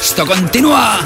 Esto 0.00 0.26
continúa. 0.26 0.98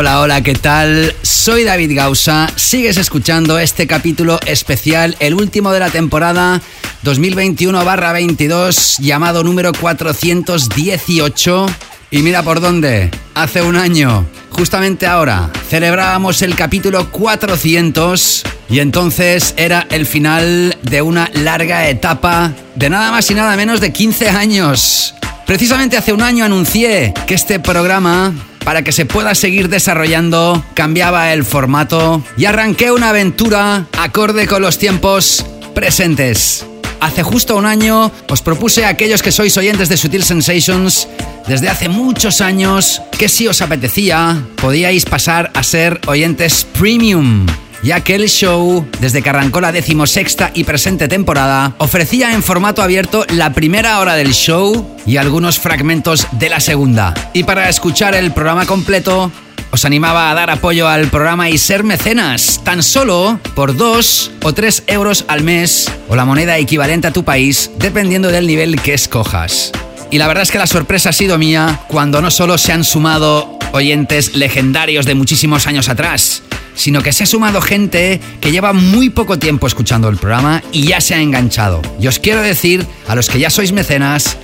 Hola, 0.00 0.20
hola, 0.20 0.42
¿qué 0.42 0.54
tal? 0.54 1.14
Soy 1.20 1.62
David 1.64 1.94
Gausa. 1.94 2.48
Sigues 2.56 2.96
escuchando 2.96 3.58
este 3.58 3.86
capítulo 3.86 4.40
especial, 4.46 5.14
el 5.20 5.34
último 5.34 5.72
de 5.72 5.80
la 5.80 5.90
temporada 5.90 6.62
2021-22, 7.04 8.96
llamado 9.00 9.44
número 9.44 9.72
418. 9.78 11.66
Y 12.12 12.22
mira 12.22 12.42
por 12.42 12.62
dónde. 12.62 13.10
Hace 13.34 13.60
un 13.60 13.76
año, 13.76 14.24
justamente 14.48 15.06
ahora, 15.06 15.50
celebrábamos 15.68 16.40
el 16.40 16.54
capítulo 16.56 17.10
400 17.10 18.42
y 18.70 18.78
entonces 18.78 19.52
era 19.58 19.86
el 19.90 20.06
final 20.06 20.78
de 20.82 21.02
una 21.02 21.28
larga 21.34 21.90
etapa 21.90 22.54
de 22.74 22.88
nada 22.88 23.10
más 23.10 23.30
y 23.30 23.34
nada 23.34 23.54
menos 23.54 23.82
de 23.82 23.92
15 23.92 24.30
años. 24.30 25.14
Precisamente 25.46 25.98
hace 25.98 26.14
un 26.14 26.22
año 26.22 26.46
anuncié 26.46 27.12
que 27.26 27.34
este 27.34 27.60
programa, 27.60 28.32
para 28.70 28.84
que 28.84 28.92
se 28.92 29.04
pueda 29.04 29.34
seguir 29.34 29.68
desarrollando, 29.68 30.64
cambiaba 30.74 31.32
el 31.32 31.44
formato 31.44 32.22
y 32.36 32.44
arranqué 32.44 32.92
una 32.92 33.08
aventura 33.08 33.88
acorde 33.98 34.46
con 34.46 34.62
los 34.62 34.78
tiempos 34.78 35.44
presentes. 35.74 36.64
Hace 37.00 37.24
justo 37.24 37.56
un 37.56 37.66
año 37.66 38.12
os 38.28 38.42
propuse 38.42 38.84
a 38.84 38.90
aquellos 38.90 39.24
que 39.24 39.32
sois 39.32 39.56
oyentes 39.56 39.88
de 39.88 39.96
Sutil 39.96 40.22
Sensations 40.22 41.08
desde 41.48 41.68
hace 41.68 41.88
muchos 41.88 42.40
años 42.40 43.02
que 43.18 43.28
si 43.28 43.48
os 43.48 43.60
apetecía 43.60 44.40
podíais 44.54 45.04
pasar 45.04 45.50
a 45.54 45.64
ser 45.64 46.00
oyentes 46.06 46.64
premium 46.78 47.46
ya 47.82 48.00
que 48.00 48.14
el 48.14 48.28
show, 48.28 48.86
desde 49.00 49.22
que 49.22 49.30
arrancó 49.30 49.60
la 49.60 49.72
decimosexta 49.72 50.50
y 50.54 50.64
presente 50.64 51.08
temporada, 51.08 51.74
ofrecía 51.78 52.32
en 52.32 52.42
formato 52.42 52.82
abierto 52.82 53.24
la 53.28 53.52
primera 53.52 53.98
hora 54.00 54.14
del 54.16 54.32
show 54.32 54.96
y 55.06 55.16
algunos 55.16 55.58
fragmentos 55.58 56.26
de 56.32 56.48
la 56.48 56.60
segunda. 56.60 57.14
Y 57.32 57.44
para 57.44 57.68
escuchar 57.68 58.14
el 58.14 58.32
programa 58.32 58.66
completo, 58.66 59.30
os 59.70 59.84
animaba 59.84 60.30
a 60.30 60.34
dar 60.34 60.50
apoyo 60.50 60.88
al 60.88 61.08
programa 61.08 61.48
y 61.48 61.56
ser 61.56 61.84
mecenas, 61.84 62.60
tan 62.64 62.82
solo 62.82 63.38
por 63.54 63.76
2 63.76 64.32
o 64.42 64.52
3 64.52 64.84
euros 64.88 65.24
al 65.28 65.42
mes 65.42 65.90
o 66.08 66.16
la 66.16 66.24
moneda 66.24 66.58
equivalente 66.58 67.06
a 67.06 67.12
tu 67.12 67.24
país, 67.24 67.70
dependiendo 67.78 68.30
del 68.30 68.46
nivel 68.46 68.80
que 68.80 68.94
escojas. 68.94 69.72
Y 70.10 70.18
la 70.18 70.26
verdad 70.26 70.42
es 70.42 70.50
que 70.50 70.58
la 70.58 70.66
sorpresa 70.66 71.10
ha 71.10 71.12
sido 71.12 71.38
mía 71.38 71.80
cuando 71.86 72.20
no 72.20 72.32
solo 72.32 72.58
se 72.58 72.72
han 72.72 72.82
sumado 72.82 73.58
oyentes 73.72 74.34
legendarios 74.34 75.06
de 75.06 75.14
muchísimos 75.14 75.68
años 75.68 75.88
atrás, 75.88 76.42
sino 76.80 77.02
que 77.02 77.12
se 77.12 77.24
ha 77.24 77.26
sumado 77.26 77.60
gente 77.60 78.20
que 78.40 78.52
lleva 78.52 78.72
muy 78.72 79.10
poco 79.10 79.38
tiempo 79.38 79.66
escuchando 79.66 80.08
el 80.08 80.16
programa 80.16 80.62
y 80.72 80.86
ya 80.86 81.02
se 81.02 81.14
ha 81.14 81.20
enganchado. 81.20 81.82
Y 82.00 82.06
os 82.06 82.18
quiero 82.18 82.40
decir, 82.40 82.86
a 83.06 83.14
los 83.14 83.28
que 83.28 83.38
ya 83.38 83.50
sois 83.50 83.72
mecenas, 83.72 84.38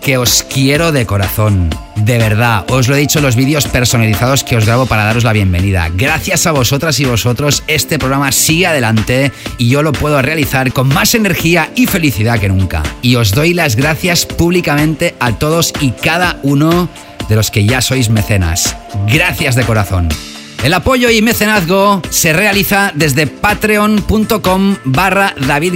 que 0.00 0.16
os 0.16 0.42
quiero 0.42 0.92
de 0.92 1.04
corazón. 1.04 1.68
De 1.96 2.16
verdad, 2.16 2.64
os 2.70 2.88
lo 2.88 2.96
he 2.96 3.00
dicho 3.00 3.18
en 3.18 3.26
los 3.26 3.36
vídeos 3.36 3.66
personalizados 3.66 4.44
que 4.44 4.56
os 4.56 4.64
grabo 4.64 4.86
para 4.86 5.04
daros 5.04 5.24
la 5.24 5.34
bienvenida. 5.34 5.90
Gracias 5.94 6.46
a 6.46 6.52
vosotras 6.52 6.98
y 7.00 7.04
vosotros, 7.04 7.62
este 7.66 7.98
programa 7.98 8.32
sigue 8.32 8.66
adelante 8.66 9.30
y 9.58 9.68
yo 9.68 9.82
lo 9.82 9.92
puedo 9.92 10.22
realizar 10.22 10.72
con 10.72 10.88
más 10.88 11.14
energía 11.14 11.70
y 11.76 11.86
felicidad 11.86 12.40
que 12.40 12.48
nunca. 12.48 12.82
Y 13.02 13.16
os 13.16 13.32
doy 13.32 13.52
las 13.52 13.76
gracias 13.76 14.24
públicamente 14.24 15.14
a 15.20 15.32
todos 15.32 15.74
y 15.80 15.90
cada 15.90 16.38
uno 16.42 16.88
de 17.28 17.36
los 17.36 17.50
que 17.50 17.66
ya 17.66 17.82
sois 17.82 18.08
mecenas. 18.08 18.74
Gracias 19.06 19.54
de 19.54 19.64
corazón. 19.64 20.08
El 20.64 20.72
apoyo 20.72 21.10
y 21.10 21.20
mecenazgo 21.20 22.00
se 22.08 22.32
realiza 22.32 22.90
desde 22.94 23.26
patreon.com 23.26 24.76
barra 24.84 25.34
David 25.46 25.74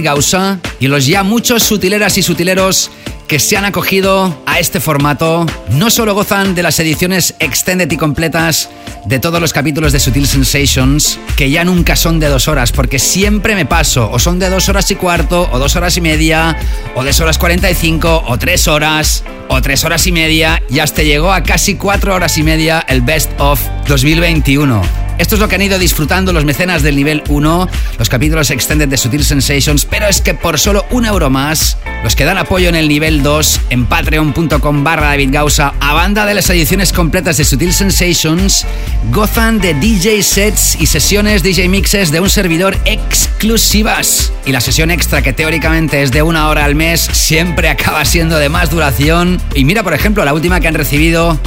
y 0.79 0.87
los 0.87 1.05
ya 1.05 1.21
muchos 1.21 1.61
sutileras 1.61 2.17
y 2.17 2.23
sutileros 2.23 2.89
que 3.29 3.37
se 3.39 3.55
han 3.55 3.63
acogido 3.63 4.35
a 4.47 4.57
este 4.57 4.79
formato 4.79 5.45
no 5.69 5.91
solo 5.91 6.15
gozan 6.15 6.55
de 6.55 6.63
las 6.63 6.79
ediciones 6.79 7.35
extended 7.37 7.89
y 7.89 7.95
completas 7.95 8.71
de 9.05 9.19
todos 9.19 9.39
los 9.39 9.53
capítulos 9.53 9.93
de 9.93 9.99
Sutil 9.99 10.27
Sensations, 10.27 11.19
que 11.37 11.51
ya 11.51 11.63
nunca 11.63 11.95
son 11.95 12.19
de 12.19 12.27
dos 12.27 12.47
horas, 12.47 12.71
porque 12.71 12.97
siempre 12.97 13.53
me 13.53 13.67
paso, 13.67 14.09
o 14.11 14.17
son 14.17 14.39
de 14.39 14.49
dos 14.49 14.67
horas 14.67 14.89
y 14.89 14.95
cuarto, 14.95 15.47
o 15.51 15.59
dos 15.59 15.75
horas 15.75 15.95
y 15.95 16.01
media, 16.01 16.57
o 16.95 17.03
dos 17.03 17.19
horas 17.19 17.37
cuarenta 17.37 17.69
y 17.69 17.75
cinco, 17.75 18.23
o 18.27 18.39
tres 18.39 18.67
horas, 18.67 19.23
o 19.47 19.61
tres 19.61 19.85
horas 19.85 20.07
y 20.07 20.11
media, 20.11 20.63
y 20.67 20.79
hasta 20.79 21.03
llegó 21.03 21.31
a 21.31 21.43
casi 21.43 21.75
cuatro 21.75 22.15
horas 22.15 22.35
y 22.39 22.43
media 22.43 22.83
el 22.87 23.01
Best 23.01 23.29
of 23.39 23.61
2021. 23.87 25.08
Esto 25.19 25.35
es 25.35 25.41
lo 25.41 25.49
que 25.49 25.55
han 25.55 25.61
ido 25.61 25.77
disfrutando 25.77 26.31
los 26.31 26.45
mecenas 26.45 26.81
del 26.81 26.95
nivel 26.95 27.23
1, 27.27 27.69
los 27.99 28.09
capítulos 28.09 28.51
extended 28.51 28.87
de 28.87 28.95
Sutil 28.95 29.25
Sensations, 29.25 29.83
pero 29.83 30.07
es 30.07 30.21
que 30.21 30.33
por 30.33 30.57
solo 30.57 30.85
un 30.91 31.05
euro 31.05 31.29
más, 31.29 31.77
los 32.03 32.15
que 32.15 32.23
dan 32.23 32.37
apoyo 32.37 32.69
en 32.69 32.75
el 32.75 32.87
nivel 32.87 33.21
2 33.21 33.61
en 33.69 33.85
patreon.com 33.85 34.83
barra 34.85 35.07
David 35.07 35.31
Gausa, 35.33 35.73
a 35.81 35.93
banda 35.93 36.25
de 36.25 36.35
las 36.35 36.49
ediciones 36.49 36.93
completas 36.93 37.35
de 37.35 37.43
Sutil 37.43 37.73
Sensations, 37.73 38.65
gozan 39.11 39.59
de 39.59 39.73
DJ 39.73 40.23
sets 40.23 40.77
y 40.79 40.85
sesiones 40.85 41.43
DJ 41.43 41.67
mixes 41.67 42.11
de 42.11 42.21
un 42.21 42.29
servidor 42.29 42.77
exclusivas. 42.85 44.31
Y 44.45 44.53
la 44.53 44.61
sesión 44.61 44.89
extra, 44.89 45.21
que 45.21 45.33
teóricamente 45.33 46.01
es 46.01 46.11
de 46.11 46.21
una 46.21 46.47
hora 46.47 46.63
al 46.63 46.75
mes, 46.75 47.01
siempre 47.01 47.67
acaba 47.67 48.05
siendo 48.05 48.37
de 48.37 48.47
más 48.47 48.69
duración. 48.69 49.41
Y 49.53 49.65
mira, 49.65 49.83
por 49.83 49.93
ejemplo, 49.93 50.23
la 50.23 50.33
última 50.33 50.61
que 50.61 50.69
han 50.69 50.75
recibido 50.75 51.37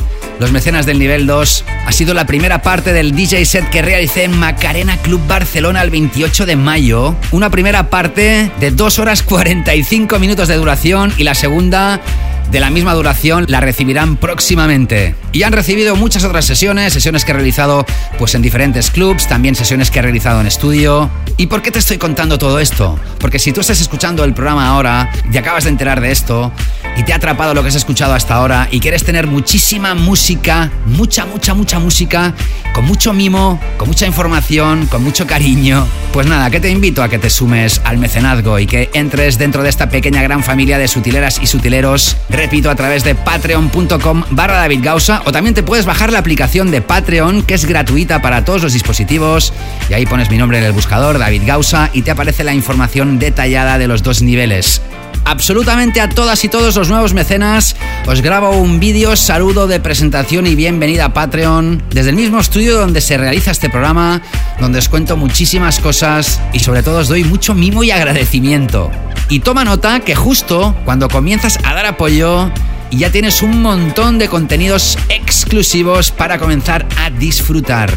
los 0.42 0.50
mecenas 0.50 0.86
del 0.86 0.98
nivel 0.98 1.26
2 1.26 1.64
ha 1.86 1.92
sido 1.92 2.14
la 2.14 2.26
primera 2.26 2.62
parte 2.62 2.92
del 2.92 3.14
DJ 3.14 3.44
set 3.44 3.61
que 3.70 3.82
realicé 3.82 4.24
en 4.24 4.38
Macarena 4.38 4.96
Club 4.98 5.20
Barcelona 5.26 5.82
el 5.82 5.90
28 5.90 6.46
de 6.46 6.56
mayo. 6.56 7.14
Una 7.30 7.50
primera 7.50 7.90
parte 7.90 8.50
de 8.60 8.70
2 8.70 8.98
horas 8.98 9.22
45 9.22 10.18
minutos 10.18 10.48
de 10.48 10.56
duración 10.56 11.12
y 11.16 11.24
la 11.24 11.34
segunda 11.34 12.00
de 12.50 12.60
la 12.60 12.70
misma 12.70 12.94
duración 12.94 13.46
la 13.48 13.60
recibirán 13.60 14.16
próximamente. 14.16 15.14
Y 15.32 15.44
han 15.44 15.52
recibido 15.52 15.96
muchas 15.96 16.24
otras 16.24 16.44
sesiones, 16.44 16.92
sesiones 16.92 17.24
que 17.24 17.32
he 17.32 17.34
realizado 17.34 17.86
pues 18.18 18.34
en 18.34 18.42
diferentes 18.42 18.90
clubs, 18.90 19.26
también 19.26 19.54
sesiones 19.54 19.90
que 19.90 20.00
he 20.00 20.02
realizado 20.02 20.40
en 20.40 20.46
estudio. 20.46 21.10
¿Y 21.36 21.46
por 21.46 21.62
qué 21.62 21.70
te 21.70 21.78
estoy 21.78 21.98
contando 21.98 22.38
todo 22.38 22.60
esto? 22.60 22.98
Porque 23.18 23.38
si 23.38 23.52
tú 23.52 23.60
estás 23.60 23.80
escuchando 23.80 24.24
el 24.24 24.34
programa 24.34 24.68
ahora 24.68 25.10
y 25.32 25.36
acabas 25.36 25.64
de 25.64 25.70
enterar 25.70 26.00
de 26.00 26.10
esto 26.12 26.52
y 26.96 27.04
te 27.04 27.12
ha 27.12 27.16
atrapado 27.16 27.54
lo 27.54 27.62
que 27.62 27.68
has 27.68 27.74
escuchado 27.74 28.14
hasta 28.14 28.34
ahora 28.34 28.68
y 28.70 28.80
quieres 28.80 29.04
tener 29.04 29.26
muchísima 29.26 29.94
música, 29.94 30.70
mucha, 30.86 31.24
mucha, 31.24 31.54
mucha 31.54 31.78
música, 31.78 32.34
con 32.74 32.84
mucho 32.84 33.12
mimo, 33.12 33.58
con 33.78 33.88
mucha 33.88 34.06
información, 34.06 34.86
con 34.86 35.02
mucho 35.02 35.26
cariño, 35.26 35.86
pues 36.12 36.26
nada, 36.26 36.50
que 36.50 36.60
te 36.60 36.70
invito 36.70 37.02
a 37.02 37.08
que 37.08 37.18
te 37.18 37.30
sumes 37.30 37.80
al 37.84 37.98
mecenazgo 37.98 38.58
y 38.58 38.66
que 38.66 38.90
entres 38.92 39.38
dentro 39.38 39.62
de 39.62 39.70
esta 39.70 39.88
pequeña 39.88 40.22
gran 40.22 40.42
familia 40.42 40.78
de 40.78 40.88
sutileras 40.88 41.40
y 41.42 41.46
sutileros, 41.46 42.16
repito, 42.42 42.70
a 42.70 42.74
través 42.74 43.04
de 43.04 43.14
patreon.com 43.14 44.24
barra 44.30 44.56
David 44.56 44.80
Gausa 44.82 45.22
o 45.26 45.30
también 45.30 45.54
te 45.54 45.62
puedes 45.62 45.86
bajar 45.86 46.10
la 46.10 46.18
aplicación 46.18 46.72
de 46.72 46.82
Patreon 46.82 47.44
que 47.44 47.54
es 47.54 47.66
gratuita 47.66 48.20
para 48.20 48.44
todos 48.44 48.64
los 48.64 48.72
dispositivos 48.72 49.52
y 49.88 49.94
ahí 49.94 50.06
pones 50.06 50.28
mi 50.28 50.38
nombre 50.38 50.58
en 50.58 50.64
el 50.64 50.72
buscador, 50.72 51.20
David 51.20 51.42
Gausa, 51.46 51.90
y 51.92 52.02
te 52.02 52.10
aparece 52.10 52.42
la 52.42 52.52
información 52.52 53.20
detallada 53.20 53.78
de 53.78 53.86
los 53.86 54.02
dos 54.02 54.22
niveles 54.22 54.82
absolutamente 55.24 56.00
a 56.00 56.08
todas 56.08 56.44
y 56.44 56.48
todos 56.48 56.76
los 56.76 56.88
nuevos 56.88 57.14
mecenas. 57.14 57.76
Os 58.06 58.20
grabo 58.20 58.50
un 58.50 58.80
vídeo, 58.80 59.16
saludo 59.16 59.66
de 59.66 59.80
presentación 59.80 60.46
y 60.46 60.54
bienvenida 60.54 61.06
a 61.06 61.12
Patreon 61.12 61.82
desde 61.90 62.10
el 62.10 62.16
mismo 62.16 62.38
estudio 62.38 62.78
donde 62.78 63.00
se 63.00 63.18
realiza 63.18 63.50
este 63.50 63.70
programa, 63.70 64.22
donde 64.60 64.78
os 64.78 64.88
cuento 64.88 65.16
muchísimas 65.16 65.78
cosas 65.80 66.40
y 66.52 66.58
sobre 66.60 66.82
todo 66.82 66.98
os 66.98 67.08
doy 67.08 67.24
mucho 67.24 67.54
mimo 67.54 67.84
y 67.84 67.90
agradecimiento. 67.90 68.90
Y 69.28 69.40
toma 69.40 69.64
nota 69.64 70.00
que 70.00 70.14
justo 70.14 70.74
cuando 70.84 71.08
comienzas 71.08 71.58
a 71.64 71.74
dar 71.74 71.86
apoyo 71.86 72.50
ya 72.96 73.10
tienes 73.10 73.42
un 73.42 73.62
montón 73.62 74.18
de 74.18 74.28
contenidos 74.28 74.98
exclusivos 75.08 76.10
para 76.10 76.38
comenzar 76.38 76.86
a 76.98 77.10
disfrutar. 77.10 77.90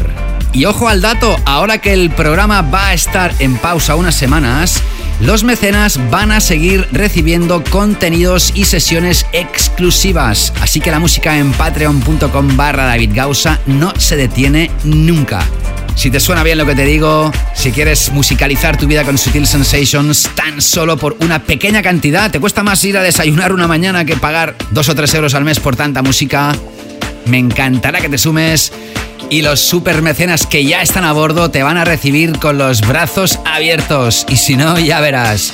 Y 0.52 0.64
ojo 0.64 0.88
al 0.88 1.02
dato, 1.02 1.36
ahora 1.44 1.78
que 1.78 1.92
el 1.92 2.10
programa 2.10 2.62
va 2.62 2.88
a 2.88 2.94
estar 2.94 3.34
en 3.40 3.58
pausa 3.58 3.94
unas 3.94 4.14
semanas, 4.14 4.82
los 5.20 5.44
mecenas 5.44 5.98
van 6.10 6.30
a 6.30 6.40
seguir 6.40 6.86
recibiendo 6.92 7.62
contenidos 7.64 8.52
y 8.54 8.64
sesiones 8.64 9.26
exclusivas. 9.32 10.52
Así 10.60 10.80
que 10.80 10.90
la 10.90 10.98
música 10.98 11.38
en 11.38 11.52
patreon.com 11.52 12.56
barra 12.56 12.84
David 12.84 13.12
Gausa 13.14 13.60
no 13.66 13.92
se 13.98 14.16
detiene 14.16 14.70
nunca. 14.84 15.44
Si 15.94 16.10
te 16.10 16.20
suena 16.20 16.42
bien 16.42 16.58
lo 16.58 16.66
que 16.66 16.74
te 16.74 16.84
digo, 16.84 17.32
si 17.54 17.72
quieres 17.72 18.12
musicalizar 18.12 18.76
tu 18.76 18.86
vida 18.86 19.04
con 19.04 19.16
Sutil 19.16 19.46
Sensations 19.46 20.28
tan 20.34 20.60
solo 20.60 20.98
por 20.98 21.16
una 21.20 21.42
pequeña 21.42 21.82
cantidad, 21.82 22.30
te 22.30 22.38
cuesta 22.38 22.62
más 22.62 22.84
ir 22.84 22.98
a 22.98 23.02
desayunar 23.02 23.52
una 23.52 23.66
mañana 23.66 24.04
que 24.04 24.16
pagar 24.16 24.54
dos 24.72 24.90
o 24.90 24.94
tres 24.94 25.14
euros 25.14 25.34
al 25.34 25.44
mes 25.44 25.58
por 25.58 25.74
tanta 25.74 26.02
música, 26.02 26.54
me 27.24 27.38
encantará 27.38 28.02
que 28.02 28.10
te 28.10 28.18
sumes 28.18 28.72
y 29.30 29.42
los 29.42 29.60
super 29.60 30.02
mecenas 30.02 30.46
que 30.46 30.64
ya 30.64 30.82
están 30.82 31.04
a 31.04 31.12
bordo 31.12 31.50
te 31.50 31.62
van 31.62 31.76
a 31.76 31.84
recibir 31.84 32.38
con 32.38 32.58
los 32.58 32.80
brazos 32.80 33.38
abiertos. 33.44 34.26
Y 34.28 34.36
si 34.36 34.56
no, 34.56 34.78
ya 34.78 35.00
verás. 35.00 35.52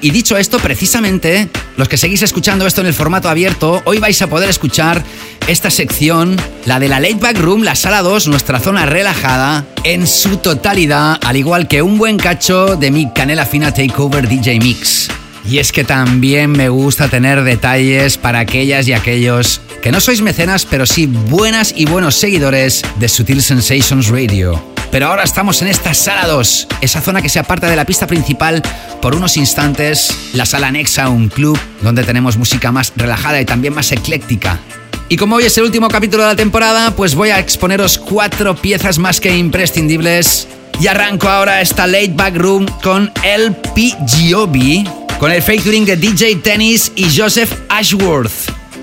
Y 0.00 0.10
dicho 0.10 0.36
esto, 0.36 0.58
precisamente, 0.58 1.48
los 1.76 1.88
que 1.88 1.96
seguís 1.96 2.22
escuchando 2.22 2.66
esto 2.66 2.82
en 2.82 2.86
el 2.86 2.94
formato 2.94 3.28
abierto, 3.28 3.82
hoy 3.86 3.98
vais 3.98 4.20
a 4.20 4.26
poder 4.26 4.50
escuchar 4.50 5.02
esta 5.46 5.70
sección, 5.70 6.36
la 6.66 6.78
de 6.78 6.88
la 6.88 7.00
Late 7.00 7.14
Back 7.14 7.38
Room, 7.38 7.62
la 7.62 7.74
sala 7.74 8.02
2, 8.02 8.28
nuestra 8.28 8.60
zona 8.60 8.84
relajada, 8.84 9.64
en 9.82 10.06
su 10.06 10.36
totalidad, 10.36 11.18
al 11.24 11.36
igual 11.36 11.68
que 11.68 11.80
un 11.80 11.96
buen 11.96 12.18
cacho 12.18 12.76
de 12.76 12.90
mi 12.90 13.10
canela 13.12 13.46
fina 13.46 13.72
Takeover 13.72 14.28
DJ 14.28 14.58
Mix. 14.60 15.08
Y 15.46 15.58
es 15.58 15.72
que 15.72 15.84
también 15.84 16.52
me 16.52 16.68
gusta 16.68 17.08
tener 17.08 17.44
detalles 17.44 18.16
para 18.16 18.38
aquellas 18.38 18.88
y 18.88 18.94
aquellos 18.94 19.60
que 19.82 19.92
no 19.92 20.00
sois 20.00 20.22
mecenas, 20.22 20.64
pero 20.64 20.86
sí 20.86 21.06
buenas 21.06 21.74
y 21.76 21.84
buenos 21.84 22.14
seguidores 22.14 22.82
de 22.98 23.08
Sutil 23.08 23.42
Sensations 23.42 24.08
Radio. 24.08 24.62
Pero 24.90 25.08
ahora 25.08 25.24
estamos 25.24 25.60
en 25.60 25.68
esta 25.68 25.92
sala 25.92 26.26
2, 26.28 26.68
esa 26.80 27.00
zona 27.00 27.20
que 27.20 27.28
se 27.28 27.38
aparta 27.40 27.68
de 27.68 27.76
la 27.76 27.84
pista 27.84 28.06
principal 28.06 28.62
por 29.02 29.14
unos 29.14 29.36
instantes, 29.36 30.16
la 30.32 30.46
sala 30.46 30.68
anexa 30.68 31.04
a 31.04 31.08
un 31.08 31.28
club 31.28 31.58
donde 31.82 32.04
tenemos 32.04 32.38
música 32.38 32.72
más 32.72 32.92
relajada 32.96 33.40
y 33.40 33.44
también 33.44 33.74
más 33.74 33.92
ecléctica. 33.92 34.60
Y 35.08 35.16
como 35.16 35.36
hoy 35.36 35.44
es 35.44 35.58
el 35.58 35.64
último 35.64 35.88
capítulo 35.88 36.22
de 36.22 36.30
la 36.30 36.36
temporada, 36.36 36.92
pues 36.96 37.14
voy 37.14 37.30
a 37.30 37.38
exponeros 37.38 37.98
cuatro 37.98 38.56
piezas 38.56 38.98
más 38.98 39.20
que 39.20 39.36
imprescindibles. 39.36 40.48
Y 40.80 40.86
arranco 40.86 41.28
ahora 41.28 41.60
esta 41.60 41.86
late 41.86 42.12
back 42.14 42.36
room 42.36 42.66
con 42.82 43.12
LP 43.22 43.94
Giobi, 44.06 44.84
con 45.18 45.32
el 45.32 45.42
featuring 45.42 45.84
de 45.84 45.96
DJ 45.96 46.36
Tennis 46.36 46.92
y 46.96 47.06
Joseph 47.16 47.52
Ashworth. 47.68 48.32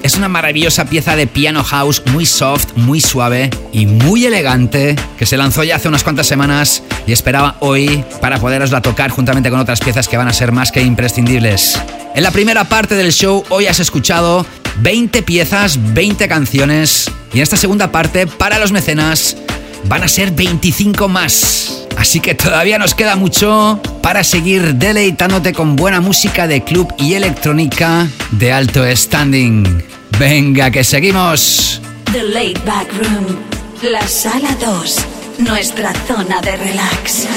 Es 0.03 0.15
una 0.15 0.27
maravillosa 0.27 0.85
pieza 0.85 1.15
de 1.15 1.27
piano 1.27 1.63
house 1.63 2.01
muy 2.07 2.25
soft, 2.25 2.75
muy 2.75 3.01
suave 3.01 3.49
y 3.71 3.85
muy 3.85 4.25
elegante 4.25 4.95
que 5.17 5.25
se 5.25 5.37
lanzó 5.37 5.63
ya 5.63 5.75
hace 5.75 5.87
unas 5.87 6.03
cuantas 6.03 6.27
semanas 6.27 6.81
y 7.05 7.11
esperaba 7.11 7.57
hoy 7.59 8.03
para 8.19 8.39
poderosla 8.39 8.81
tocar 8.81 9.11
juntamente 9.11 9.49
con 9.49 9.59
otras 9.59 9.79
piezas 9.79 10.07
que 10.07 10.17
van 10.17 10.27
a 10.27 10.33
ser 10.33 10.51
más 10.51 10.71
que 10.71 10.81
imprescindibles. 10.81 11.79
En 12.15 12.23
la 12.23 12.31
primera 12.31 12.63
parte 12.63 12.95
del 12.95 13.13
show 13.13 13.43
hoy 13.49 13.67
has 13.67 13.79
escuchado 13.79 14.45
20 14.79 15.21
piezas, 15.23 15.77
20 15.93 16.27
canciones 16.27 17.11
y 17.33 17.37
en 17.37 17.43
esta 17.43 17.57
segunda 17.57 17.91
parte 17.91 18.25
para 18.25 18.57
los 18.57 18.71
mecenas 18.71 19.37
van 19.85 20.03
a 20.03 20.07
ser 20.07 20.31
25 20.31 21.07
más. 21.07 21.80
Así 21.97 22.19
que 22.19 22.35
todavía 22.35 22.77
nos 22.77 22.95
queda 22.95 23.15
mucho 23.15 23.79
para 24.01 24.23
seguir 24.23 24.75
deleitándote 24.75 25.53
con 25.53 25.75
buena 25.75 26.01
música 26.01 26.47
de 26.47 26.63
club 26.63 26.93
y 26.97 27.13
electrónica 27.13 28.07
de 28.31 28.51
alto 28.51 28.83
standing. 28.95 29.83
Venga, 30.19 30.71
que 30.71 30.83
seguimos. 30.83 31.81
The 32.11 32.23
Late 32.23 32.61
Back 32.65 32.87
Room, 32.93 33.37
la 33.83 34.07
sala 34.07 34.55
2, 34.59 35.05
nuestra 35.39 35.93
zona 36.07 36.41
de 36.41 36.57
relax. 36.57 37.27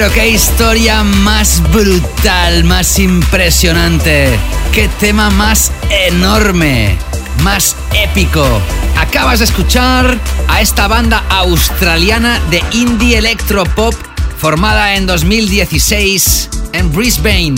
Pero 0.00 0.14
qué 0.14 0.30
historia 0.30 1.04
más 1.04 1.62
brutal, 1.72 2.64
más 2.64 2.98
impresionante. 2.98 4.30
Qué 4.72 4.88
tema 4.98 5.28
más 5.28 5.70
enorme, 5.90 6.96
más 7.42 7.76
épico. 7.92 8.42
Acabas 8.96 9.40
de 9.40 9.44
escuchar 9.44 10.18
a 10.48 10.62
esta 10.62 10.88
banda 10.88 11.22
australiana 11.28 12.40
de 12.50 12.62
indie 12.72 13.18
electropop 13.18 13.94
formada 14.38 14.94
en 14.94 15.04
2016 15.04 16.48
en 16.72 16.90
Brisbane. 16.94 17.56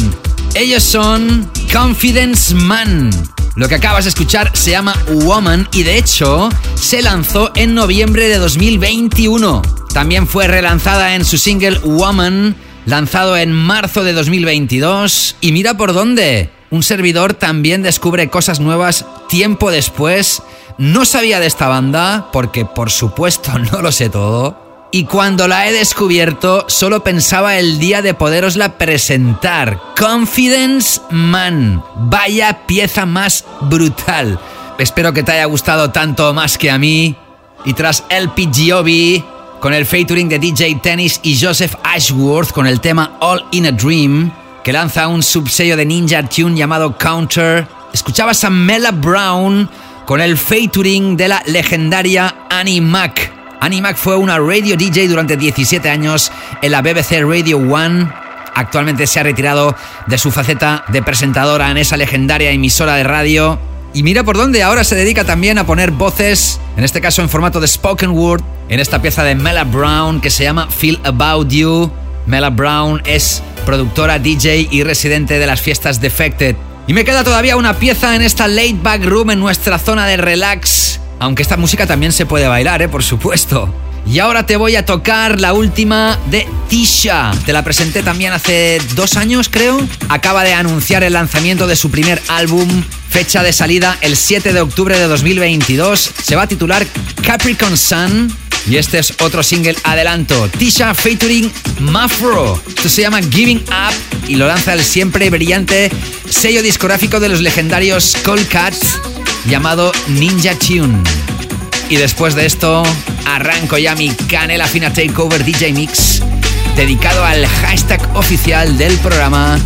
Ellos 0.56 0.82
son 0.82 1.48
Confidence 1.72 2.56
Man. 2.56 3.10
Lo 3.54 3.68
que 3.68 3.76
acabas 3.76 4.02
de 4.02 4.08
escuchar 4.08 4.50
se 4.56 4.72
llama 4.72 4.96
Woman 5.12 5.68
y 5.72 5.84
de 5.84 5.96
hecho 5.96 6.48
se 6.74 7.02
lanzó 7.02 7.52
en 7.54 7.72
noviembre 7.76 8.26
de 8.26 8.38
2021. 8.38 9.81
También 9.92 10.26
fue 10.26 10.48
relanzada 10.48 11.14
en 11.14 11.24
su 11.24 11.36
single 11.36 11.78
Woman, 11.80 12.56
lanzado 12.86 13.36
en 13.36 13.52
marzo 13.52 14.04
de 14.04 14.14
2022. 14.14 15.36
Y 15.40 15.52
mira 15.52 15.76
por 15.76 15.92
dónde. 15.92 16.50
Un 16.70 16.82
servidor 16.82 17.34
también 17.34 17.82
descubre 17.82 18.30
cosas 18.30 18.58
nuevas 18.58 19.04
tiempo 19.28 19.70
después. 19.70 20.42
No 20.78 21.04
sabía 21.04 21.40
de 21.40 21.46
esta 21.46 21.68
banda, 21.68 22.30
porque 22.32 22.64
por 22.64 22.90
supuesto 22.90 23.58
no 23.72 23.82
lo 23.82 23.92
sé 23.92 24.08
todo. 24.08 24.88
Y 24.94 25.04
cuando 25.04 25.46
la 25.46 25.68
he 25.68 25.72
descubierto, 25.72 26.64
solo 26.68 27.04
pensaba 27.04 27.56
el 27.56 27.78
día 27.78 28.00
de 28.00 28.14
poderosla 28.14 28.78
presentar. 28.78 29.78
Confidence 29.98 31.02
Man. 31.10 31.82
Vaya 31.96 32.66
pieza 32.66 33.04
más 33.04 33.44
brutal. 33.60 34.38
Espero 34.78 35.12
que 35.12 35.22
te 35.22 35.32
haya 35.32 35.44
gustado 35.44 35.90
tanto 35.90 36.32
más 36.32 36.56
que 36.56 36.70
a 36.70 36.78
mí. 36.78 37.14
Y 37.64 37.74
tras 37.74 38.04
LPGOB, 38.08 39.22
con 39.62 39.72
el 39.72 39.86
featuring 39.86 40.28
de 40.28 40.40
DJ 40.40 40.80
Tennis 40.82 41.20
y 41.22 41.38
Joseph 41.40 41.76
Ashworth 41.84 42.50
con 42.50 42.66
el 42.66 42.80
tema 42.80 43.16
All 43.20 43.44
in 43.52 43.66
a 43.66 43.70
Dream, 43.70 44.32
que 44.64 44.72
lanza 44.72 45.06
un 45.06 45.22
subsello 45.22 45.76
de 45.76 45.86
Ninja 45.86 46.24
Tune 46.24 46.56
llamado 46.56 46.98
Counter, 46.98 47.68
escuchabas 47.94 48.42
a 48.42 48.50
Mela 48.50 48.90
Brown 48.90 49.70
con 50.04 50.20
el 50.20 50.36
featuring 50.36 51.16
de 51.16 51.28
la 51.28 51.44
legendaria 51.46 52.46
Annie 52.50 52.80
Mac. 52.80 53.32
Annie 53.60 53.80
Mac 53.80 53.96
fue 53.96 54.16
una 54.16 54.36
radio 54.36 54.76
DJ 54.76 55.06
durante 55.06 55.36
17 55.36 55.88
años 55.88 56.32
en 56.60 56.72
la 56.72 56.82
BBC 56.82 57.22
Radio 57.22 57.58
1. 57.58 58.12
Actualmente 58.56 59.06
se 59.06 59.20
ha 59.20 59.22
retirado 59.22 59.76
de 60.08 60.18
su 60.18 60.32
faceta 60.32 60.84
de 60.88 61.04
presentadora 61.04 61.70
en 61.70 61.76
esa 61.76 61.96
legendaria 61.96 62.50
emisora 62.50 62.96
de 62.96 63.04
radio. 63.04 63.60
Y 63.94 64.02
mira 64.02 64.24
por 64.24 64.36
dónde 64.36 64.62
ahora 64.62 64.84
se 64.84 64.94
dedica 64.94 65.24
también 65.24 65.58
a 65.58 65.66
poner 65.66 65.90
voces, 65.90 66.60
en 66.76 66.84
este 66.84 67.00
caso 67.00 67.22
en 67.22 67.28
formato 67.28 67.60
de 67.60 67.68
spoken 67.68 68.10
word, 68.10 68.42
en 68.68 68.80
esta 68.80 69.02
pieza 69.02 69.22
de 69.24 69.34
Mela 69.34 69.64
Brown 69.64 70.20
que 70.20 70.30
se 70.30 70.44
llama 70.44 70.68
Feel 70.70 70.98
About 71.04 71.48
You. 71.48 71.90
Mela 72.26 72.50
Brown 72.50 73.02
es 73.04 73.42
productora, 73.66 74.18
DJ 74.18 74.68
y 74.70 74.82
residente 74.82 75.38
de 75.38 75.46
las 75.46 75.60
fiestas 75.60 76.00
Defected. 76.00 76.56
Y 76.86 76.94
me 76.94 77.04
queda 77.04 77.22
todavía 77.24 77.56
una 77.56 77.78
pieza 77.78 78.16
en 78.16 78.22
esta 78.22 78.48
late 78.48 78.76
back 78.82 79.04
room 79.04 79.30
en 79.30 79.40
nuestra 79.40 79.78
zona 79.78 80.06
de 80.06 80.16
relax 80.16 81.00
aunque 81.22 81.42
esta 81.42 81.56
música 81.56 81.86
también 81.86 82.10
se 82.10 82.26
puede 82.26 82.48
bailar, 82.48 82.82
¿eh? 82.82 82.88
por 82.88 83.04
supuesto. 83.04 83.72
Y 84.06 84.18
ahora 84.18 84.46
te 84.46 84.56
voy 84.56 84.76
a 84.76 84.84
tocar 84.84 85.40
la 85.40 85.52
última 85.52 86.18
de 86.30 86.46
Tisha. 86.68 87.30
Te 87.46 87.52
la 87.52 87.64
presenté 87.64 88.02
también 88.02 88.32
hace 88.32 88.80
dos 88.94 89.16
años, 89.16 89.48
creo. 89.48 89.80
Acaba 90.08 90.44
de 90.44 90.54
anunciar 90.54 91.02
el 91.02 91.14
lanzamiento 91.14 91.66
de 91.66 91.76
su 91.76 91.90
primer 91.90 92.20
álbum. 92.28 92.68
Fecha 93.08 93.42
de 93.42 93.52
salida 93.52 93.96
el 94.00 94.16
7 94.16 94.52
de 94.52 94.60
octubre 94.60 94.98
de 94.98 95.06
2022. 95.06 96.10
Se 96.22 96.36
va 96.36 96.42
a 96.42 96.46
titular 96.46 96.86
Capricorn 97.22 97.76
Sun. 97.76 98.34
Y 98.68 98.76
este 98.76 98.98
es 98.98 99.14
otro 99.20 99.42
single 99.42 99.76
adelanto. 99.84 100.48
Tisha 100.48 100.94
featuring 100.94 101.50
Mafro. 101.80 102.60
Esto 102.68 102.88
se 102.88 103.02
llama 103.02 103.20
Giving 103.22 103.64
Up 103.68 104.28
y 104.28 104.36
lo 104.36 104.46
lanza 104.46 104.72
el 104.74 104.84
siempre 104.84 105.30
brillante 105.30 105.90
sello 106.28 106.62
discográfico 106.62 107.20
de 107.20 107.28
los 107.28 107.40
legendarios 107.40 108.16
Cold 108.24 108.48
Cats 108.48 108.98
llamado 109.46 109.92
Ninja 110.08 110.54
Tune. 110.54 111.02
Y 111.92 111.96
después 111.96 112.34
de 112.34 112.46
esto, 112.46 112.82
arranco 113.26 113.76
ya 113.76 113.94
mi 113.94 114.08
Canela 114.08 114.66
Fina 114.66 114.90
Takeover 114.90 115.44
DJ 115.44 115.74
Mix, 115.74 116.22
dedicado 116.74 117.22
al 117.22 117.46
hashtag 117.46 118.00
oficial 118.16 118.78
del 118.78 118.96
programa, 119.00 119.58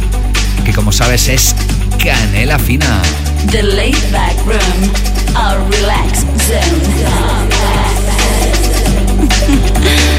que 0.64 0.72
como 0.72 0.90
sabes 0.90 1.28
es 1.28 1.54
Canela 2.02 2.58
Fina. 2.58 3.00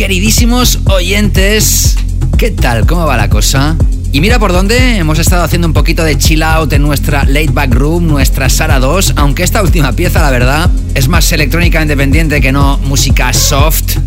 queridísimos 0.00 0.78
oyentes, 0.86 1.94
¿qué 2.38 2.50
tal? 2.50 2.86
¿Cómo 2.86 3.04
va 3.04 3.18
la 3.18 3.28
cosa? 3.28 3.76
Y 4.12 4.22
mira 4.22 4.38
por 4.38 4.50
dónde 4.50 4.96
hemos 4.96 5.18
estado 5.18 5.44
haciendo 5.44 5.66
un 5.68 5.74
poquito 5.74 6.02
de 6.04 6.16
chill 6.16 6.42
out 6.42 6.72
en 6.72 6.80
nuestra 6.80 7.24
late 7.24 7.50
back 7.52 7.74
room, 7.74 8.06
nuestra 8.06 8.48
sala 8.48 8.80
2, 8.80 9.12
aunque 9.16 9.42
esta 9.42 9.62
última 9.62 9.92
pieza, 9.92 10.22
la 10.22 10.30
verdad, 10.30 10.70
es 10.94 11.08
más 11.08 11.30
electrónica 11.32 11.82
independiente 11.82 12.40
que 12.40 12.50
no 12.50 12.78
música 12.78 13.30
soft, 13.34 13.98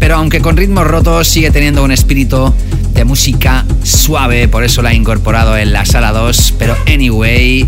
pero 0.00 0.16
aunque 0.16 0.40
con 0.40 0.56
ritmos 0.56 0.84
rotos 0.84 1.28
sigue 1.28 1.52
teniendo 1.52 1.84
un 1.84 1.92
espíritu 1.92 2.52
de 2.92 3.04
música 3.04 3.64
suave, 3.84 4.48
por 4.48 4.64
eso 4.64 4.82
la 4.82 4.90
he 4.90 4.96
incorporado 4.96 5.56
en 5.56 5.72
la 5.72 5.86
sala 5.86 6.10
2, 6.10 6.54
pero 6.58 6.76
anyway, 6.92 7.64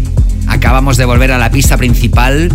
acabamos 0.49 0.97
de 0.97 1.05
volver 1.05 1.31
a 1.31 1.39
la 1.39 1.53
pista 1.53 1.77
principal, 1.77 2.53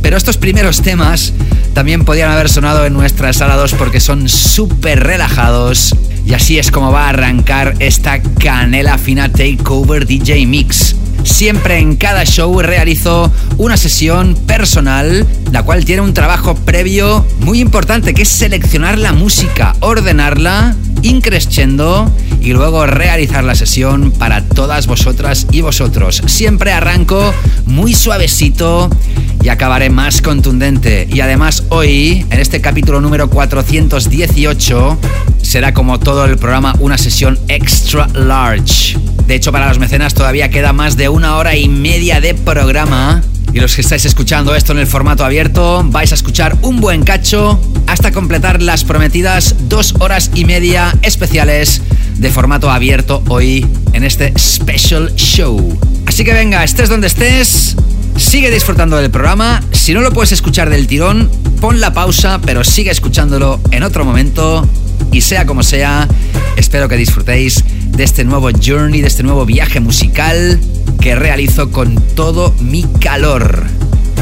pero 0.00 0.16
estos 0.16 0.38
primeros 0.38 0.80
temas 0.80 1.34
también 1.74 2.04
podían 2.04 2.30
haber 2.30 2.48
sonado 2.48 2.84
en 2.84 2.92
nuestra 2.92 3.32
sala 3.32 3.56
2 3.56 3.74
porque 3.74 4.00
son 4.00 4.28
súper 4.28 5.02
relajados. 5.02 5.94
Y 6.24 6.34
así 6.34 6.58
es 6.58 6.70
como 6.70 6.92
va 6.92 7.06
a 7.06 7.08
arrancar 7.10 7.74
esta 7.80 8.20
canela 8.22 8.98
fina 8.98 9.30
Takeover 9.30 10.06
DJ 10.06 10.46
Mix. 10.46 10.96
Siempre 11.24 11.78
en 11.78 11.96
cada 11.96 12.24
show 12.24 12.60
realizo 12.60 13.32
una 13.56 13.76
sesión 13.76 14.34
personal, 14.34 15.26
la 15.50 15.62
cual 15.62 15.84
tiene 15.84 16.02
un 16.02 16.14
trabajo 16.14 16.54
previo 16.54 17.24
muy 17.40 17.60
importante, 17.60 18.12
que 18.12 18.22
es 18.22 18.28
seleccionar 18.28 18.98
la 18.98 19.12
música, 19.12 19.74
ordenarla, 19.80 20.74
increscendo 21.02 22.10
y 22.40 22.52
luego 22.52 22.86
realizar 22.86 23.44
la 23.44 23.54
sesión 23.54 24.10
para 24.12 24.42
todas 24.42 24.86
vosotras 24.86 25.46
y 25.52 25.60
vosotros. 25.60 26.22
Siempre 26.26 26.72
arranco 26.72 27.32
muy 27.66 27.94
suavecito 27.94 28.90
y 29.42 29.48
acabaré 29.48 29.90
más 29.90 30.22
contundente. 30.22 31.08
Y 31.10 31.20
además 31.20 31.64
hoy, 31.68 32.24
en 32.30 32.40
este 32.40 32.60
capítulo 32.60 33.00
número 33.00 33.28
418, 33.28 34.98
será 35.42 35.74
como 35.74 35.98
todo 35.98 36.24
el 36.24 36.38
programa 36.38 36.74
una 36.78 36.96
sesión 36.96 37.38
extra 37.48 38.06
large. 38.14 38.96
De 39.26 39.34
hecho, 39.34 39.52
para 39.52 39.68
los 39.68 39.78
mecenas 39.78 40.14
todavía 40.14 40.48
queda 40.50 40.72
más 40.72 40.96
de 40.96 41.08
una 41.08 41.36
hora 41.36 41.56
y 41.56 41.68
media 41.68 42.20
de 42.20 42.34
programa. 42.34 43.22
Y 43.52 43.60
los 43.60 43.74
que 43.74 43.82
estáis 43.82 44.06
escuchando 44.06 44.54
esto 44.54 44.72
en 44.72 44.78
el 44.78 44.86
formato 44.86 45.24
abierto, 45.24 45.84
vais 45.84 46.10
a 46.12 46.14
escuchar 46.14 46.56
un 46.62 46.80
buen 46.80 47.02
cacho 47.02 47.60
hasta 47.86 48.10
completar 48.10 48.62
las 48.62 48.84
prometidas 48.84 49.54
dos 49.68 49.94
horas 49.98 50.30
y 50.34 50.46
media 50.46 50.94
especiales 51.02 51.82
de 52.16 52.30
formato 52.30 52.70
abierto 52.70 53.22
hoy 53.28 53.66
en 53.92 54.04
este 54.04 54.32
special 54.38 55.14
show. 55.16 55.78
Así 56.06 56.24
que 56.24 56.32
venga, 56.32 56.64
estés 56.64 56.88
donde 56.88 57.08
estés, 57.08 57.76
sigue 58.32 58.50
disfrutando 58.50 58.96
del 58.96 59.10
programa. 59.10 59.62
Si 59.72 59.92
no 59.92 60.00
lo 60.00 60.10
puedes 60.10 60.32
escuchar 60.32 60.70
del 60.70 60.86
tirón, 60.86 61.30
pon 61.60 61.82
la 61.82 61.92
pausa, 61.92 62.40
pero 62.42 62.64
sigue 62.64 62.90
escuchándolo 62.90 63.60
en 63.72 63.82
otro 63.82 64.06
momento. 64.06 64.66
Y 65.12 65.20
sea 65.20 65.44
como 65.44 65.62
sea, 65.62 66.08
espero 66.56 66.88
que 66.88 66.96
disfrutéis 66.96 67.62
de 67.88 68.02
este 68.02 68.24
nuevo 68.24 68.48
journey, 68.50 69.02
de 69.02 69.08
este 69.08 69.22
nuevo 69.22 69.44
viaje 69.44 69.80
musical 69.80 70.58
que 70.98 71.14
realizo 71.14 71.70
con 71.70 71.96
todo 72.14 72.54
mi 72.58 72.84
calor 73.00 73.66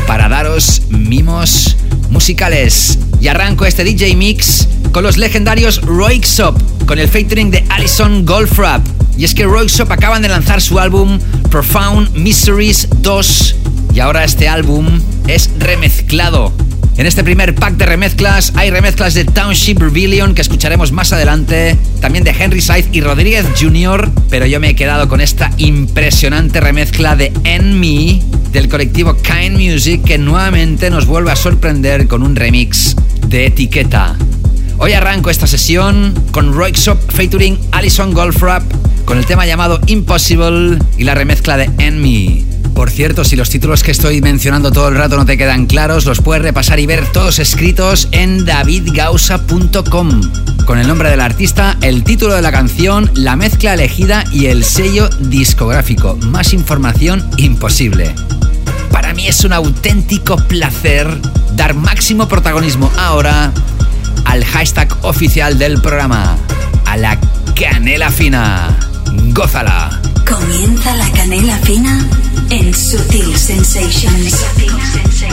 para 0.08 0.28
daros 0.28 0.82
mimos 0.88 1.76
musicales. 2.10 2.98
Y 3.20 3.28
arranco 3.28 3.64
este 3.64 3.84
DJ 3.84 4.16
Mix 4.16 4.66
con 4.90 5.04
los 5.04 5.18
legendarios 5.18 5.82
Roixop, 5.82 6.60
con 6.84 6.98
el 6.98 7.06
featuring 7.06 7.52
de 7.52 7.64
Alison 7.68 8.26
Goldfrapp. 8.26 8.84
Y 9.16 9.22
es 9.22 9.36
que 9.36 9.44
Roixop 9.44 9.92
acaban 9.92 10.20
de 10.20 10.28
lanzar 10.28 10.60
su 10.60 10.80
álbum 10.80 11.20
Profound 11.48 12.16
Mysteries 12.16 12.88
2 13.02 13.59
ahora 14.00 14.24
este 14.24 14.48
álbum 14.48 15.00
es 15.26 15.50
remezclado. 15.58 16.52
En 16.96 17.06
este 17.06 17.24
primer 17.24 17.54
pack 17.54 17.76
de 17.76 17.86
remezclas 17.86 18.52
hay 18.56 18.70
remezclas 18.70 19.14
de 19.14 19.24
Township 19.24 19.78
Rebellion 19.80 20.34
que 20.34 20.42
escucharemos 20.42 20.92
más 20.92 21.12
adelante, 21.12 21.76
también 22.00 22.24
de 22.24 22.30
Henry 22.30 22.60
Scythe 22.60 22.90
y 22.92 23.00
Rodríguez 23.00 23.46
Jr., 23.58 24.10
pero 24.28 24.46
yo 24.46 24.60
me 24.60 24.70
he 24.70 24.74
quedado 24.74 25.08
con 25.08 25.20
esta 25.20 25.50
impresionante 25.56 26.60
remezcla 26.60 27.16
de 27.16 27.32
Enemy 27.44 28.22
del 28.52 28.68
colectivo 28.68 29.16
Kind 29.16 29.58
Music 29.58 30.02
que 30.04 30.18
nuevamente 30.18 30.90
nos 30.90 31.06
vuelve 31.06 31.30
a 31.30 31.36
sorprender 31.36 32.06
con 32.06 32.22
un 32.22 32.36
remix 32.36 32.96
de 33.28 33.46
etiqueta. 33.46 34.16
Hoy 34.78 34.92
arranco 34.92 35.30
esta 35.30 35.46
sesión 35.46 36.14
con 36.32 36.54
Roixop 36.54 36.98
featuring 37.12 37.58
Alison 37.72 38.12
Goldfrapp 38.12 38.62
con 39.04 39.18
el 39.18 39.26
tema 39.26 39.46
llamado 39.46 39.80
Impossible 39.86 40.78
y 40.96 41.04
la 41.04 41.14
remezcla 41.14 41.56
de 41.56 41.70
Enemy. 41.78 42.49
Por 42.80 42.90
cierto, 42.90 43.26
si 43.26 43.36
los 43.36 43.50
títulos 43.50 43.82
que 43.82 43.90
estoy 43.90 44.22
mencionando 44.22 44.72
todo 44.72 44.88
el 44.88 44.96
rato 44.96 45.18
no 45.18 45.26
te 45.26 45.36
quedan 45.36 45.66
claros, 45.66 46.06
los 46.06 46.22
puedes 46.22 46.42
repasar 46.42 46.80
y 46.80 46.86
ver 46.86 47.06
todos 47.12 47.38
escritos 47.38 48.08
en 48.10 48.46
davidgausa.com. 48.46 50.32
Con 50.64 50.78
el 50.78 50.88
nombre 50.88 51.10
del 51.10 51.20
artista, 51.20 51.76
el 51.82 52.04
título 52.04 52.32
de 52.32 52.40
la 52.40 52.50
canción, 52.50 53.10
la 53.12 53.36
mezcla 53.36 53.74
elegida 53.74 54.24
y 54.32 54.46
el 54.46 54.64
sello 54.64 55.10
discográfico. 55.18 56.16
Más 56.22 56.54
información 56.54 57.22
imposible. 57.36 58.14
Para 58.90 59.12
mí 59.12 59.28
es 59.28 59.44
un 59.44 59.52
auténtico 59.52 60.38
placer 60.38 61.06
dar 61.52 61.74
máximo 61.74 62.28
protagonismo 62.28 62.90
ahora 62.96 63.52
al 64.24 64.42
hashtag 64.42 64.88
oficial 65.02 65.58
del 65.58 65.82
programa, 65.82 66.34
a 66.86 66.96
la 66.96 67.20
canela 67.54 68.10
fina. 68.10 68.74
Gózala. 69.34 70.00
Comienza 70.26 70.96
la 70.96 71.10
canela 71.10 71.58
fina 71.58 72.08
en 72.50 72.74
Sutil 72.74 73.36
Sensations. 73.36 75.29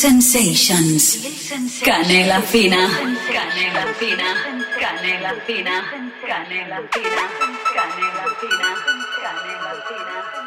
Sensations. 0.00 1.20
Canela 1.84 2.40
fina. 2.40 2.88
Canela 3.28 3.92
fina. 4.00 4.28
Canela 4.80 5.34
fina. 5.44 5.84
Canela 6.26 6.80
fina. 6.90 7.24
Canela 7.76 8.24
fina. 8.40 8.70
Canela 9.20 9.74
fina. 9.84 10.39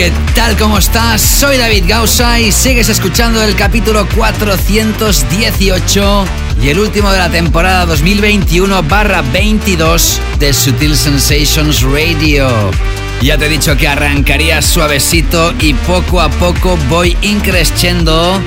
¿Qué 0.00 0.12
tal? 0.34 0.56
¿Cómo 0.56 0.78
estás? 0.78 1.20
Soy 1.20 1.58
David 1.58 1.84
Gausa 1.86 2.40
y 2.40 2.50
sigues 2.52 2.88
escuchando 2.88 3.42
el 3.42 3.54
capítulo 3.54 4.08
418 4.16 6.24
y 6.62 6.70
el 6.70 6.78
último 6.78 7.12
de 7.12 7.18
la 7.18 7.28
temporada 7.28 7.84
2021-22 7.94 10.16
de 10.38 10.54
Sutil 10.54 10.96
Sensations 10.96 11.82
Radio. 11.82 12.48
Ya 13.20 13.36
te 13.36 13.44
he 13.44 13.50
dicho 13.50 13.76
que 13.76 13.88
arrancaría 13.88 14.62
suavecito 14.62 15.52
y 15.60 15.74
poco 15.74 16.22
a 16.22 16.30
poco 16.30 16.78
voy 16.88 17.14
increciendo. 17.20 18.40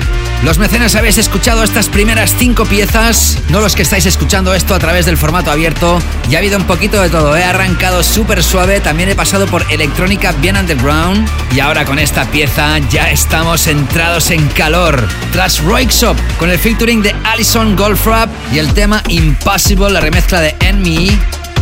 Los 0.44 0.58
mecenas 0.58 0.94
habéis 0.94 1.16
escuchado 1.16 1.64
estas 1.64 1.88
primeras 1.88 2.34
cinco 2.38 2.66
piezas, 2.66 3.38
no 3.48 3.60
los 3.60 3.74
que 3.74 3.80
estáis 3.80 4.04
escuchando 4.04 4.52
esto 4.52 4.74
a 4.74 4.78
través 4.78 5.06
del 5.06 5.16
formato 5.16 5.50
abierto. 5.50 5.98
Ya 6.28 6.36
ha 6.36 6.40
habido 6.40 6.58
un 6.58 6.66
poquito 6.66 7.00
de 7.00 7.08
todo, 7.08 7.34
he 7.34 7.42
arrancado 7.42 8.02
súper 8.02 8.42
suave, 8.44 8.80
también 8.80 9.08
he 9.08 9.14
pasado 9.14 9.46
por 9.46 9.64
electrónica 9.72 10.32
bien 10.32 10.58
underground. 10.58 11.26
Y 11.54 11.60
ahora 11.60 11.86
con 11.86 11.98
esta 11.98 12.26
pieza 12.26 12.78
ya 12.90 13.10
estamos 13.10 13.66
entrados 13.68 14.30
en 14.30 14.46
calor. 14.48 15.08
Tras 15.32 15.62
Roixop 15.62 16.18
con 16.38 16.50
el 16.50 16.58
featuring 16.58 17.00
de 17.00 17.14
Alison 17.24 17.74
Goldfrapp 17.74 18.28
y 18.52 18.58
el 18.58 18.74
tema 18.74 19.02
Impossible, 19.08 19.88
la 19.88 20.00
remezcla 20.00 20.42
de 20.42 20.54
Enemy, 20.60 21.18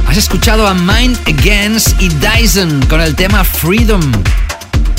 Has 0.08 0.16
escuchado 0.16 0.66
a 0.66 0.74
Mind 0.74 1.16
Against 1.26 2.02
y 2.02 2.08
Dyson 2.08 2.84
con 2.86 3.00
el 3.00 3.14
tema 3.14 3.44
Freedom 3.44 4.02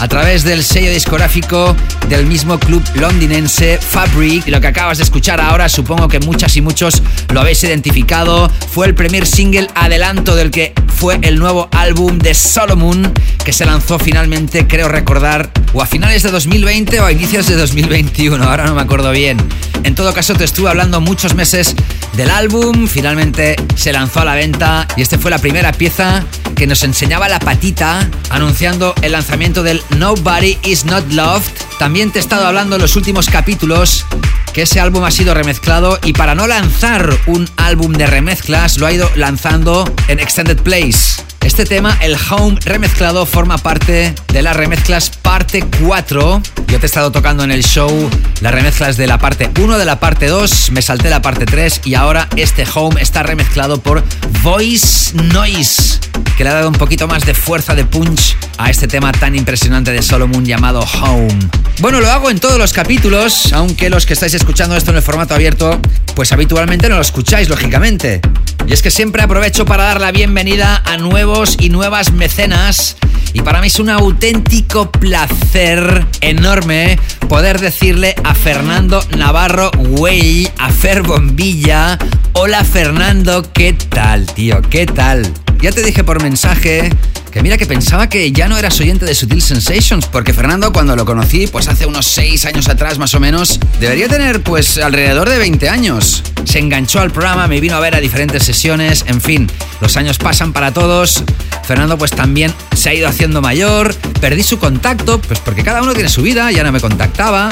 a 0.04 0.08
través 0.10 0.44
del 0.44 0.66
sello 0.66 0.92
discográfico 0.92 1.78
del 2.10 2.26
mismo 2.26 2.60
club 2.60 2.84
londinense 2.96 3.78
Fabric. 3.78 4.46
Y 4.46 4.52
lo 4.52 4.60
que 4.60 4.68
acabas 4.68 4.98
de 4.98 5.06
escuchar 5.06 5.40
ahora, 5.40 5.70
supongo 5.70 6.10
que 6.10 6.20
muchas 6.20 6.58
y 6.58 6.62
muchos 6.62 7.02
lo 7.34 7.40
habéis 7.40 7.64
identificado, 7.64 8.52
fue 8.70 8.86
el 8.88 8.96
primer 8.96 9.26
single 9.26 9.70
adelanto 9.76 10.36
del 10.36 10.52
que 10.52 10.74
fue 10.94 11.20
el 11.22 11.40
nuevo 11.40 11.70
álbum 11.72 12.20
de 12.20 12.34
Solomon, 12.34 13.14
que 13.46 13.54
se 13.54 13.64
lanzó 13.64 13.98
finalmente, 13.98 14.68
creo 14.68 14.90
recordar, 14.90 15.50
o 15.72 15.82
a 15.82 15.86
finales 15.86 16.22
de 16.24 16.32
2020 16.32 17.00
o 17.00 17.06
a 17.06 17.12
inicios 17.14 17.48
de 17.48 17.56
2021, 17.56 18.44
ahora 18.44 18.66
no 18.66 18.76
me 18.76 18.82
acuerdo 18.82 19.10
bien. 19.12 19.38
En 19.84 19.96
todo 19.96 20.14
caso, 20.14 20.34
te 20.34 20.44
estuve 20.44 20.70
hablando 20.70 21.00
muchos 21.00 21.34
meses 21.34 21.76
del 22.18 22.30
álbum, 22.30 22.88
finalmente 22.88 23.56
se 23.76 23.94
lanzó 23.94 24.20
a 24.20 24.26
la 24.26 24.36
venta 24.36 24.86
y 24.98 25.02
esta 25.02 25.18
fue 25.18 25.32
la 25.32 25.40
primera 25.40 25.72
pieza 25.72 26.26
que 26.64 26.68
nos 26.68 26.84
enseñaba 26.84 27.27
la 27.27 27.40
patita 27.40 28.10
anunciando 28.30 28.95
el 29.02 29.11
lanzamiento 29.11 29.64
del 29.64 29.84
Nobody 29.98 30.57
Is 30.64 30.85
Not 30.85 31.11
Loved. 31.11 31.52
También 31.77 32.10
te 32.10 32.19
he 32.19 32.22
estado 32.22 32.48
hablando 32.48 32.77
en 32.77 32.81
los 32.81 32.95
últimos 32.95 33.27
capítulos 33.27 34.06
que 34.53 34.61
ese 34.61 34.80
álbum 34.80 35.03
ha 35.03 35.11
sido 35.11 35.34
remezclado 35.34 35.99
y 36.06 36.14
para 36.14 36.35
no 36.35 36.48
lanzar 36.48 37.10
un 37.26 37.49
álbum 37.57 37.91
de 37.91 38.07
remezclas 38.07 38.77
lo 38.77 38.88
ha 38.88 38.94
ido 38.94 39.11
lanzando 39.15 39.94
en 40.07 40.22
Extended 40.22 40.57
Plays. 40.61 41.22
Este 41.44 41.65
tema, 41.65 41.98
el 42.02 42.15
Home 42.30 42.57
remezclado, 42.64 43.26
forma 43.26 43.57
parte 43.57 44.15
de 44.31 44.41
las 44.41 44.56
remezclas 44.56 45.10
parte 45.10 45.65
4. 45.81 46.41
Yo 46.68 46.80
te 46.80 46.85
he 46.85 46.85
estado 46.85 47.11
tocando 47.11 47.44
en 47.44 47.52
el 47.52 47.64
show 47.64 48.10
las 48.40 48.53
remezclas 48.53 48.95
de 48.95 49.07
la 49.07 49.18
parte 49.18 49.52
1, 49.60 49.77
de 49.77 49.85
la 49.85 49.99
parte 49.99 50.27
2, 50.27 50.72
me 50.72 50.81
salté 50.81 51.10
la 51.10 51.22
parte 51.22 51.45
3 51.45 51.81
y 51.84 51.95
ahora 51.95 52.30
este 52.38 52.65
Home 52.73 53.02
está 53.02 53.23
remezclado 53.23 53.81
por 53.81 54.03
Voice 54.41 55.14
Noise, 55.15 55.99
que 56.35 56.43
le 56.43 56.49
ha 56.49 56.53
dado 56.53 56.69
un 56.69 56.76
poquito 56.76 57.07
más 57.07 57.26
de 57.26 57.34
fuerza 57.34 57.76
de 57.76 57.85
punch 57.85 58.38
a 58.57 58.69
este 58.69 58.88
tema 58.88 59.11
tan 59.11 59.35
impresionante 59.35 59.91
de 59.91 60.01
Solomon 60.01 60.45
llamado 60.45 60.80
Home. 61.01 61.38
Bueno, 61.80 61.99
lo 61.99 62.10
hago 62.10 62.30
en 62.30 62.39
todos 62.39 62.57
los 62.57 62.73
capítulos, 62.73 63.51
aunque 63.53 63.89
los 63.89 64.05
que 64.05 64.14
estáis 64.14 64.34
escuchando 64.34 64.76
esto 64.76 64.91
en 64.91 64.97
el 64.97 65.03
formato 65.03 65.35
abierto, 65.35 65.80
pues 66.15 66.31
habitualmente 66.31 66.89
no 66.89 66.95
lo 66.95 67.01
escucháis, 67.01 67.49
lógicamente. 67.49 68.22
Y 68.68 68.73
es 68.73 68.81
que 68.81 68.91
siempre 68.91 69.22
aprovecho 69.22 69.65
para 69.65 69.84
dar 69.84 69.99
la 69.99 70.11
bienvenida 70.11 70.81
a 70.85 70.97
nuevos 70.97 71.57
y 71.60 71.69
nuevas 71.69 72.11
mecenas. 72.14 72.95
Y 73.34 73.41
para 73.41 73.61
mí 73.61 73.68
es 73.68 73.80
un 73.80 73.89
auténtico 73.89 74.91
placer 74.91 76.05
enorme 76.22 76.99
poder 77.27 77.60
decirle 77.60 78.15
a 78.23 78.35
Fernando 78.35 79.03
Navarro 79.18 79.72
Way, 79.77 80.49
a 80.60 80.69
Fer 80.69 81.01
Bombilla, 81.01 81.97
hola 82.34 82.64
Fernando, 82.64 83.43
¿qué 83.53 83.73
tal, 83.73 84.27
tío? 84.27 84.61
¿Qué 84.61 84.85
tal? 84.85 85.43
Ya 85.64 85.72
te 85.72 85.81
dije 85.81 86.03
por 86.03 86.22
mensaje 86.22 86.90
que 87.31 87.41
mira 87.41 87.57
que 87.57 87.65
pensaba 87.65 88.10
que 88.10 88.34
ya 88.34 88.49
no 88.49 88.57
eras 88.57 88.77
oyente 88.81 89.06
de 89.06 89.15
Sutil 89.15 89.41
Sensations, 89.41 90.07
porque 90.07 90.34
Fernando 90.34 90.73
cuando 90.73 90.94
lo 90.94 91.06
conocí, 91.06 91.48
pues 91.48 91.69
hace 91.69 91.85
unos 91.85 92.06
6 92.06 92.44
años 92.48 92.68
atrás 92.68 92.98
más 92.98 93.14
o 93.14 93.22
menos, 93.22 93.61
debería 93.80 94.10
tener 94.10 94.44
pues 94.44 94.77
alrededor 94.77 95.30
de 95.30 95.38
20 95.38 95.69
años. 95.69 96.22
Se 96.44 96.60
enganchó 96.60 96.99
al 96.99 97.11
programa, 97.11 97.48
me 97.48 97.61
vino 97.61 97.77
a 97.77 97.80
ver 97.80 97.95
a 97.95 98.02
diferentes 98.02 98.44
sesiones, 98.44 99.06
en 99.07 99.22
fin, 99.22 99.49
los 99.80 99.95
años 99.95 100.18
pasan 100.18 100.52
para 100.52 100.73
todos. 100.73 101.23
Fernando 101.64 101.98
pues 101.98 102.11
también 102.11 102.53
se 102.76 102.90
ha 102.90 102.94
ido 102.94 103.07
haciendo 103.07 103.41
mayor, 103.41 103.95
perdí 104.19 104.44
su 104.44 104.60
contacto, 104.60 105.22
pues 105.22 105.40
porque 105.40 105.64
cada 105.64 105.81
uno 105.81 105.94
tiene 105.94 106.10
su 106.10 106.23
vida, 106.23 106.52
ya 106.52 106.65
no 106.65 106.73
me 106.73 106.81
contactaba. 106.81 107.49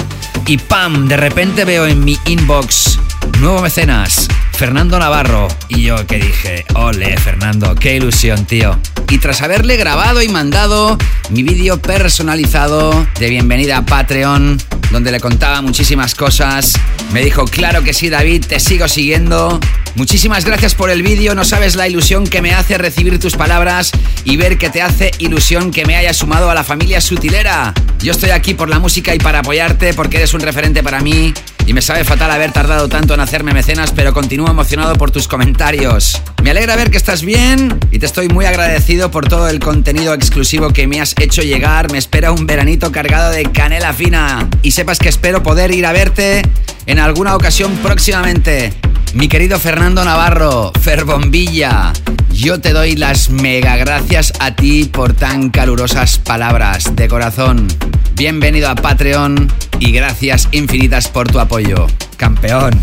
Y 0.47 0.57
¡pam! 0.57 1.07
De 1.07 1.15
repente 1.15 1.63
veo 1.63 1.87
en 1.87 2.03
mi 2.03 2.19
inbox, 2.25 2.99
nuevo 3.39 3.61
mecenas, 3.61 4.27
Fernando 4.53 4.99
Navarro. 4.99 5.47
Y 5.67 5.83
yo 5.83 6.05
que 6.05 6.17
dije, 6.17 6.65
ole 6.75 7.17
Fernando, 7.17 7.75
qué 7.75 7.95
ilusión, 7.95 8.45
tío. 8.45 8.79
Y 9.09 9.17
tras 9.17 9.41
haberle 9.41 9.77
grabado 9.77 10.21
y 10.21 10.29
mandado 10.29 10.97
mi 11.29 11.43
vídeo 11.43 11.81
personalizado 11.81 13.07
de 13.19 13.29
bienvenida 13.29 13.77
a 13.77 13.85
Patreon, 13.85 14.57
donde 14.91 15.11
le 15.11 15.19
contaba 15.19 15.61
muchísimas 15.61 16.15
cosas, 16.15 16.73
me 17.11 17.21
dijo, 17.21 17.45
claro 17.45 17.83
que 17.83 17.93
sí 17.93 18.09
David, 18.09 18.45
te 18.47 18.59
sigo 18.59 18.87
siguiendo. 18.87 19.59
Muchísimas 19.95 20.45
gracias 20.45 20.75
por 20.75 20.89
el 20.89 21.03
vídeo, 21.03 21.35
no 21.35 21.43
sabes 21.43 21.75
la 21.75 21.87
ilusión 21.87 22.25
que 22.25 22.41
me 22.41 22.53
hace 22.53 22.77
recibir 22.77 23.19
tus 23.19 23.35
palabras 23.35 23.91
y 24.23 24.37
ver 24.37 24.57
que 24.57 24.69
te 24.69 24.81
hace 24.81 25.11
ilusión 25.17 25.71
que 25.71 25.85
me 25.85 25.97
haya 25.97 26.13
sumado 26.13 26.49
a 26.49 26.53
la 26.53 26.63
familia 26.63 27.01
sutilera. 27.01 27.73
Yo 27.99 28.13
estoy 28.13 28.29
aquí 28.29 28.53
por 28.53 28.69
la 28.69 28.79
música 28.79 29.13
y 29.13 29.19
para 29.19 29.39
apoyarte 29.39 29.93
porque 29.93 30.17
eres 30.17 30.33
un 30.33 30.39
referente 30.39 30.81
para 30.83 31.01
mí 31.01 31.33
y 31.65 31.73
me 31.73 31.81
sabe 31.81 32.03
fatal 32.03 32.31
haber 32.31 32.51
tardado 32.51 32.87
tanto 32.87 33.13
en 33.13 33.19
hacerme 33.19 33.53
mecenas, 33.53 33.91
pero 33.91 34.13
continúo 34.13 34.49
emocionado 34.49 34.95
por 34.95 35.11
tus 35.11 35.27
comentarios. 35.27 36.21
Me 36.43 36.51
alegra 36.51 36.75
ver 36.75 36.91
que 36.91 36.97
estás 36.97 37.23
bien 37.23 37.79
y 37.91 37.99
te 37.99 38.05
estoy 38.05 38.27
muy 38.27 38.45
agradecido 38.45 39.11
por 39.11 39.27
todo 39.27 39.47
el 39.49 39.59
contenido 39.59 40.13
exclusivo 40.13 40.69
que 40.69 40.87
me 40.87 41.01
has 41.01 41.15
hecho 41.19 41.41
llegar. 41.41 41.91
Me 41.91 41.97
espera 41.97 42.31
un 42.31 42.47
veranito 42.47 42.91
cargado 42.91 43.31
de 43.31 43.43
canela 43.43 43.93
fina 43.93 44.49
y 44.61 44.71
sepas 44.71 44.99
que 44.99 45.09
espero 45.09 45.43
poder 45.43 45.71
ir 45.71 45.85
a 45.85 45.91
verte 45.91 46.41
en 46.85 46.99
alguna 46.99 47.35
ocasión 47.35 47.75
próximamente. 47.77 48.73
Mi 49.13 49.27
querido 49.27 49.59
Fernando 49.59 50.05
Navarro, 50.05 50.71
Ferbombilla, 50.79 51.91
yo 52.31 52.61
te 52.61 52.71
doy 52.71 52.95
las 52.95 53.29
mega 53.29 53.75
gracias 53.75 54.33
a 54.39 54.55
ti 54.55 54.85
por 54.85 55.13
tan 55.13 55.49
calurosas 55.49 56.17
palabras 56.17 56.95
de 56.95 57.07
corazón. 57.07 57.67
Bienvenido 58.15 58.69
a 58.69 58.75
Patreon 58.75 59.51
y 59.79 59.91
gracias 59.91 60.47
infinitas 60.51 61.07
por 61.07 61.29
tu 61.29 61.39
apoyo. 61.39 61.87
Campeón. 62.17 62.79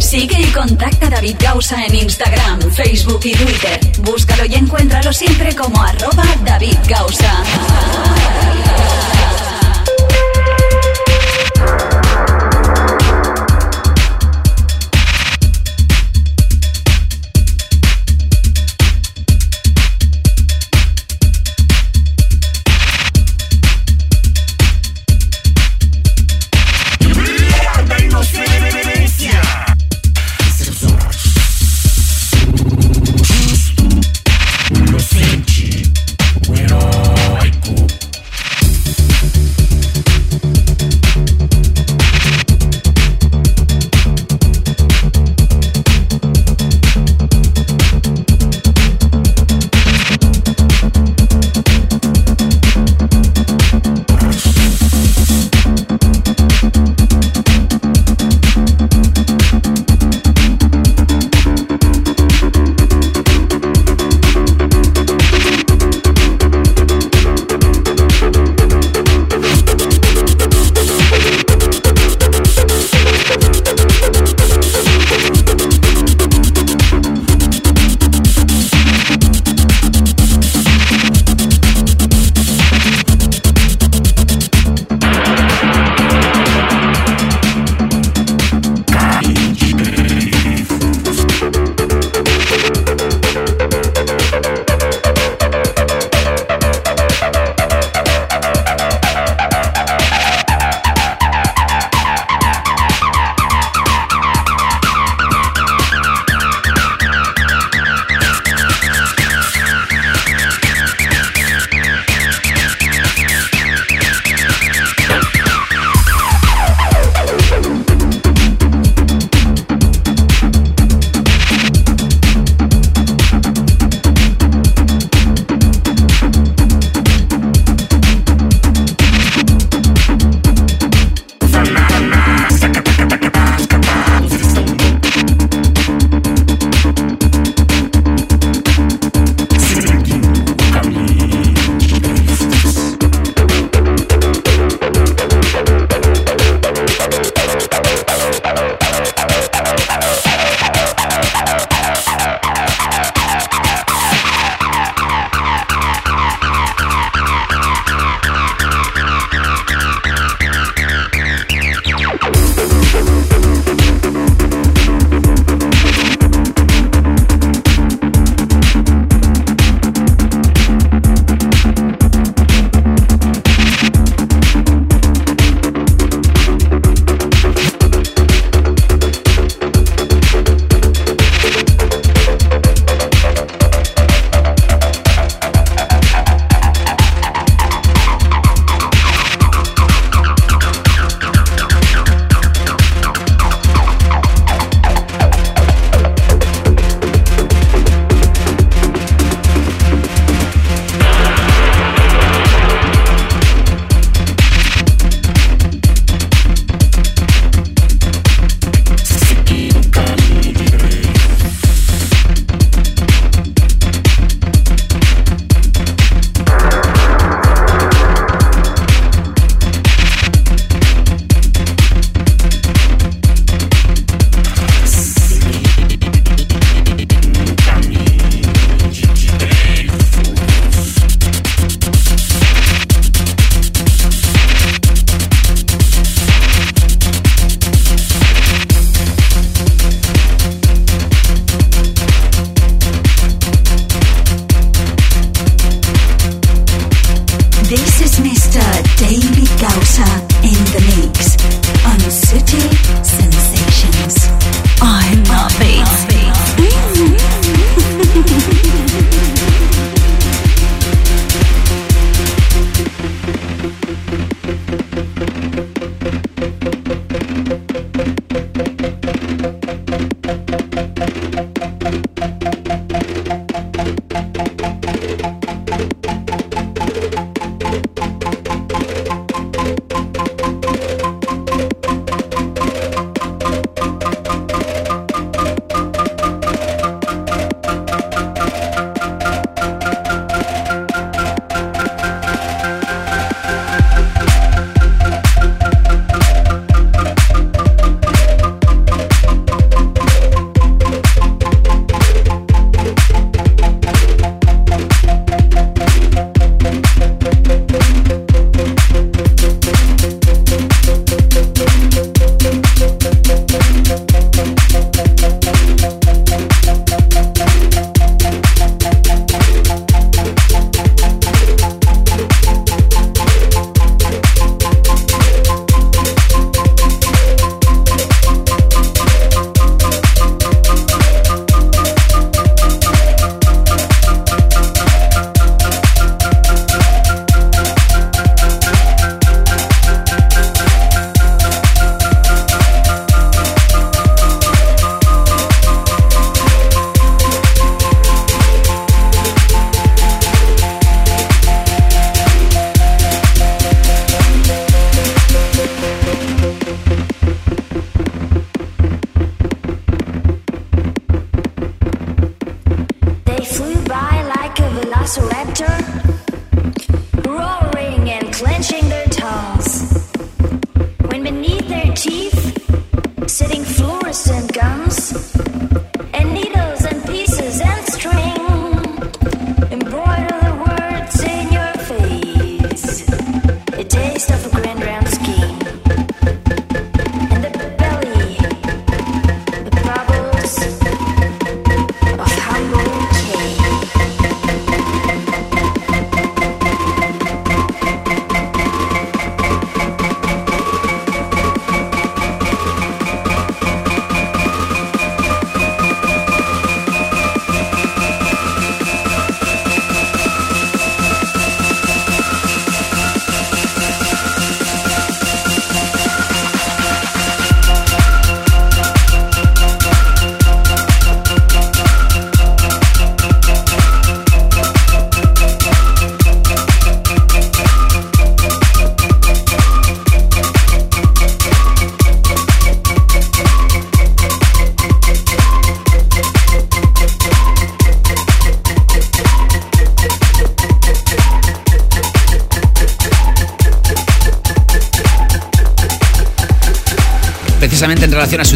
Sigue 0.00 0.40
y 0.40 0.46
contacta 0.46 1.08
a 1.08 1.10
David 1.10 1.36
Gausa 1.40 1.84
en 1.84 1.94
Instagram, 1.94 2.60
Facebook 2.70 3.20
y 3.24 3.32
Twitter. 3.32 3.80
Búscalo 4.02 4.46
y 4.46 4.54
encuéntralo 4.54 5.12
siempre 5.12 5.54
como 5.54 5.82
arroba 5.82 6.24
David 6.44 6.78
Gausa. 6.88 7.42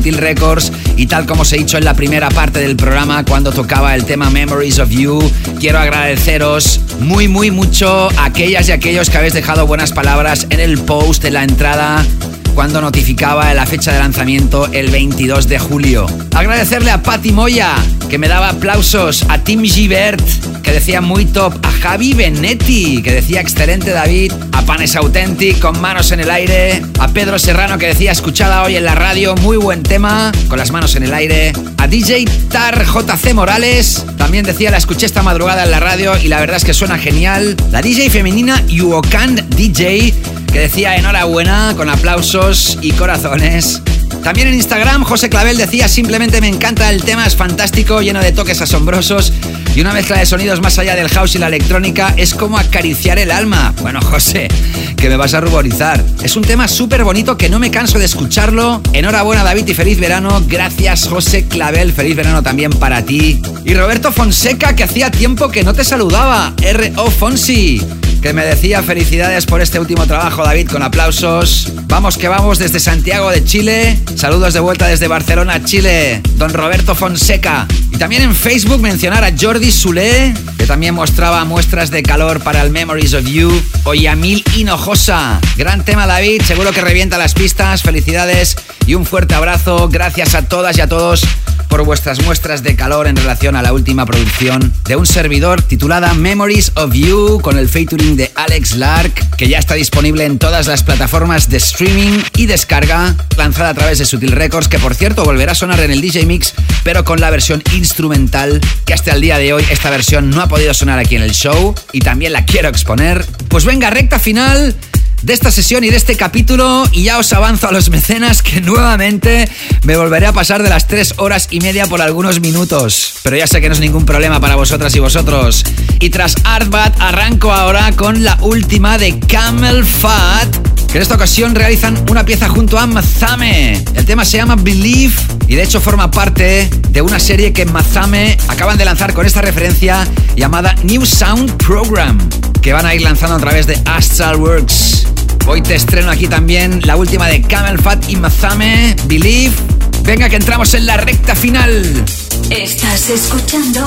Sutil 0.02 0.18
Records 0.18 0.72
y 0.96 1.06
tal 1.06 1.26
como 1.26 1.42
os 1.42 1.52
he 1.52 1.58
dicho 1.58 1.78
en 1.78 1.84
la 1.84 1.94
primera 1.94 2.28
parte 2.28 2.58
del 2.58 2.74
programa 2.74 3.24
cuando 3.24 3.52
tocaba 3.52 3.94
el 3.94 4.04
tema 4.04 4.30
Memories 4.30 4.80
of 4.80 4.90
You, 4.90 5.22
quiero 5.60 5.78
agradeceros 5.78 6.80
muy 6.98 7.28
muy 7.28 7.52
mucho 7.52 8.08
a 8.18 8.24
aquellas 8.24 8.68
y 8.68 8.72
aquellos 8.72 9.10
que 9.10 9.18
habéis 9.18 9.32
dejado 9.32 9.64
buenas 9.64 9.92
palabras 9.92 10.48
en 10.50 10.58
el 10.58 10.80
post, 10.80 11.24
en 11.24 11.34
la 11.34 11.44
entrada 11.44 12.04
cuando 12.52 12.80
notificaba 12.80 13.54
la 13.54 13.64
fecha 13.64 13.92
de 13.92 14.00
lanzamiento 14.00 14.66
el 14.72 14.90
22 14.90 15.46
de 15.46 15.60
julio. 15.60 16.06
Agradecerle 16.34 16.90
a 16.90 17.00
Patti 17.00 17.30
Moya, 17.30 17.76
que 18.10 18.18
me 18.18 18.26
daba 18.26 18.50
aplausos, 18.50 19.24
a 19.28 19.38
Tim 19.38 19.62
Givert, 19.62 20.22
que 20.62 20.72
decía 20.72 21.00
muy 21.00 21.26
top, 21.26 21.54
a 21.64 21.70
Javi 21.70 22.12
Benetti, 22.12 23.02
que 23.02 23.12
decía 23.12 23.40
excelente 23.40 23.92
David, 23.92 24.32
a 24.62 24.66
Panes 24.66 24.96
Authentic 24.96 25.58
con 25.60 25.80
manos 25.80 26.12
en 26.12 26.20
el 26.20 26.30
aire, 26.30 26.82
a 26.98 27.08
Pedro 27.08 27.38
Serrano, 27.38 27.78
que 27.78 27.86
decía 27.86 28.12
escuchada 28.12 28.62
hoy 28.62 28.76
en 28.76 28.84
la 28.84 28.94
radio, 28.94 29.34
muy 29.36 29.56
buen 29.56 29.82
tema, 29.82 30.32
con 30.48 30.58
las 30.58 30.70
manos 30.70 30.94
en 30.94 31.04
el 31.04 31.14
aire, 31.14 31.52
a 31.78 31.86
DJ 31.86 32.24
Tar 32.50 32.84
JC 32.84 33.34
Morales, 33.34 34.04
también 34.18 34.44
decía 34.44 34.70
la 34.70 34.76
escuché 34.76 35.06
esta 35.06 35.22
madrugada 35.22 35.64
en 35.64 35.70
la 35.70 35.80
radio 35.80 36.16
y 36.16 36.28
la 36.28 36.40
verdad 36.40 36.56
es 36.56 36.64
que 36.64 36.74
suena 36.74 36.98
genial, 36.98 37.56
la 37.70 37.82
DJ 37.82 38.10
femenina 38.10 38.62
Yuokan 38.66 39.48
DJ, 39.56 40.14
que 40.52 40.58
decía 40.58 40.96
enhorabuena 40.96 41.74
con 41.76 41.88
aplausos 41.88 42.78
y 42.82 42.92
corazones. 42.92 43.82
También 44.22 44.48
en 44.48 44.54
Instagram, 44.54 45.02
José 45.02 45.28
Clavel 45.28 45.56
decía 45.56 45.88
simplemente 45.88 46.40
me 46.40 46.48
encanta 46.48 46.90
el 46.90 47.02
tema, 47.02 47.26
es 47.26 47.34
fantástico, 47.34 48.02
lleno 48.02 48.20
de 48.20 48.32
toques 48.32 48.60
asombrosos 48.60 49.32
y 49.74 49.80
una 49.80 49.92
mezcla 49.92 50.18
de 50.18 50.26
sonidos 50.26 50.60
más 50.60 50.78
allá 50.78 50.94
del 50.94 51.08
house 51.08 51.34
y 51.34 51.38
la 51.38 51.48
electrónica 51.48 52.14
es 52.16 52.34
como 52.34 52.58
acariciar 52.58 53.18
el 53.18 53.30
alma. 53.30 53.74
Bueno, 53.80 54.00
José, 54.10 54.48
que 54.96 55.08
me 55.08 55.16
vas 55.16 55.34
a 55.34 55.40
ruborizar. 55.40 56.02
Es 56.22 56.36
un 56.36 56.42
tema 56.42 56.68
súper 56.68 57.04
bonito 57.04 57.36
que 57.36 57.48
no 57.48 57.58
me 57.58 57.70
canso 57.70 57.98
de 57.98 58.04
escucharlo. 58.04 58.82
Enhorabuena 58.92 59.44
David 59.44 59.68
y 59.68 59.74
feliz 59.74 59.98
verano. 59.98 60.42
Gracias 60.46 61.08
José 61.08 61.46
Clavel, 61.46 61.92
feliz 61.92 62.16
verano 62.16 62.42
también 62.42 62.72
para 62.72 63.02
ti. 63.02 63.40
Y 63.64 63.74
Roberto 63.74 64.12
Fonseca, 64.12 64.76
que 64.76 64.84
hacía 64.84 65.10
tiempo 65.10 65.48
que 65.48 65.62
no 65.62 65.72
te 65.72 65.84
saludaba. 65.84 66.52
R.O. 66.62 67.10
Fonsi 67.10 67.80
que 68.22 68.32
me 68.32 68.44
decía 68.44 68.84
felicidades 68.84 69.46
por 69.46 69.60
este 69.60 69.80
último 69.80 70.06
trabajo, 70.06 70.44
David, 70.44 70.68
con 70.68 70.82
aplausos. 70.84 71.72
Vamos 71.88 72.16
que 72.16 72.28
vamos 72.28 72.58
desde 72.58 72.78
Santiago 72.78 73.30
de 73.30 73.44
Chile. 73.44 73.98
Saludos 74.14 74.54
de 74.54 74.60
vuelta 74.60 74.86
desde 74.86 75.08
Barcelona, 75.08 75.64
Chile. 75.64 76.22
Don 76.36 76.52
Roberto 76.52 76.94
Fonseca. 76.94 77.66
Y 77.90 77.96
también 77.96 78.22
en 78.22 78.34
Facebook 78.34 78.80
mencionar 78.80 79.24
a 79.24 79.32
Jordi 79.38 79.72
Sule, 79.72 80.32
que 80.56 80.66
también 80.66 80.94
mostraba 80.94 81.44
muestras 81.44 81.90
de 81.90 82.04
calor 82.04 82.40
para 82.40 82.62
el 82.62 82.70
Memories 82.70 83.14
of 83.14 83.26
You. 83.26 83.50
O 83.84 83.94
Yamil 83.94 84.44
Hinojosa. 84.54 85.40
Gran 85.56 85.84
tema, 85.84 86.06
David. 86.06 86.42
Seguro 86.42 86.70
que 86.70 86.80
revienta 86.80 87.18
las 87.18 87.34
pistas. 87.34 87.82
Felicidades 87.82 88.56
y 88.86 88.94
un 88.94 89.04
fuerte 89.04 89.34
abrazo. 89.34 89.88
Gracias 89.88 90.36
a 90.36 90.42
todas 90.42 90.78
y 90.78 90.80
a 90.80 90.86
todos 90.86 91.26
por 91.72 91.86
vuestras 91.86 92.22
muestras 92.22 92.62
de 92.62 92.76
calor 92.76 93.06
en 93.06 93.16
relación 93.16 93.56
a 93.56 93.62
la 93.62 93.72
última 93.72 94.04
producción 94.04 94.74
de 94.84 94.94
un 94.96 95.06
servidor 95.06 95.62
titulada 95.62 96.12
Memories 96.12 96.72
of 96.74 96.92
You 96.92 97.40
con 97.40 97.56
el 97.56 97.66
featuring 97.66 98.11
de 98.16 98.30
Alex 98.34 98.76
Lark, 98.76 99.36
que 99.36 99.48
ya 99.48 99.58
está 99.58 99.74
disponible 99.74 100.24
en 100.24 100.38
todas 100.38 100.66
las 100.66 100.82
plataformas 100.82 101.48
de 101.48 101.56
streaming 101.58 102.20
y 102.36 102.46
descarga, 102.46 103.14
lanzada 103.36 103.70
a 103.70 103.74
través 103.74 103.98
de 103.98 104.04
Sutil 104.04 104.32
Records, 104.32 104.68
que 104.68 104.78
por 104.78 104.94
cierto 104.94 105.24
volverá 105.24 105.52
a 105.52 105.54
sonar 105.54 105.80
en 105.80 105.90
el 105.90 106.00
DJ 106.00 106.26
Mix, 106.26 106.54
pero 106.84 107.04
con 107.04 107.20
la 107.20 107.30
versión 107.30 107.62
instrumental, 107.74 108.60
que 108.84 108.94
hasta 108.94 109.12
el 109.12 109.20
día 109.20 109.38
de 109.38 109.52
hoy 109.52 109.64
esta 109.70 109.90
versión 109.90 110.30
no 110.30 110.40
ha 110.42 110.48
podido 110.48 110.74
sonar 110.74 110.98
aquí 110.98 111.16
en 111.16 111.22
el 111.22 111.32
show 111.32 111.74
y 111.92 112.00
también 112.00 112.32
la 112.32 112.44
quiero 112.44 112.68
exponer. 112.68 113.24
Pues 113.48 113.64
venga, 113.64 113.90
recta 113.90 114.18
final 114.18 114.76
de 115.22 115.32
esta 115.32 115.50
sesión 115.50 115.84
y 115.84 115.90
de 115.90 115.96
este 115.96 116.16
capítulo 116.16 116.84
y 116.92 117.04
ya 117.04 117.18
os 117.18 117.32
avanzo 117.32 117.68
a 117.68 117.72
los 117.72 117.90
mecenas 117.90 118.42
que 118.42 118.60
nuevamente 118.60 119.48
me 119.84 119.96
volveré 119.96 120.26
a 120.26 120.32
pasar 120.32 120.62
de 120.62 120.68
las 120.68 120.88
tres 120.88 121.14
horas 121.18 121.48
y 121.50 121.60
media 121.60 121.86
por 121.86 122.02
algunos 122.02 122.40
minutos. 122.40 123.14
Pero 123.22 123.36
ya 123.36 123.46
sé 123.46 123.60
que 123.60 123.68
no 123.68 123.74
es 123.74 123.80
ningún 123.80 124.04
problema 124.04 124.40
para 124.40 124.56
vosotras 124.56 124.94
y 124.96 125.00
vosotros. 125.00 125.64
Y 126.00 126.10
tras 126.10 126.34
Artbat 126.44 127.00
arranco 127.00 127.52
ahora 127.52 127.92
con 127.92 128.24
la 128.24 128.36
última 128.40 128.98
de 128.98 129.18
Camel 129.20 129.84
Fat, 129.84 130.48
que 130.88 130.98
en 130.98 131.02
esta 131.02 131.14
ocasión 131.14 131.54
realizan 131.54 132.04
una 132.10 132.24
pieza 132.24 132.48
junto 132.48 132.78
a 132.78 132.86
Mazame. 132.86 133.82
El 133.94 134.04
tema 134.04 134.24
se 134.24 134.38
llama 134.38 134.56
Believe 134.56 135.14
y 135.46 135.54
de 135.54 135.62
hecho 135.62 135.80
forma 135.80 136.10
parte 136.10 136.68
de 136.90 137.00
una 137.00 137.20
serie 137.20 137.52
que 137.52 137.64
Mazame 137.64 138.36
acaban 138.48 138.76
de 138.76 138.84
lanzar 138.84 139.14
con 139.14 139.24
esta 139.24 139.40
referencia 139.40 140.06
llamada 140.34 140.74
New 140.82 141.06
Sound 141.06 141.56
Program, 141.58 142.18
que 142.60 142.72
van 142.72 142.86
a 142.86 142.94
ir 142.94 143.02
lanzando 143.02 143.36
a 143.36 143.40
través 143.40 143.66
de 143.66 143.80
Astral 143.84 144.36
Works. 144.36 145.11
Hoy 145.46 145.62
te 145.62 145.74
estreno 145.74 146.10
aquí 146.10 146.28
también 146.28 146.80
la 146.84 146.96
última 146.96 147.26
de 147.26 147.42
Camel 147.42 147.78
Fat 147.78 148.08
y 148.08 148.16
Mazame, 148.16 148.96
Believe. 149.04 149.54
Venga 150.02 150.28
que 150.28 150.36
entramos 150.36 150.74
en 150.74 150.86
la 150.86 150.96
recta 150.96 151.34
final. 151.34 152.04
Estás 152.50 153.10
escuchando 153.10 153.84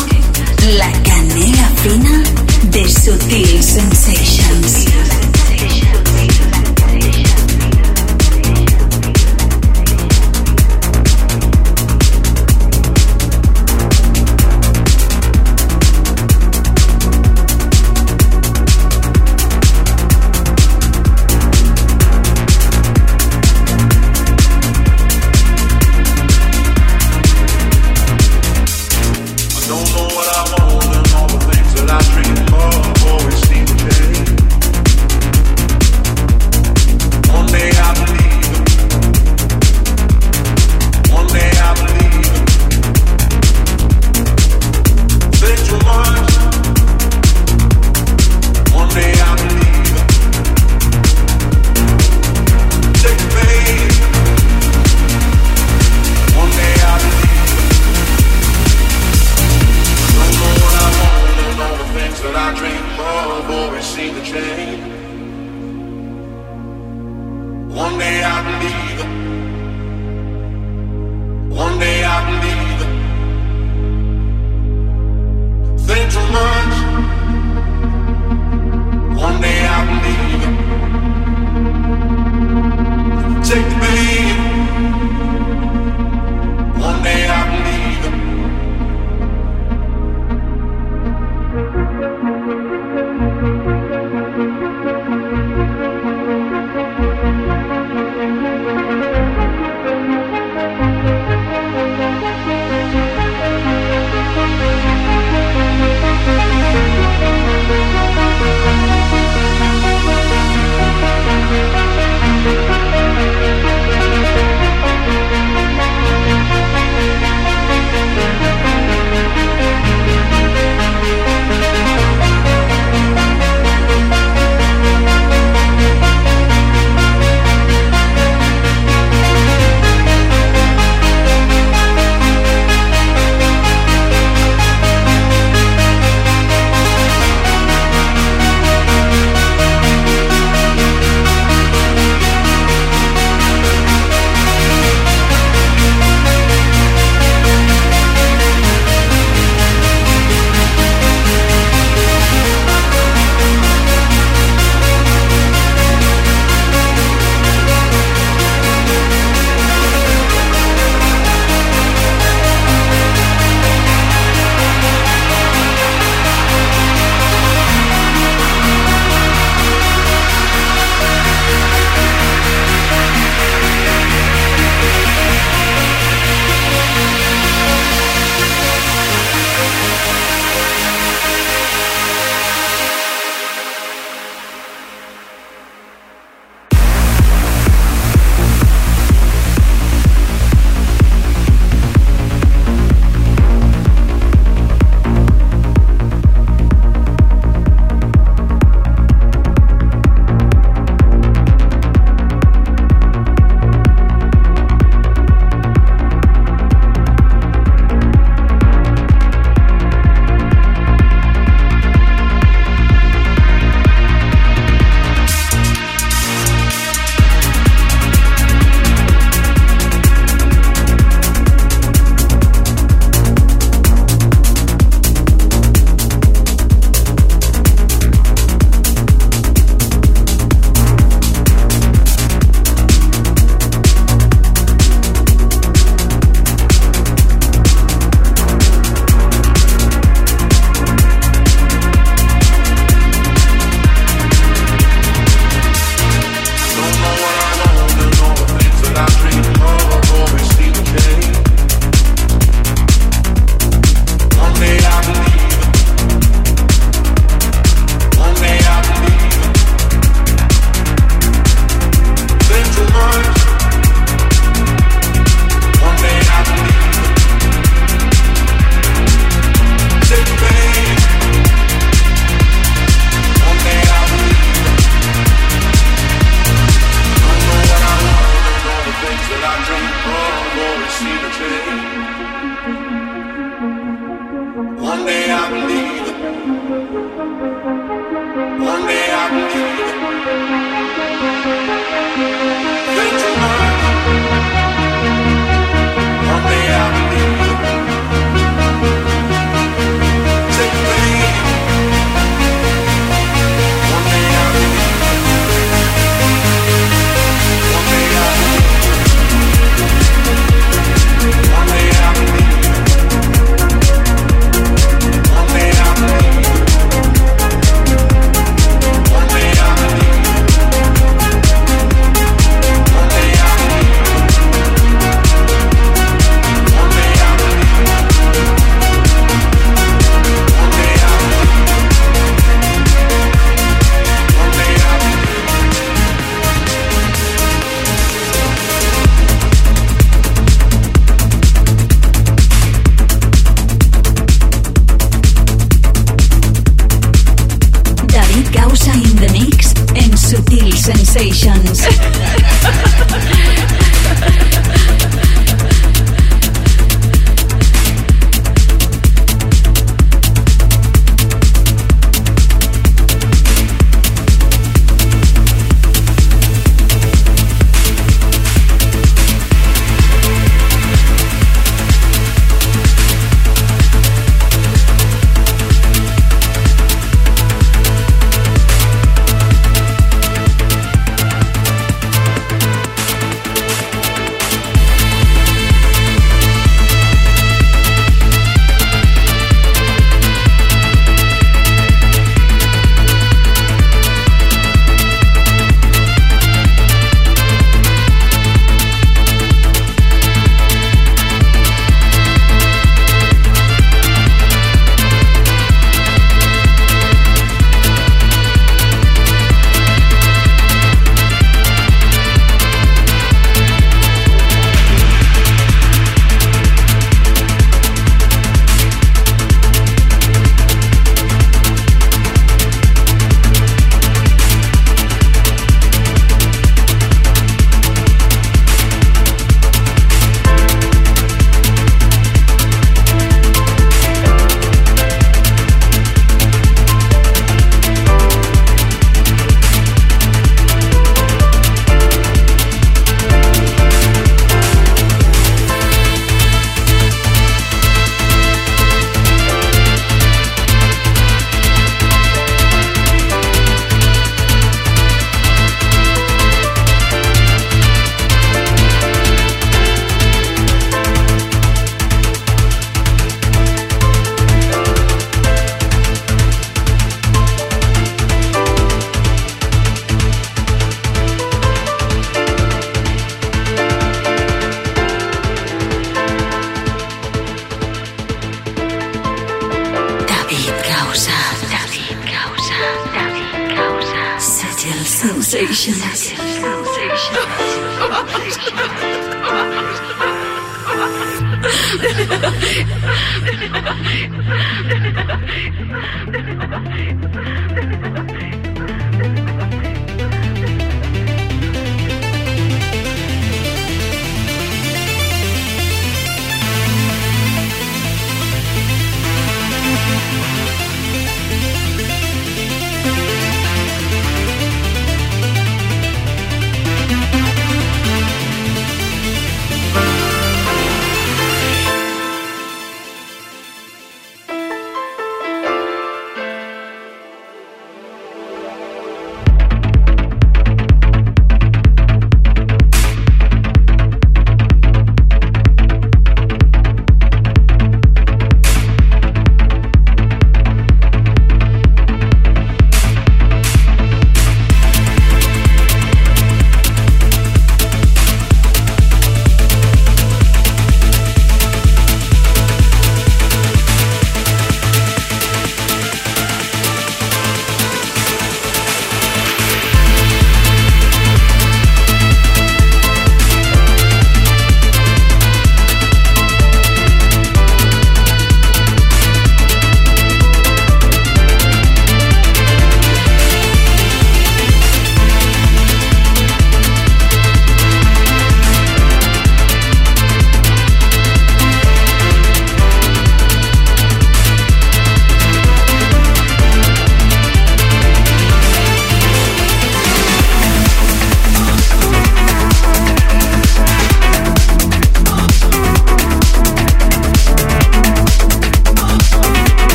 La 0.77 0.91
Canela 1.03 1.69
Fina 1.83 2.23
de 2.71 2.89
Sutil 2.89 3.63
Sensations. 3.63 5.24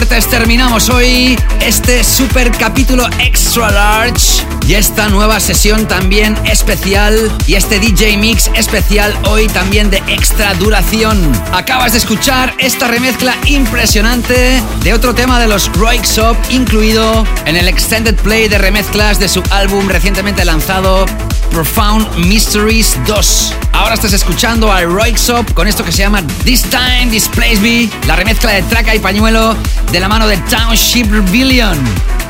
Fuertes 0.00 0.28
terminamos 0.28 0.88
hoy 0.88 1.36
este 1.60 2.02
super 2.04 2.50
capítulo 2.52 3.06
extra 3.18 3.70
large 3.70 4.42
Y 4.66 4.74
esta 4.74 5.10
nueva 5.10 5.40
sesión 5.40 5.86
también 5.86 6.38
especial 6.46 7.30
y 7.46 7.54
este 7.54 7.78
DJ 7.80 8.16
Mix 8.16 8.50
especial 8.54 9.14
hoy 9.26 9.46
también 9.48 9.90
de 9.90 9.98
extra 10.06 10.54
duración. 10.54 11.30
Acabas 11.52 11.92
de 11.92 11.98
escuchar 11.98 12.54
esta 12.58 12.88
remezcla 12.88 13.34
impresionante 13.44 14.62
de 14.82 14.94
otro 14.94 15.14
tema 15.14 15.38
de 15.38 15.48
los 15.48 15.70
Roixop 15.74 16.36
incluido 16.50 17.26
en 17.44 17.56
el 17.56 17.68
extended 17.68 18.14
play 18.14 18.48
de 18.48 18.56
remezclas 18.56 19.18
de 19.18 19.28
su 19.28 19.42
álbum 19.50 19.86
recientemente 19.88 20.46
lanzado 20.46 21.04
Profound 21.50 22.16
Mysteries 22.16 22.96
2. 23.06 23.54
Ahora 23.72 23.94
estás 23.94 24.12
escuchando 24.12 24.72
a 24.72 24.82
Roixop 24.82 25.52
con 25.52 25.66
esto 25.66 25.84
que 25.84 25.92
se 25.92 25.98
llama 25.98 26.22
This 26.44 26.62
Time, 26.64 27.08
This 27.10 27.28
Place 27.28 27.60
Be, 27.60 27.88
la 28.06 28.16
remezcla 28.16 28.52
de 28.52 28.62
traca 28.62 28.94
y 28.94 28.98
pañuelo 28.98 29.56
de 29.92 30.00
la 30.00 30.08
mano 30.08 30.26
de 30.26 30.36
Township 30.38 31.10
Rebellion. 31.10 31.78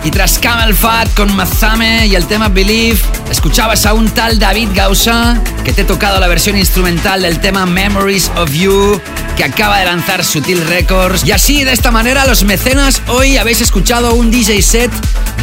Y 0.04 0.10
tras 0.10 0.38
Camel 0.38 0.74
Fat 0.74 1.12
con 1.14 1.34
Mazame 1.36 2.06
y 2.06 2.14
el 2.14 2.26
tema 2.26 2.48
Believe, 2.48 2.98
escuchabas 3.30 3.84
a 3.86 3.92
un 3.92 4.08
tal 4.10 4.38
David 4.38 4.68
Gausa 4.74 5.38
que 5.64 5.72
te 5.72 5.82
he 5.82 5.84
tocado 5.84 6.18
la 6.18 6.26
versión 6.26 6.56
instrumental 6.56 7.22
del 7.22 7.40
tema 7.40 7.66
Memories 7.66 8.30
of 8.36 8.50
You 8.52 9.00
que 9.36 9.44
acaba 9.44 9.78
de 9.78 9.86
lanzar 9.86 10.24
Sutil 10.24 10.66
Records. 10.66 11.24
Y 11.24 11.32
así, 11.32 11.64
de 11.64 11.72
esta 11.72 11.90
manera, 11.90 12.26
los 12.26 12.44
mecenas 12.44 13.02
hoy 13.08 13.36
habéis 13.36 13.60
escuchado 13.60 14.14
un 14.14 14.30
DJ 14.30 14.62
set 14.62 14.90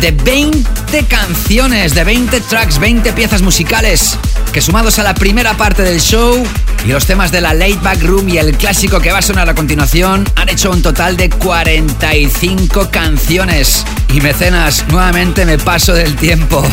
de 0.02 0.12
20 0.12 0.77
canciones, 1.08 1.94
de 1.94 2.04
20 2.04 2.40
tracks, 2.42 2.80
20 2.80 3.12
piezas 3.14 3.42
musicales, 3.42 4.18
que 4.54 4.62
sumados 4.62 5.00
a 5.00 5.04
la 5.04 5.14
primera 5.14 5.56
parte 5.56 5.82
del 5.82 6.00
show 6.00 6.42
y 6.86 6.90
los 6.90 7.06
temas 7.06 7.32
de 7.32 7.42
la 7.42 7.54
Late 7.54 7.80
Back 7.82 8.04
Room 8.04 8.30
y 8.30 8.38
el 8.38 8.58
clásico 8.58 9.00
que 9.00 9.12
va 9.12 9.20
a 9.20 9.22
sonar 9.22 9.50
a 9.50 9.56
continuación, 9.56 10.26
han 10.36 10.50
hecho 10.50 10.72
un 10.72 10.82
total 10.82 11.18
de 11.18 11.30
45 11.30 12.90
canciones. 12.90 13.86
Y 14.14 14.22
mecenas, 14.22 14.86
nuevamente 14.88 15.46
me 15.46 15.58
paso 15.58 15.94
del 15.94 16.16
tiempo. 16.16 16.64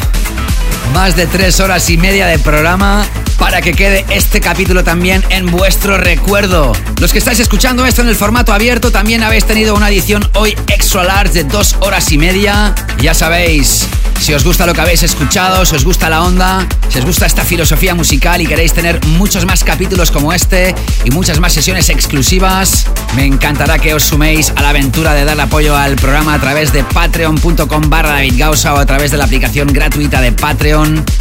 Más 0.92 1.16
de 1.16 1.26
tres 1.26 1.60
horas 1.60 1.88
y 1.90 1.96
media 1.96 2.26
de 2.26 2.38
programa 2.38 3.04
para 3.38 3.62
que 3.62 3.72
quede 3.72 4.04
este 4.10 4.40
capítulo 4.40 4.84
también 4.84 5.24
en 5.30 5.50
vuestro 5.50 5.98
recuerdo. 5.98 6.72
Los 7.00 7.12
que 7.12 7.18
estáis 7.18 7.40
escuchando 7.40 7.84
esto 7.84 8.02
en 8.02 8.08
el 8.08 8.16
formato 8.16 8.52
abierto 8.52 8.90
también 8.90 9.22
habéis 9.22 9.44
tenido 9.44 9.74
una 9.74 9.88
edición 9.88 10.28
hoy 10.34 10.56
extra 10.68 11.04
large 11.04 11.32
de 11.32 11.44
dos 11.44 11.76
horas 11.80 12.10
y 12.12 12.18
media. 12.18 12.74
Ya 13.00 13.14
sabéis, 13.14 13.86
si 14.20 14.32
os 14.32 14.44
gusta 14.44 14.66
lo 14.66 14.72
que 14.72 14.80
habéis 14.80 15.02
escuchado, 15.02 15.64
si 15.66 15.74
os 15.74 15.84
gusta 15.84 16.08
la 16.08 16.22
onda, 16.22 16.66
si 16.88 16.98
os 16.98 17.04
gusta 17.04 17.26
esta 17.26 17.44
filosofía 17.44 17.94
musical 17.94 18.40
y 18.40 18.46
queréis 18.46 18.72
tener 18.72 19.04
muchos 19.06 19.44
más 19.44 19.64
capítulos 19.64 20.10
como 20.10 20.32
este 20.32 20.74
y 21.04 21.10
muchas 21.10 21.40
más 21.40 21.52
sesiones 21.52 21.88
exclusivas, 21.90 22.86
me 23.16 23.26
encantará 23.26 23.78
que 23.78 23.92
os 23.94 24.04
suméis 24.04 24.52
a 24.56 24.62
la 24.62 24.70
aventura 24.70 25.12
de 25.12 25.24
dar 25.24 25.40
apoyo 25.40 25.76
al 25.76 25.96
programa 25.96 26.34
a 26.34 26.38
través 26.38 26.72
de 26.72 26.84
patreon.com 26.84 27.90
barra 27.90 28.12
David 28.12 28.42
o 28.48 28.78
a 28.78 28.86
través 28.86 29.10
de 29.10 29.18
la 29.18 29.24
aplicación 29.24 29.68
gratuita 29.68 30.20
de 30.20 30.32
Patreon 30.32 30.73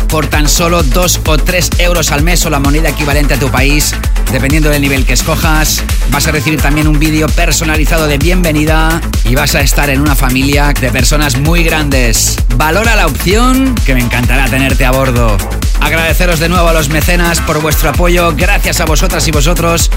por 0.09 0.25
tan 0.25 0.49
solo 0.49 0.81
2 0.81 1.21
o 1.27 1.37
3 1.37 1.69
euros 1.77 2.11
al 2.11 2.23
mes 2.23 2.43
o 2.45 2.49
la 2.49 2.59
moneda 2.59 2.89
equivalente 2.89 3.35
a 3.35 3.39
tu 3.39 3.49
país, 3.49 3.93
dependiendo 4.31 4.69
del 4.69 4.81
nivel 4.81 5.05
que 5.05 5.13
escojas. 5.13 5.83
Vas 6.11 6.27
a 6.27 6.31
recibir 6.31 6.61
también 6.61 6.87
un 6.87 6.99
vídeo 6.99 7.27
personalizado 7.27 8.07
de 8.07 8.17
bienvenida 8.17 9.01
y 9.25 9.35
vas 9.35 9.55
a 9.55 9.61
estar 9.61 9.89
en 9.89 10.01
una 10.01 10.15
familia 10.15 10.73
de 10.79 10.91
personas 10.91 11.37
muy 11.37 11.63
grandes. 11.63 12.37
Valora 12.55 12.95
la 12.95 13.07
opción 13.07 13.75
que 13.85 13.93
me 13.93 14.01
encantará 14.01 14.45
tenerte 14.45 14.85
a 14.85 14.91
bordo. 14.91 15.37
Agradeceros 15.81 16.39
de 16.39 16.49
nuevo 16.49 16.67
a 16.67 16.73
los 16.73 16.89
mecenas 16.89 17.41
por 17.41 17.61
vuestro 17.61 17.89
apoyo. 17.89 18.33
Gracias 18.35 18.79
a 18.79 18.85
vosotras 18.85 19.27
y 19.27 19.31
vosotros 19.31 19.89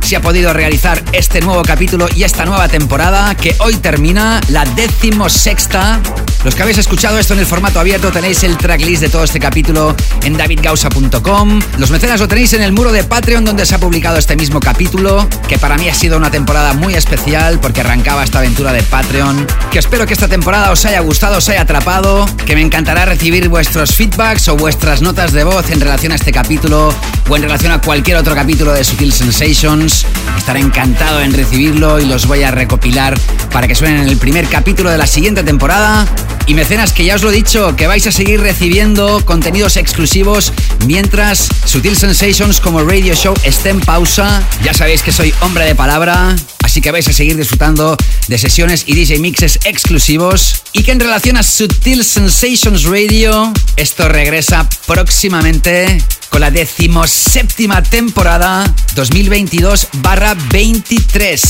se 0.00 0.14
ha 0.14 0.20
podido 0.20 0.52
realizar 0.52 1.02
este 1.12 1.40
nuevo 1.40 1.62
capítulo 1.62 2.06
y 2.14 2.22
esta 2.22 2.44
nueva 2.44 2.68
temporada 2.68 3.34
que 3.34 3.56
hoy 3.58 3.74
termina 3.74 4.40
la 4.48 4.64
decimosexta. 4.64 6.00
Los 6.44 6.54
que 6.54 6.62
habéis 6.62 6.78
escuchado 6.78 7.18
esto 7.18 7.34
en 7.34 7.40
el 7.40 7.46
formato 7.46 7.80
abierto 7.80 8.12
tenéis 8.12 8.44
el 8.44 8.56
tracklist 8.56 9.02
de 9.02 9.08
todo 9.08 9.24
este 9.24 9.40
capítulo 9.40 9.96
en 10.22 10.36
davidgausa.com. 10.36 11.60
Los 11.78 11.90
mecenas 11.90 12.20
lo 12.20 12.28
tenéis 12.28 12.52
en 12.52 12.62
el 12.62 12.70
muro 12.70 12.92
de 12.92 13.02
Patreon 13.02 13.44
donde 13.44 13.65
se 13.66 13.74
ha 13.74 13.78
publicado 13.78 14.16
este 14.16 14.36
mismo 14.36 14.60
capítulo, 14.60 15.28
que 15.48 15.58
para 15.58 15.76
mí 15.76 15.88
ha 15.88 15.94
sido 15.94 16.16
una 16.16 16.30
temporada 16.30 16.72
muy 16.72 16.94
especial 16.94 17.58
porque 17.58 17.80
arrancaba 17.80 18.22
esta 18.22 18.38
aventura 18.38 18.72
de 18.72 18.80
Patreon. 18.84 19.44
Que 19.72 19.80
espero 19.80 20.06
que 20.06 20.12
esta 20.12 20.28
temporada 20.28 20.70
os 20.70 20.84
haya 20.84 21.00
gustado, 21.00 21.38
os 21.38 21.48
haya 21.48 21.62
atrapado, 21.62 22.26
que 22.46 22.54
me 22.54 22.60
encantará 22.60 23.04
recibir 23.06 23.48
vuestros 23.48 23.92
feedbacks 23.96 24.46
o 24.46 24.56
vuestras 24.56 25.02
notas 25.02 25.32
de 25.32 25.42
voz 25.42 25.68
en 25.70 25.80
relación 25.80 26.12
a 26.12 26.14
este 26.14 26.30
capítulo 26.30 26.94
o 27.28 27.36
en 27.36 27.42
relación 27.42 27.72
a 27.72 27.80
cualquier 27.80 28.18
otro 28.18 28.36
capítulo 28.36 28.72
de 28.72 28.84
Sutil 28.84 29.12
Sensations. 29.12 30.06
Estaré 30.38 30.60
encantado 30.60 31.20
en 31.20 31.32
recibirlo 31.32 31.98
y 31.98 32.04
los 32.04 32.26
voy 32.28 32.44
a 32.44 32.52
recopilar 32.52 33.18
para 33.50 33.66
que 33.66 33.74
suenen 33.74 34.02
en 34.02 34.08
el 34.08 34.16
primer 34.16 34.46
capítulo 34.46 34.90
de 34.90 34.98
la 34.98 35.08
siguiente 35.08 35.42
temporada. 35.42 36.06
Y 36.48 36.54
mecenas, 36.54 36.92
que 36.92 37.04
ya 37.04 37.16
os 37.16 37.22
lo 37.22 37.30
he 37.30 37.34
dicho, 37.34 37.74
que 37.74 37.88
vais 37.88 38.06
a 38.06 38.12
seguir 38.12 38.40
recibiendo 38.40 39.20
contenidos 39.24 39.76
exclusivos 39.76 40.52
mientras 40.86 41.48
Sutil 41.64 41.96
Sensations 41.96 42.60
como 42.60 42.84
radio 42.84 43.16
show 43.16 43.34
esté 43.42 43.70
en 43.70 43.80
pausa. 43.80 44.44
Ya 44.62 44.72
sabéis 44.72 45.02
que 45.02 45.10
soy 45.10 45.34
hombre 45.40 45.64
de 45.64 45.74
palabra, 45.74 46.36
así 46.62 46.80
que 46.80 46.92
vais 46.92 47.08
a 47.08 47.12
seguir 47.12 47.36
disfrutando 47.36 47.96
de 48.28 48.38
sesiones 48.38 48.84
y 48.86 48.94
DJ 48.94 49.18
mixes 49.18 49.58
exclusivos. 49.64 50.62
Y 50.72 50.84
que 50.84 50.92
en 50.92 51.00
relación 51.00 51.36
a 51.36 51.42
Sutil 51.42 52.04
Sensations 52.04 52.84
Radio, 52.84 53.52
esto 53.76 54.08
regresa 54.08 54.68
próximamente 54.86 56.00
con 56.30 56.42
la 56.42 56.52
decimoséptima 56.52 57.82
temporada 57.82 58.72
2022-23. 58.94 61.40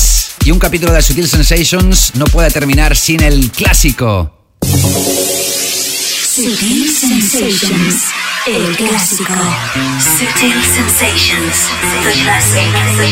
Y 0.45 0.51
un 0.51 0.57
capítulo 0.57 0.93
de 0.93 1.03
Sutil 1.03 1.27
Sensations 1.27 2.15
no 2.15 2.25
puede 2.25 2.49
terminar 2.49 2.97
sin 2.97 3.21
el 3.21 3.51
clásico. 3.51 4.36
Sutil 6.37 6.89
Sensations, 6.89 7.95
el 8.47 8.75
clásico. 8.75 9.33
Sutil 9.99 10.63
Sensations, 10.63 11.69
the 12.03 12.11
classic, 12.23 12.71
the 12.97 13.07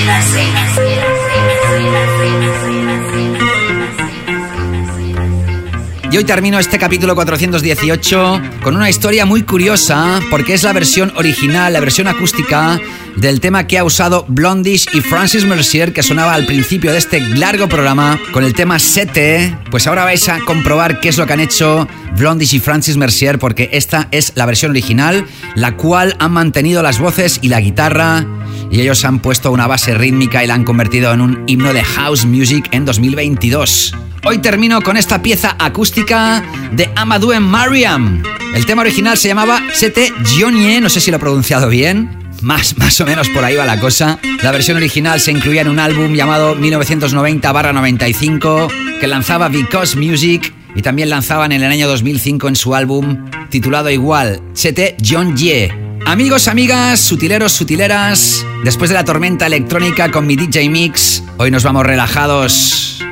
Y 6.16 6.18
hoy 6.18 6.24
termino 6.24 6.58
este 6.58 6.80
capítulo 6.80 7.14
418 7.14 8.42
con 8.64 8.78
una 8.78 8.90
historia 8.90 9.26
muy 9.26 9.44
curiosa 9.44 10.22
porque 10.30 10.54
es 10.54 10.64
la 10.64 10.72
versión 10.72 11.12
original, 11.18 11.74
la 11.74 11.82
versión 11.82 12.08
acústica 12.08 12.80
del 13.18 13.42
tema 13.42 13.68
que 13.68 13.78
ha 13.78 13.84
usado 13.84 14.24
Blondish 14.30 14.88
y 14.94 15.02
Francis 15.02 15.44
Mercier 15.44 15.92
que 15.92 16.04
sonaba 16.04 16.34
al 16.34 16.46
principio 16.46 16.94
de 16.94 17.00
este 17.00 17.20
largo 17.20 17.68
programa 17.68 18.18
con 18.32 18.46
el 18.46 18.54
tema 18.54 18.80
Sete. 18.80 19.58
Pues 19.70 19.88
ahora 19.88 20.06
vais 20.06 20.30
a 20.30 20.40
comprobar 20.40 21.02
qué 21.02 21.10
es 21.10 21.18
lo 21.18 21.28
que 21.28 21.34
han 21.34 21.42
hecho 21.42 21.86
Blondish 22.18 22.54
y 22.54 22.60
Francis 22.62 22.96
Mercier 22.96 23.38
porque 23.38 23.68
esta 23.74 24.08
es 24.12 24.32
la 24.36 24.46
versión 24.46 24.72
original, 24.72 25.26
la 25.56 25.76
cual 25.76 26.16
han 26.20 26.32
mantenido 26.32 26.82
las 26.82 26.98
voces 26.98 27.40
y 27.42 27.50
la 27.50 27.60
guitarra 27.60 28.26
y 28.70 28.82
ellos 28.82 29.06
han 29.06 29.20
puesto 29.20 29.52
una 29.52 29.68
base 29.68 29.96
rítmica 29.96 30.44
y 30.44 30.48
la 30.48 30.56
han 30.56 30.64
convertido 30.64 31.14
en 31.14 31.22
un 31.22 31.44
himno 31.48 31.74
de 31.74 31.84
house 31.84 32.26
music 32.26 32.68
en 32.72 32.86
2022. 32.86 33.96
Hoy 34.26 34.40
termino 34.40 34.82
con 34.82 34.98
esta 34.98 35.22
pieza 35.22 35.56
acústica 35.60 36.44
de 36.72 36.90
Amadou 36.96 37.40
Mariam. 37.40 38.24
El 38.56 38.66
tema 38.66 38.82
original 38.82 39.18
se 39.18 39.28
llamaba 39.28 39.62
Sete 39.74 40.12
Gionie, 40.26 40.82
no 40.82 40.90
sé 40.90 41.00
si 41.00 41.12
lo 41.12 41.18
he 41.18 41.20
pronunciado 41.20 41.70
bien. 41.70 42.10
Más, 42.42 42.76
más 42.78 43.00
o 43.02 43.06
menos 43.06 43.30
por 43.30 43.44
ahí 43.44 43.56
va 43.56 43.66
la 43.66 43.80
cosa. 43.80 44.18
La 44.42 44.52
versión 44.52 44.78
original 44.78 45.20
se 45.20 45.32
incluía 45.32 45.62
en 45.62 45.70
un 45.70 45.80
álbum 45.80 46.14
llamado 46.14 46.56
1990-95 46.58 49.00
que 49.00 49.08
lanzaba 49.08 49.50
Because 49.50 49.98
Music 49.98 50.54
y 50.76 50.82
también 50.82 51.10
lanzaban 51.10 51.52
en 51.52 51.62
el 51.64 51.72
año 51.72 51.88
2005 51.88 52.48
en 52.48 52.56
su 52.56 52.76
álbum 52.76 53.26
titulado 53.50 53.90
igual, 53.90 54.42
Sete 54.54 54.96
John 55.04 55.36
Ye. 55.38 55.85
Amigos, 56.06 56.48
amigas, 56.48 57.00
sutileros, 57.00 57.52
sutileras, 57.52 58.46
después 58.64 58.90
de 58.90 58.94
la 58.94 59.04
tormenta 59.04 59.48
electrónica 59.48 60.12
con 60.12 60.28
mi 60.28 60.36
DJ 60.36 60.70
Mix, 60.70 61.24
hoy 61.38 61.50
nos 61.50 61.64
vamos 61.64 61.84
relajados 61.84 63.04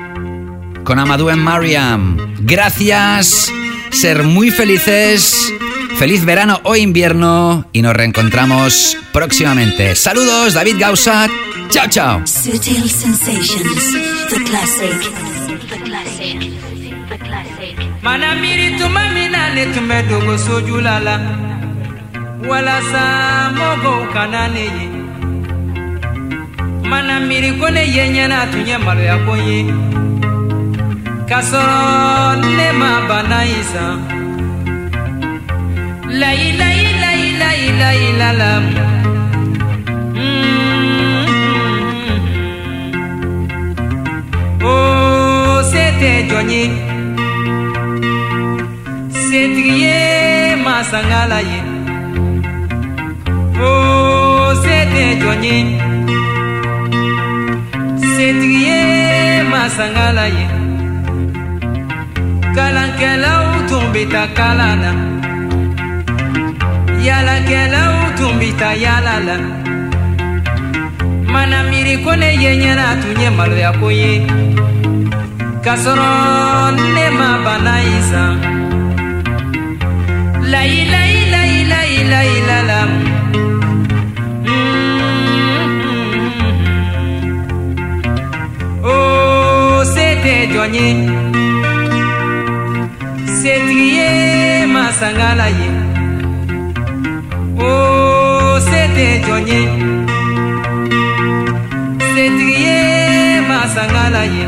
con 0.84 1.00
Amadou 1.00 1.30
en 1.30 1.40
Mariam. 1.40 2.18
Gracias, 2.42 3.52
ser 3.92 4.24
muy 4.24 4.52
felices, 4.52 5.36
feliz 5.98 6.24
verano 6.24 6.62
o 6.64 6.76
invierno 6.76 7.66
y 7.74 7.82
nos 7.82 7.96
reencontramos 7.96 8.96
próximamente. 9.12 9.96
Saludos, 9.96 10.54
David 10.54 10.76
Gausa. 10.78 11.28
Chao, 11.70 11.88
chao. 11.90 12.22
Sutil 12.28 12.90
Sensations, 12.92 13.94
the 14.30 14.44
classic, 14.44 15.02
the 15.68 15.80
classic, 15.84 16.40
the 17.10 17.18
classic. 17.18 17.54
wala 22.50 22.78
sa 22.92 23.06
mogo 23.58 23.94
kana 24.14 24.44
ne 24.54 24.66
ye 24.78 24.88
mana 26.90 27.16
miiri 27.28 27.52
ko 27.60 27.68
ne 27.76 27.84
ye 27.96 28.04
ɲɛna 28.14 28.38
a 28.44 28.46
tun 28.52 28.64
ye 28.70 28.78
maloya 28.86 29.16
ko 29.26 29.34
ye 29.48 29.58
k'a 31.30 31.40
sɔrɔ 31.50 31.80
ne 32.58 32.68
ma 32.80 32.92
bana 33.10 33.40
yi 33.52 33.62
san 33.72 33.96
layilayilayilayilayilamu 36.22 38.94
tɛ 46.04 46.14
jɔn 46.30 46.50
ye 46.54 46.64
setigi 49.24 49.74
ye 49.84 49.98
masangala 50.66 51.40
ye 51.52 51.73
Oh, 53.60 54.54
c'était 54.64 55.20
Johnny. 55.22 55.78
Cétrier 58.16 59.44
Masangala 59.52 60.28
ye. 60.28 60.48
Kalankela 62.56 63.34
ou 63.48 63.70
tombita 63.70 64.28
kalana. 64.38 64.92
Yalakela 67.06 67.82
ou 67.94 68.10
tombita 68.18 68.76
yalala. 68.76 69.38
Mana 71.32 71.64
mirikone 71.70 72.30
yenyana 72.44 72.96
tunye 73.02 73.30
malo 73.30 73.56
yako 73.56 73.92
ye. 73.92 74.22
Kasoro 75.64 76.72
ne 76.96 77.06
mabana 77.20 77.76
isa. 77.98 78.24
La 80.52 80.62
ilaha 80.66 81.08
illa 81.22 81.42
illa 81.60 81.80
illa 82.00 82.20
illa 82.36 82.58
lam. 82.70 83.23
Ye 93.98 94.10
masangala 94.76 95.48
ye 95.60 95.70
Oh, 97.60 98.58
c'était 98.70 99.16
jɔn 99.26 99.44
ye 99.52 99.62
setigi 102.14 102.52
ye 102.66 102.78
masangala 103.50 104.24
ye 104.36 104.48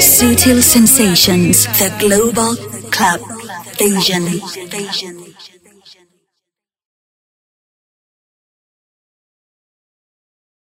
Sutil 0.00 0.62
Sensations, 0.62 1.66
the 1.78 1.88
global 1.98 2.52
club 2.94 3.20
vision. 3.78 4.24
vision. 4.70 5.47